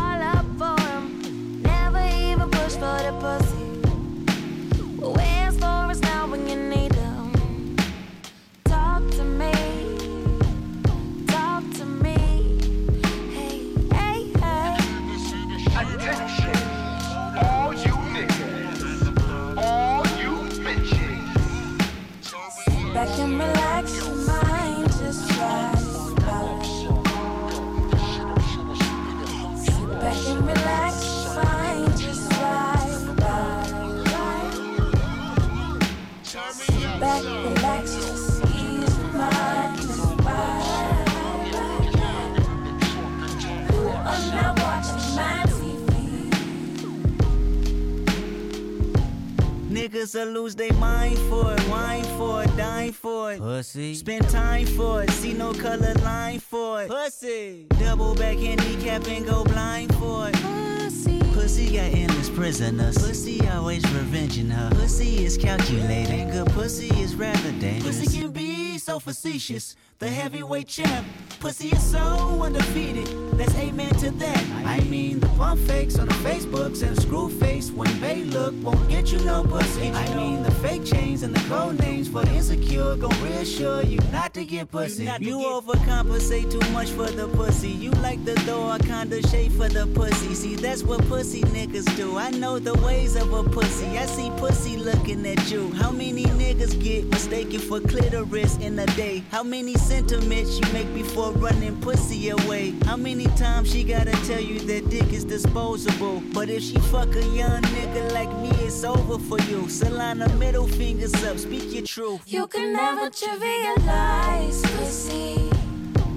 Niggas 49.99 50.15
will 50.15 50.43
lose 50.43 50.55
their 50.55 50.71
mind 50.75 51.17
for 51.27 51.53
it, 51.53 51.67
wine 51.67 52.05
for 52.17 52.43
it, 52.43 52.55
dine 52.55 52.93
for 52.93 53.33
it. 53.33 53.39
Pussy. 53.39 53.93
Spend 53.95 54.29
time 54.29 54.65
for 54.65 55.03
it, 55.03 55.09
see 55.09 55.33
no 55.33 55.51
color 55.51 55.93
line 55.95 56.39
for 56.39 56.83
it. 56.83 56.89
Pussy. 56.89 57.65
Double 57.77 58.15
back 58.15 58.37
handicap 58.37 59.05
and 59.09 59.25
go 59.25 59.43
blind 59.43 59.93
for 59.95 60.29
it. 60.29 60.35
Pussy. 60.35 61.19
Pussy 61.33 61.65
got 61.65 61.91
endless 61.93 62.29
prisoners. 62.29 62.97
Pussy 62.97 63.45
always 63.49 63.83
revenging 63.91 64.49
her. 64.49 64.69
Pussy 64.69 65.25
is 65.25 65.37
calculating. 65.37 66.29
Good 66.29 66.47
pussy 66.53 66.87
is 67.01 67.15
rather 67.15 67.51
dangerous. 67.59 67.99
Pussy 67.99 68.21
can 68.21 68.31
be 68.31 68.77
so 68.77 68.99
facetious. 68.99 69.75
The 69.97 70.07
heavyweight 70.07 70.69
champ. 70.69 71.05
Pussy 71.41 71.71
is 71.71 71.83
so 71.83 71.99
undefeated. 72.41 73.28
Let's 73.39 73.55
amen 73.55 73.93
to 73.99 74.11
that. 74.11 74.43
I 74.65 74.81
mean, 74.81 75.21
the 75.21 75.29
pump 75.29 75.61
fakes 75.61 75.97
on 75.97 76.07
the 76.09 76.13
Facebooks 76.15 76.83
and 76.83 76.93
the 76.93 77.01
screw 77.01 77.29
face 77.29 77.71
when 77.71 78.01
they 78.01 78.25
look 78.25 78.53
won't 78.61 78.89
get 78.89 79.13
you 79.13 79.19
no 79.19 79.45
pussy. 79.45 79.91
I 79.91 80.13
mean, 80.13 80.43
the 80.43 80.51
fake 80.51 80.83
chains 80.83 81.23
and 81.23 81.33
the 81.33 81.39
code 81.47 81.79
names 81.79 82.09
for 82.09 82.25
the 82.25 82.33
insecure 82.33 82.97
gon' 82.97 83.15
reassure 83.23 83.81
you 83.83 83.97
not 84.11 84.33
to 84.33 84.43
get 84.43 84.69
pussy. 84.69 85.05
You, 85.21 85.37
overcompensate 85.37 86.51
too 86.51 86.71
much 86.71 86.89
for 86.89 87.09
the 87.09 87.29
pussy. 87.29 87.69
You 87.69 87.91
like 87.91 88.23
the 88.25 88.35
door 88.45 88.77
kinda 88.79 89.25
shape 89.29 89.53
for 89.53 89.69
the 89.69 89.87
pussy. 89.87 90.35
See, 90.35 90.55
that's 90.55 90.83
what 90.83 90.99
pussy 91.07 91.41
niggas 91.43 91.95
do. 91.95 92.17
I 92.17 92.31
know 92.31 92.59
the 92.59 92.73
ways 92.85 93.15
of 93.15 93.31
a 93.31 93.43
pussy. 93.43 93.97
I 93.97 94.05
see 94.05 94.31
pussy 94.31 94.75
looking 94.75 95.25
at 95.25 95.49
you. 95.49 95.71
How 95.75 95.91
many 95.91 96.25
niggas 96.25 96.77
get 96.83 97.05
mistaken 97.05 97.59
for 97.59 97.79
clitoris 97.79 98.57
in 98.57 98.77
a 98.79 98.85
day? 98.97 99.23
How 99.31 99.43
many 99.43 99.75
sentiments 99.75 100.59
you 100.59 100.73
make 100.73 100.93
before 100.93 101.31
running 101.31 101.79
pussy 101.79 102.31
away? 102.31 102.73
How 102.83 102.97
many 102.97 103.28
times 103.35 103.71
she 103.71 103.83
gotta 103.83 104.11
tell 104.27 104.39
you 104.39 104.59
that 104.59 104.89
dick 104.89 105.11
is 105.11 105.25
disposable? 105.25 106.21
But 106.33 106.49
if 106.49 106.63
she 106.63 106.77
fuck 106.91 107.15
a 107.15 107.25
young 107.27 107.61
nigga 107.61 108.11
like 108.11 108.31
me, 108.39 108.49
it's 108.65 108.83
over 108.83 109.17
for 109.17 109.39
you. 109.49 109.63
Solana 109.63 110.27
middle 110.37 110.67
fingers 110.67 111.13
up, 111.23 111.37
speak 111.37 111.73
your 111.73 111.85
truth. 111.85 112.21
You 112.25 112.47
can 112.47 112.73
never 112.73 113.09
trivialize 113.09 114.61
pussy. 114.77 115.49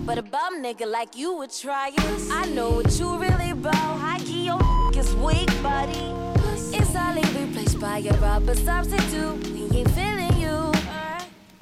But 0.05 0.19
a 0.19 0.23
bum 0.23 0.63
nigga 0.63 0.87
like 0.91 1.17
you 1.17 1.37
would 1.37 1.53
try 1.53 1.89
it. 1.89 2.33
I 2.33 2.47
know 2.47 2.71
what 2.71 2.99
you 2.99 3.17
really 3.17 3.51
about. 3.51 3.75
High 3.75 4.19
key, 4.19 4.47
your 4.47 4.59
is 4.97 5.15
weak, 5.17 5.51
buddy. 5.63 6.13
It's 6.75 6.95
only 6.97 7.23
replaced 7.41 7.79
by 7.81 7.99
a 7.99 8.13
rubber 8.21 8.55
substitute. 8.55 9.37
We 9.53 9.79
ain't 9.79 9.91
feeling 9.91 10.37
you. 10.41 10.73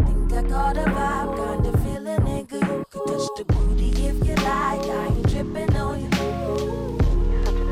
Think 0.05 0.33
I 0.33 0.43
caught 0.49 0.77
a 0.77 0.85
vibe, 0.85 1.37
kinda 1.37 1.80
nigga. 2.19 2.61
You 2.61 2.85
could 2.91 3.07
touch 3.07 3.29
the 3.37 3.45
booty 3.45 3.91
if 4.07 4.27
you 4.27 4.35
like. 4.37 4.85
I 4.85 5.07
ain't 5.07 5.31
tripping 5.31 5.77
on 5.77 6.01
you. 6.01 6.11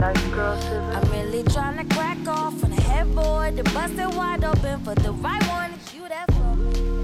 I'm 0.01 1.11
really 1.11 1.43
tryna 1.45 1.91
crack 1.93 2.27
off 2.29 2.63
on 2.65 2.71
the 2.71 2.81
headboard. 2.83 3.57
The 3.57 3.65
bust 3.65 3.95
it 3.95 4.15
wide 4.15 4.45
open 4.45 4.81
for 4.85 4.95
the 4.95 5.13
right 5.13 5.43
one. 5.49 5.73
It's 5.73 5.95
you 5.95 6.09
that 6.09 6.31
for 6.33 6.57
me. 6.57 6.98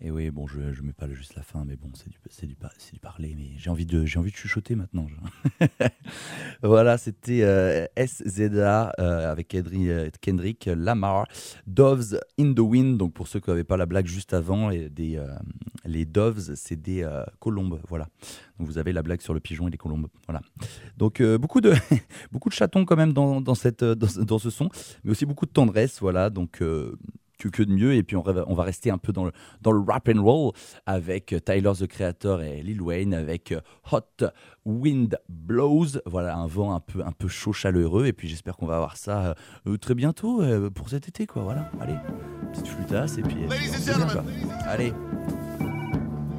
Et 0.00 0.12
oui, 0.12 0.30
bon, 0.30 0.46
je, 0.46 0.72
je 0.72 0.82
mets 0.82 0.92
pas 0.92 1.08
juste 1.08 1.34
la 1.34 1.42
fin, 1.42 1.64
mais 1.64 1.74
bon, 1.74 1.90
c'est 2.30 2.46
du, 2.46 2.54
parler, 3.00 3.34
mais 3.36 3.50
j'ai 3.56 3.68
envie 3.68 3.84
de, 3.84 4.06
chuchoter 4.06 4.76
maintenant. 4.76 5.08
voilà, 6.62 6.98
c'était 6.98 7.42
euh, 7.42 7.84
SZA 7.96 8.92
euh, 9.00 9.32
avec 9.32 9.56
euh, 9.56 10.08
Kendrick 10.20 10.66
Lamar, 10.72 11.26
Doves 11.66 12.20
in 12.38 12.52
the 12.52 12.60
Wind. 12.60 12.96
Donc 12.96 13.12
pour 13.12 13.26
ceux 13.26 13.40
qui 13.40 13.50
n'avaient 13.50 13.64
pas 13.64 13.76
la 13.76 13.86
blague 13.86 14.06
juste 14.06 14.34
avant, 14.34 14.70
les 14.70 16.04
Doves, 16.04 16.54
c'est 16.54 16.80
des 16.80 17.04
colombes, 17.40 17.80
voilà. 17.88 18.06
Donc 18.60 18.68
vous 18.68 18.78
avez 18.78 18.92
la 18.92 19.02
blague 19.02 19.20
sur 19.20 19.34
le 19.34 19.40
pigeon 19.40 19.66
et 19.66 19.72
les 19.72 19.78
colombes, 19.78 20.06
voilà. 20.28 20.42
Donc 20.96 21.20
beaucoup 21.40 21.60
de, 21.60 21.74
chatons 22.52 22.84
quand 22.84 22.96
même 22.96 23.12
dans, 23.12 23.40
dans 23.40 23.56
ce- 23.56 24.50
son, 24.50 24.68
mais 25.02 25.10
aussi 25.10 25.26
beaucoup 25.26 25.46
de 25.46 25.50
tendresse, 25.50 25.98
voilà. 26.00 26.30
Donc 26.30 26.62
que, 27.38 27.48
que 27.48 27.62
de 27.62 27.72
mieux. 27.72 27.94
Et 27.94 28.02
puis 28.02 28.16
on, 28.16 28.22
va- 28.22 28.44
on 28.46 28.54
va 28.54 28.62
rester 28.64 28.90
un 28.90 28.98
peu 28.98 29.12
dans 29.12 29.24
le, 29.24 29.32
dans 29.62 29.72
le 29.72 29.80
rap 29.80 30.08
and 30.14 30.22
roll 30.22 30.52
avec 30.86 31.32
euh, 31.32 31.40
Tyler 31.40 31.72
the 31.78 31.86
Creator 31.86 32.42
et 32.42 32.62
Lil 32.62 32.82
Wayne 32.82 33.14
avec 33.14 33.52
euh, 33.52 33.60
Hot 33.92 34.26
Wind 34.64 35.18
Blows. 35.28 35.98
Voilà, 36.06 36.36
un 36.36 36.46
vent 36.46 36.74
un 36.74 36.80
peu, 36.80 37.02
un 37.04 37.12
peu 37.12 37.28
chaud, 37.28 37.52
chaleureux. 37.52 38.06
Et 38.06 38.12
puis 38.12 38.28
j'espère 38.28 38.56
qu'on 38.56 38.66
va 38.66 38.76
avoir 38.76 38.96
ça 38.96 39.34
euh, 39.66 39.76
très 39.76 39.94
bientôt 39.94 40.42
euh, 40.42 40.70
pour 40.70 40.88
cet 40.88 41.08
été, 41.08 41.26
quoi. 41.26 41.42
Voilà, 41.42 41.70
allez, 41.80 41.96
petite 42.52 42.68
flûtasse 42.68 43.18
et 43.18 43.22
puis. 43.22 43.46
Ladies 43.48 43.90
and 43.90 44.06
bien. 44.06 44.24
Allez. 44.66 44.92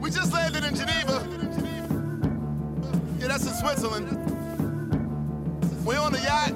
We 0.01 0.11
just 0.13 0.31
landed 0.33 0.63
in 0.63 0.75
Geneva. 0.75 1.21
Yeah, 3.19 3.27
that's 3.27 3.45
in 3.45 3.53
Switzerland. 3.53 4.07
We're 5.85 5.99
on 5.99 6.11
the 6.11 6.21
yacht. 6.23 6.53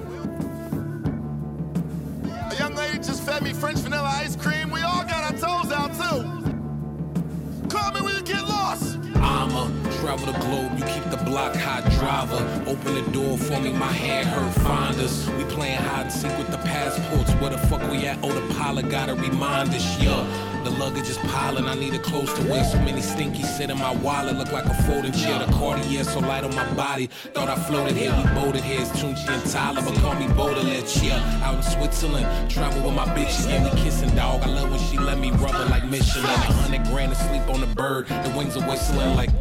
A 2.53 2.55
young 2.55 2.75
lady 2.75 2.99
just 2.99 3.23
fed 3.23 3.41
me 3.41 3.51
French 3.51 3.79
vanilla 3.79 4.11
ice 4.21 4.35
cream. 4.35 4.69
We 4.69 4.81
all 4.81 5.03
got 5.05 5.23
our 5.23 5.31
toes 5.31 5.71
out 5.71 5.91
too. 5.93 6.21
Call 7.67 7.91
me 7.93 8.01
when 8.01 8.15
you 8.15 8.21
get 8.21 8.47
lost. 8.47 8.99
I'ma 9.15 9.71
travel 9.99 10.31
the 10.31 10.37
globe, 10.37 10.77
you 10.77 10.85
keep 10.85 11.03
the 11.09 11.17
block 11.25 11.55
hot 11.55 11.83
driver. 11.93 12.63
Open 12.69 12.93
the 12.93 13.11
door 13.11 13.39
for 13.39 13.59
me, 13.59 13.73
my 13.73 13.91
hand 13.91 14.27
hurt, 14.27 14.53
find 14.61 14.95
us. 14.99 15.27
We 15.31 15.45
playing 15.45 15.79
hide 15.79 16.03
and 16.03 16.11
seek 16.11 16.37
with 16.37 16.51
the 16.51 16.57
passports. 16.57 17.31
Where 17.41 17.49
the 17.49 17.57
fuck 17.57 17.81
we 17.89 18.05
at? 18.05 18.19
Oh, 18.21 18.31
the 18.31 18.53
pilot 18.53 18.87
gotta 18.87 19.15
remind 19.15 19.69
us, 19.69 19.99
yeah. 19.99 20.52
The 20.63 20.69
luggage 20.69 21.09
is 21.09 21.17
piling, 21.17 21.65
I 21.65 21.75
need 21.75 21.93
a 21.93 21.99
clothes 21.99 22.33
to 22.35 22.43
wear. 22.47 22.63
So 22.63 22.79
many 22.79 23.01
stinky 23.01 23.43
sit 23.43 23.69
in 23.69 23.77
my 23.77 23.91
wallet, 23.95 24.37
look 24.37 24.51
like 24.53 24.65
a 24.65 24.73
folding 24.83 25.11
chair. 25.11 25.39
The 25.39 25.51
Cartier 25.51 26.05
so 26.05 26.19
light 26.19 26.45
on 26.45 26.55
my 26.55 26.71
body. 26.73 27.07
Thought 27.33 27.49
I 27.49 27.55
floated 27.55 27.97
here, 27.97 28.15
we 28.15 28.23
boated 28.33 28.63
here. 28.63 28.79
It's 28.79 28.91
Tunchi 28.91 29.27
and 29.27 29.51
Tyler, 29.51 29.81
but 29.81 29.93
call 29.95 30.15
me 30.15 30.27
Baudelaire. 30.27 30.83
Yeah, 31.01 31.43
out 31.43 31.55
in 31.55 31.63
Switzerland, 31.63 32.49
travel 32.49 32.81
with 32.81 32.95
my 32.95 33.05
bitch. 33.15 33.41
She 33.41 33.47
gave 33.49 33.63
me 33.63 33.71
kissing, 33.81 34.15
dog. 34.15 34.41
I 34.43 34.47
love 34.47 34.69
when 34.71 34.79
she 34.79 34.97
let 34.97 35.17
me 35.17 35.31
rub 35.31 35.51
her 35.51 35.65
like 35.65 35.83
Michelin. 35.85 36.25
A 36.25 36.53
hundred 36.63 36.83
grand 36.85 37.11
to 37.11 37.17
sleep 37.17 37.47
on 37.49 37.59
the 37.59 37.67
bird, 37.67 38.07
the 38.07 38.33
wings 38.37 38.55
are 38.55 38.67
whistling 38.67 39.15
like. 39.17 39.31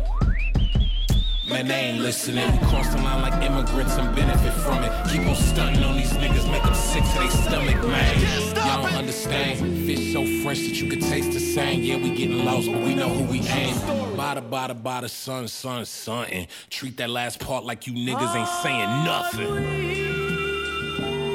Man, 1.48 1.68
they 1.68 1.74
ain't 1.74 2.00
listening. 2.00 2.50
We 2.50 2.58
cross 2.66 2.88
the 2.88 3.02
line 3.02 3.20
like 3.22 3.34
immigrants 3.42 3.96
and 3.96 4.14
benefit 4.16 4.54
from 4.54 4.82
it. 4.84 4.90
Keep 5.10 5.26
on 5.26 5.36
stunting 5.36 5.84
on 5.84 5.96
these 5.96 6.12
niggas, 6.14 6.50
make 6.50 6.62
them 6.62 6.74
sick 6.74 7.04
to 7.04 7.18
their 7.18 7.30
stomach, 7.30 7.76
man. 7.86 8.20
Y'all 8.56 8.82
don't 8.82 8.94
understand. 8.94 9.71
Fish 9.86 10.12
so 10.12 10.24
fresh 10.42 10.60
that 10.60 10.80
you 10.80 10.88
could 10.88 11.00
taste 11.00 11.32
the 11.32 11.40
same. 11.40 11.82
Yeah, 11.82 11.96
we 11.96 12.10
getting 12.14 12.44
lost, 12.44 12.70
but 12.70 12.82
we 12.82 12.94
know 12.94 13.08
who 13.08 13.24
we 13.24 13.40
aim. 13.40 13.74
Bada, 14.16 14.40
bada, 14.48 14.80
bada, 14.80 15.10
son, 15.10 15.48
son, 15.48 15.84
son. 15.84 16.26
And 16.28 16.46
treat 16.70 16.96
that 16.98 17.10
last 17.10 17.40
part 17.40 17.64
like 17.64 17.86
you 17.88 17.92
niggas 17.92 18.36
ain't 18.36 18.48
saying 18.62 19.04
nothing. 19.04 19.54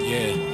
Yeah. 0.09 0.53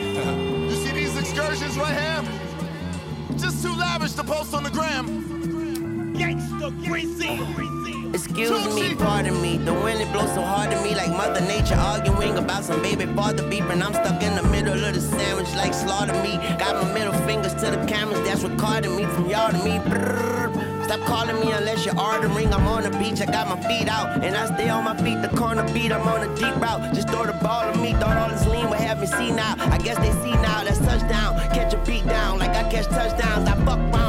You 0.73 0.75
see 0.79 0.91
these 0.91 1.15
excursions 1.17 1.77
right 1.77 1.93
here? 1.93 3.37
Just 3.37 3.63
too 3.63 3.75
lavish 3.75 4.13
to 4.13 4.23
post 4.23 4.53
on 4.55 4.63
the 4.63 4.71
gram. 4.71 6.13
Gangsta 6.15 6.71
greasy. 6.85 7.82
Excuse 8.13 8.75
me, 8.75 8.93
pardon 8.93 9.41
me. 9.41 9.57
The 9.57 9.73
wind 9.73 9.99
it 9.99 10.11
blows 10.13 10.31
so 10.35 10.41
hard 10.41 10.69
to 10.69 10.79
me, 10.83 10.93
like 10.93 11.09
Mother 11.09 11.41
Nature 11.41 11.73
arguing 11.73 12.37
about 12.37 12.63
some 12.63 12.79
baby 12.83 13.07
father 13.07 13.41
beef, 13.49 13.63
and 13.63 13.81
I'm 13.81 13.91
stuck 13.91 14.21
in 14.21 14.35
the 14.35 14.43
middle 14.43 14.83
of 14.85 14.93
the 14.93 15.01
sandwich 15.01 15.51
like 15.55 15.73
slaughter 15.73 16.13
me. 16.21 16.37
Got 16.59 16.75
my 16.83 16.93
middle 16.93 17.13
fingers 17.25 17.55
to 17.55 17.71
the 17.71 17.83
cameras 17.87 18.21
that's 18.21 18.43
recording 18.43 18.95
me 18.95 19.05
from 19.05 19.27
y'all 19.29 19.51
to 19.51 19.57
me. 19.57 19.79
Brrr. 19.79 20.85
Stop 20.85 20.99
calling 21.07 21.39
me 21.39 21.51
unless 21.53 21.85
you're 21.85 21.99
ordering. 21.99 22.53
I'm 22.53 22.67
on 22.67 22.83
the 22.83 22.91
beach, 22.99 23.19
I 23.19 23.25
got 23.25 23.47
my 23.47 23.59
feet 23.67 23.89
out, 23.89 24.23
and 24.23 24.35
I 24.35 24.45
stay 24.53 24.69
on 24.69 24.83
my 24.83 24.95
feet. 24.97 25.21
The 25.23 25.35
corner 25.35 25.63
beat, 25.73 25.91
I'm 25.91 26.07
on 26.07 26.21
a 26.29 26.35
deep 26.35 26.55
route. 26.61 26.93
Just 26.93 27.09
throw 27.09 27.25
the 27.25 27.33
ball 27.41 27.63
at 27.63 27.79
me. 27.79 27.93
Thought 27.93 28.17
all 28.17 28.29
this 28.29 28.45
lean 28.45 28.69
would 28.69 28.79
have 28.79 28.99
me 28.99 29.07
see 29.07 29.31
now. 29.31 29.55
I 29.57 29.79
guess 29.79 29.97
they 29.97 30.11
see 30.21 30.35
now. 30.43 30.63
That's 30.63 30.77
touchdown. 30.77 31.33
Catch 31.49 31.73
a 31.73 31.77
beat 31.77 32.05
down 32.05 32.37
like 32.37 32.51
I 32.51 32.69
catch 32.69 32.85
touchdowns. 32.87 33.49
I 33.49 33.55
fuck 33.65 33.79
around 33.79 34.02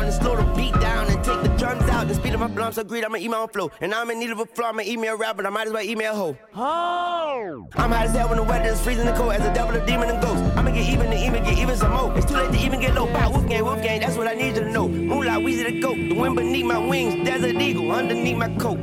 take 1.80 1.90
out. 1.90 2.08
The 2.08 2.14
speed 2.14 2.34
of 2.34 2.40
my 2.40 2.48
blunts, 2.48 2.78
agreed. 2.78 3.04
I'ma 3.04 3.16
eat 3.16 3.28
my 3.28 3.38
own 3.38 3.48
flow, 3.48 3.70
and 3.80 3.94
I'm 3.94 4.10
in 4.10 4.18
need 4.18 4.30
of 4.30 4.40
a 4.40 4.46
flow. 4.46 4.66
I'ma 4.66 4.82
eat 4.82 4.98
me 4.98 5.08
a 5.08 5.16
rap, 5.16 5.36
but 5.36 5.46
I 5.46 5.50
might 5.50 5.66
as 5.66 5.72
well 5.72 5.82
eat 5.82 5.96
me 5.98 6.04
a 6.04 6.14
hoe. 6.14 6.36
Oh. 6.54 7.68
I'm 7.76 7.90
hot 7.90 8.06
as 8.06 8.12
hell 8.12 8.28
when 8.28 8.38
the 8.38 8.42
weather 8.42 8.68
is 8.68 8.80
freezing 8.80 9.06
and 9.06 9.16
cold. 9.16 9.32
As 9.32 9.44
a 9.44 9.52
devil, 9.54 9.74
a 9.74 9.86
demon, 9.86 10.10
and 10.10 10.22
ghost. 10.22 10.42
I'ma 10.56 10.70
get 10.70 10.88
even 10.88 11.10
to 11.10 11.16
even 11.16 11.44
get 11.44 11.58
even 11.58 11.76
some 11.76 11.92
more. 11.92 12.16
It's 12.16 12.26
too 12.26 12.34
late 12.34 12.52
to 12.52 12.58
even 12.58 12.80
get 12.80 12.94
low. 12.94 13.06
Bow, 13.06 13.30
wolf 13.30 13.48
gang, 13.48 13.64
wolf 13.64 13.82
gang. 13.82 14.00
That's 14.00 14.16
what 14.16 14.28
I 14.28 14.34
need 14.34 14.56
you 14.56 14.62
to 14.62 14.70
know. 14.70 14.88
Moolah, 14.88 15.40
Weezy 15.40 15.64
the 15.64 15.80
goat. 15.80 15.96
The 15.96 16.14
wind 16.14 16.36
beneath 16.36 16.66
my 16.66 16.78
wings. 16.78 17.26
Desert 17.28 17.60
eagle 17.60 17.90
underneath 17.90 18.36
my 18.36 18.54
coat. 18.56 18.78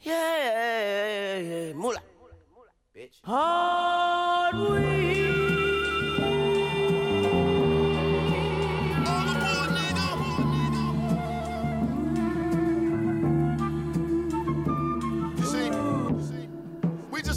Yeah, 0.00 1.72
moolah. 1.74 2.02
Bitch. 2.96 3.20
Hard 3.22 4.54
You 4.56 5.27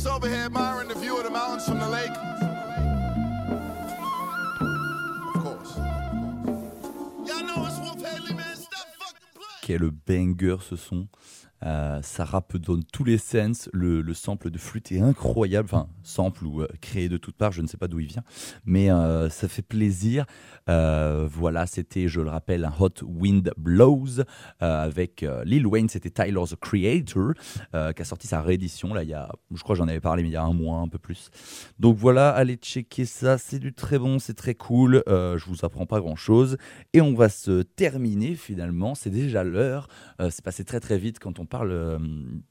just 0.03 0.15
over 0.15 0.27
here 0.27 0.49
the 0.87 0.95
view 0.95 1.15
of 1.15 1.23
the 1.23 1.29
mountains 1.29 1.65
from 1.65 1.77
the 1.77 1.89
lake. 1.89 2.09
Quel 9.63 9.91
banger 9.91 10.57
ce 10.59 10.75
son. 10.75 11.07
Ça 11.61 12.25
rappe 12.25 12.57
dans 12.57 12.79
tous 12.91 13.03
les 13.03 13.17
sens. 13.17 13.69
Le, 13.73 14.01
le 14.01 14.13
sample 14.13 14.49
de 14.49 14.57
flûte 14.57 14.91
est 14.91 14.99
incroyable. 14.99 15.69
Enfin, 15.71 15.87
sample 16.03 16.45
ou 16.45 16.61
euh, 16.61 16.67
créé 16.81 17.09
de 17.09 17.17
toutes 17.17 17.35
parts, 17.35 17.51
je 17.51 17.61
ne 17.61 17.67
sais 17.67 17.77
pas 17.77 17.87
d'où 17.87 17.99
il 17.99 18.07
vient. 18.07 18.23
Mais 18.65 18.91
euh, 18.91 19.29
ça 19.29 19.47
fait 19.47 19.61
plaisir. 19.61 20.25
Euh, 20.69 21.27
voilà, 21.29 21.65
c'était, 21.67 22.07
je 22.07 22.21
le 22.21 22.29
rappelle, 22.29 22.65
un 22.65 22.73
Hot 22.79 23.03
Wind 23.03 23.51
Blows 23.57 24.23
avec 24.59 25.25
Lil 25.45 25.67
Wayne. 25.67 25.89
C'était 25.89 26.09
Tyler 26.09 26.41
the 26.49 26.55
Creator 26.55 27.33
qui 27.73 28.01
a 28.01 28.05
sorti 28.05 28.27
sa 28.27 28.41
réédition. 28.41 28.93
Là, 28.93 29.03
il 29.03 29.09
y 29.09 29.13
a, 29.13 29.31
je 29.53 29.61
crois 29.61 29.75
j'en 29.75 29.87
avais 29.87 29.99
parlé, 29.99 30.23
mais 30.23 30.29
il 30.29 30.33
y 30.33 30.37
a 30.37 30.43
un 30.43 30.53
mois, 30.53 30.79
un 30.79 30.87
peu 30.87 30.97
plus. 30.97 31.29
Donc 31.79 31.97
voilà, 31.97 32.29
allez 32.29 32.55
checker 32.55 33.05
ça. 33.05 33.37
C'est 33.37 33.59
du 33.59 33.73
très 33.73 33.99
bon, 33.99 34.19
c'est 34.19 34.33
très 34.33 34.55
cool. 34.55 35.03
Je 35.07 35.45
vous 35.45 35.65
apprends 35.65 35.85
pas 35.85 35.99
grand 35.99 36.15
chose. 36.15 36.57
Et 36.93 37.01
on 37.01 37.13
va 37.13 37.29
se 37.29 37.61
terminer 37.61 38.35
finalement. 38.35 38.95
C'est 38.95 39.09
déjà 39.09 39.43
l'heure. 39.43 39.87
C'est 40.19 40.43
passé 40.43 40.63
très 40.63 40.79
très 40.79 40.97
vite 40.97 41.19
quand 41.19 41.39
on 41.39 41.45
parle, 41.51 41.71
euh, 41.71 41.99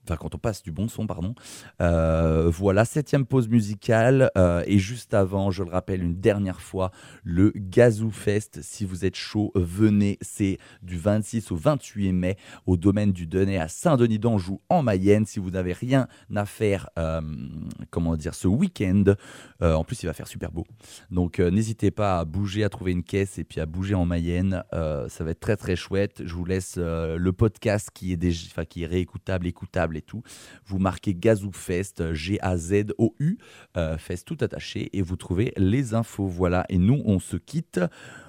enfin 0.05 0.17
quand 0.17 0.35
on 0.35 0.39
passe 0.39 0.63
du 0.63 0.71
bon 0.71 0.87
son, 0.87 1.07
pardon. 1.07 1.35
Euh, 1.81 2.51
voilà, 2.51 2.85
septième 2.85 3.25
pause 3.25 3.49
musicale. 3.49 4.31
euh, 4.37 4.63
et 4.67 4.79
juste 4.79 5.15
avant, 5.15 5.51
je 5.51 5.65
le 5.65 5.71
rappelle 5.71 6.03
une 6.03 6.21
dernière 6.21 6.61
fois, 6.61 6.93
le 7.25 7.51
Gazoo 7.57 8.11
Fest. 8.11 8.61
Si 8.63 8.85
vous 8.85 9.05
êtes 9.05 9.17
chaud, 9.17 9.53
venez. 9.55 10.19
C'est 10.21 10.59
du 10.83 10.99
26 10.99 11.51
au 11.51 11.57
28 11.57 12.13
mai 12.13 12.37
au 12.67 12.77
domaine 12.77 13.11
du 13.13 13.27
Denay 13.27 13.57
à 13.57 13.69
Saint-Denis-d'Anjou 13.69 14.61
en 14.69 14.83
Mayenne. 14.83 15.25
Si 15.25 15.41
vous 15.41 15.51
n'avez 15.51 15.73
rien 15.73 16.07
à 16.37 16.45
faire, 16.45 16.91
comment 17.91 18.17
dire, 18.17 18.35
ce 18.35 18.49
week-end, 18.49 19.05
en 19.61 19.85
plus 19.85 20.03
il 20.03 20.07
va 20.07 20.13
faire 20.13 20.29
super 20.29 20.53
beau. 20.53 20.67
Donc 21.11 21.39
n'hésitez 21.39 21.91
pas 21.91 22.19
à 22.21 22.25
bouger, 22.27 22.65
à 22.65 22.69
trouver 22.69 22.93
une 22.93 23.03
caisse 23.03 23.39
et 23.39 23.45
puis 23.45 23.61
à 23.61 23.67
bouger 23.67 23.95
en 23.95 24.05
Mayenne. 24.05 24.63
Ça 24.73 25.25
va 25.25 25.31
être 25.31 25.41
très 25.41 25.57
très 25.57 25.77
chouette. 25.77 26.23
Je 26.25 26.35
vous 26.35 26.45
laisse 26.45 26.77
le 26.77 27.31
podcast 27.31 27.91
qui 27.95 28.13
est, 28.13 28.19
déjà, 28.19 28.67
qui 28.67 28.85
est 28.85 28.90
réécoutable, 28.91 29.47
écoutable 29.47 29.97
et 29.97 30.03
tout. 30.03 30.23
Vous 30.67 30.79
marquez 30.79 31.15
Gazou 31.15 31.53
Fest, 31.53 32.13
G-A-Z-O-U, 32.13 33.39
euh, 33.77 33.97
Fest 33.97 34.27
tout 34.27 34.39
attaché 34.41 34.91
et 34.93 35.03
vous 35.03 35.17
trouvez 35.17 35.53
les 35.57 35.95
infos. 35.95 36.27
Voilà, 36.27 36.67
et 36.69 36.79
nous 36.79 37.01
on 37.07 37.19
se 37.19 37.37
quitte. 37.37 37.81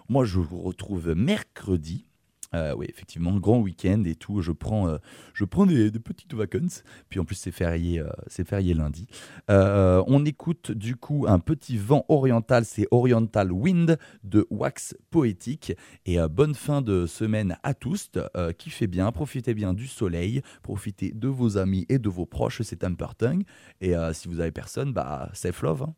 Moi 0.08 0.26
je 0.26 0.40
vous 0.40 0.62
retrouve 0.62 1.14
mercredi. 1.14 2.11
Euh, 2.54 2.76
oui, 2.76 2.86
effectivement, 2.90 3.38
grand 3.38 3.60
week-end 3.60 4.04
et 4.06 4.16
tout. 4.16 4.42
Je 4.42 4.52
prends, 4.52 4.88
euh, 4.90 4.98
je 5.34 5.46
prends 5.46 5.66
des, 5.66 5.92
petites 5.92 6.34
vacances. 6.34 6.84
Puis 7.10 7.20
en 7.20 7.26
plus, 7.26 7.36
c'est 7.36 7.52
férié, 7.52 8.00
euh, 8.00 8.10
c'est 8.28 8.48
férié 8.48 8.74
lundi. 8.74 9.08
On 9.48 10.26
écoute 10.26 10.72
du 10.72 10.96
coup 10.96 11.26
un 11.28 11.40
petit 11.40 11.78
vent 11.78 12.06
oriental. 12.10 12.66
C'est 12.66 12.88
Oriental 12.92 13.52
Wind 13.52 13.98
de 14.24 14.48
Wax 14.50 14.96
Poétique. 15.10 15.74
Et 16.06 16.18
bonne 16.30 16.56
fin 16.56 16.82
de 16.82 17.06
semaine 17.06 17.58
à 17.64 17.74
tous. 17.74 18.12
Kiffez 18.58 18.88
bien, 18.88 19.12
profitez 19.12 19.54
bien 19.54 19.74
du 19.74 19.88
soleil, 19.88 20.42
profitez 20.64 21.12
de 21.14 21.28
vos 21.28 21.58
amis 21.58 21.86
et 21.90 22.00
de 22.00 22.10
vos 22.10 22.26
proches. 22.26 22.62
C'est 22.64 22.84
important. 22.84 23.40
Et 23.80 23.94
si 24.14 24.28
vous 24.28 24.40
avez 24.40 24.52
personne, 24.52 24.94
bah, 24.94 25.30
safe 25.34 25.62
love. 25.62 25.84
hein. 25.84 25.94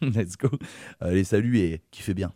Let's 0.00 0.36
go. 0.36 0.50
Allez, 1.00 1.24
salut 1.24 1.58
et 1.58 1.82
kiffez 1.90 2.14
bien. 2.14 2.32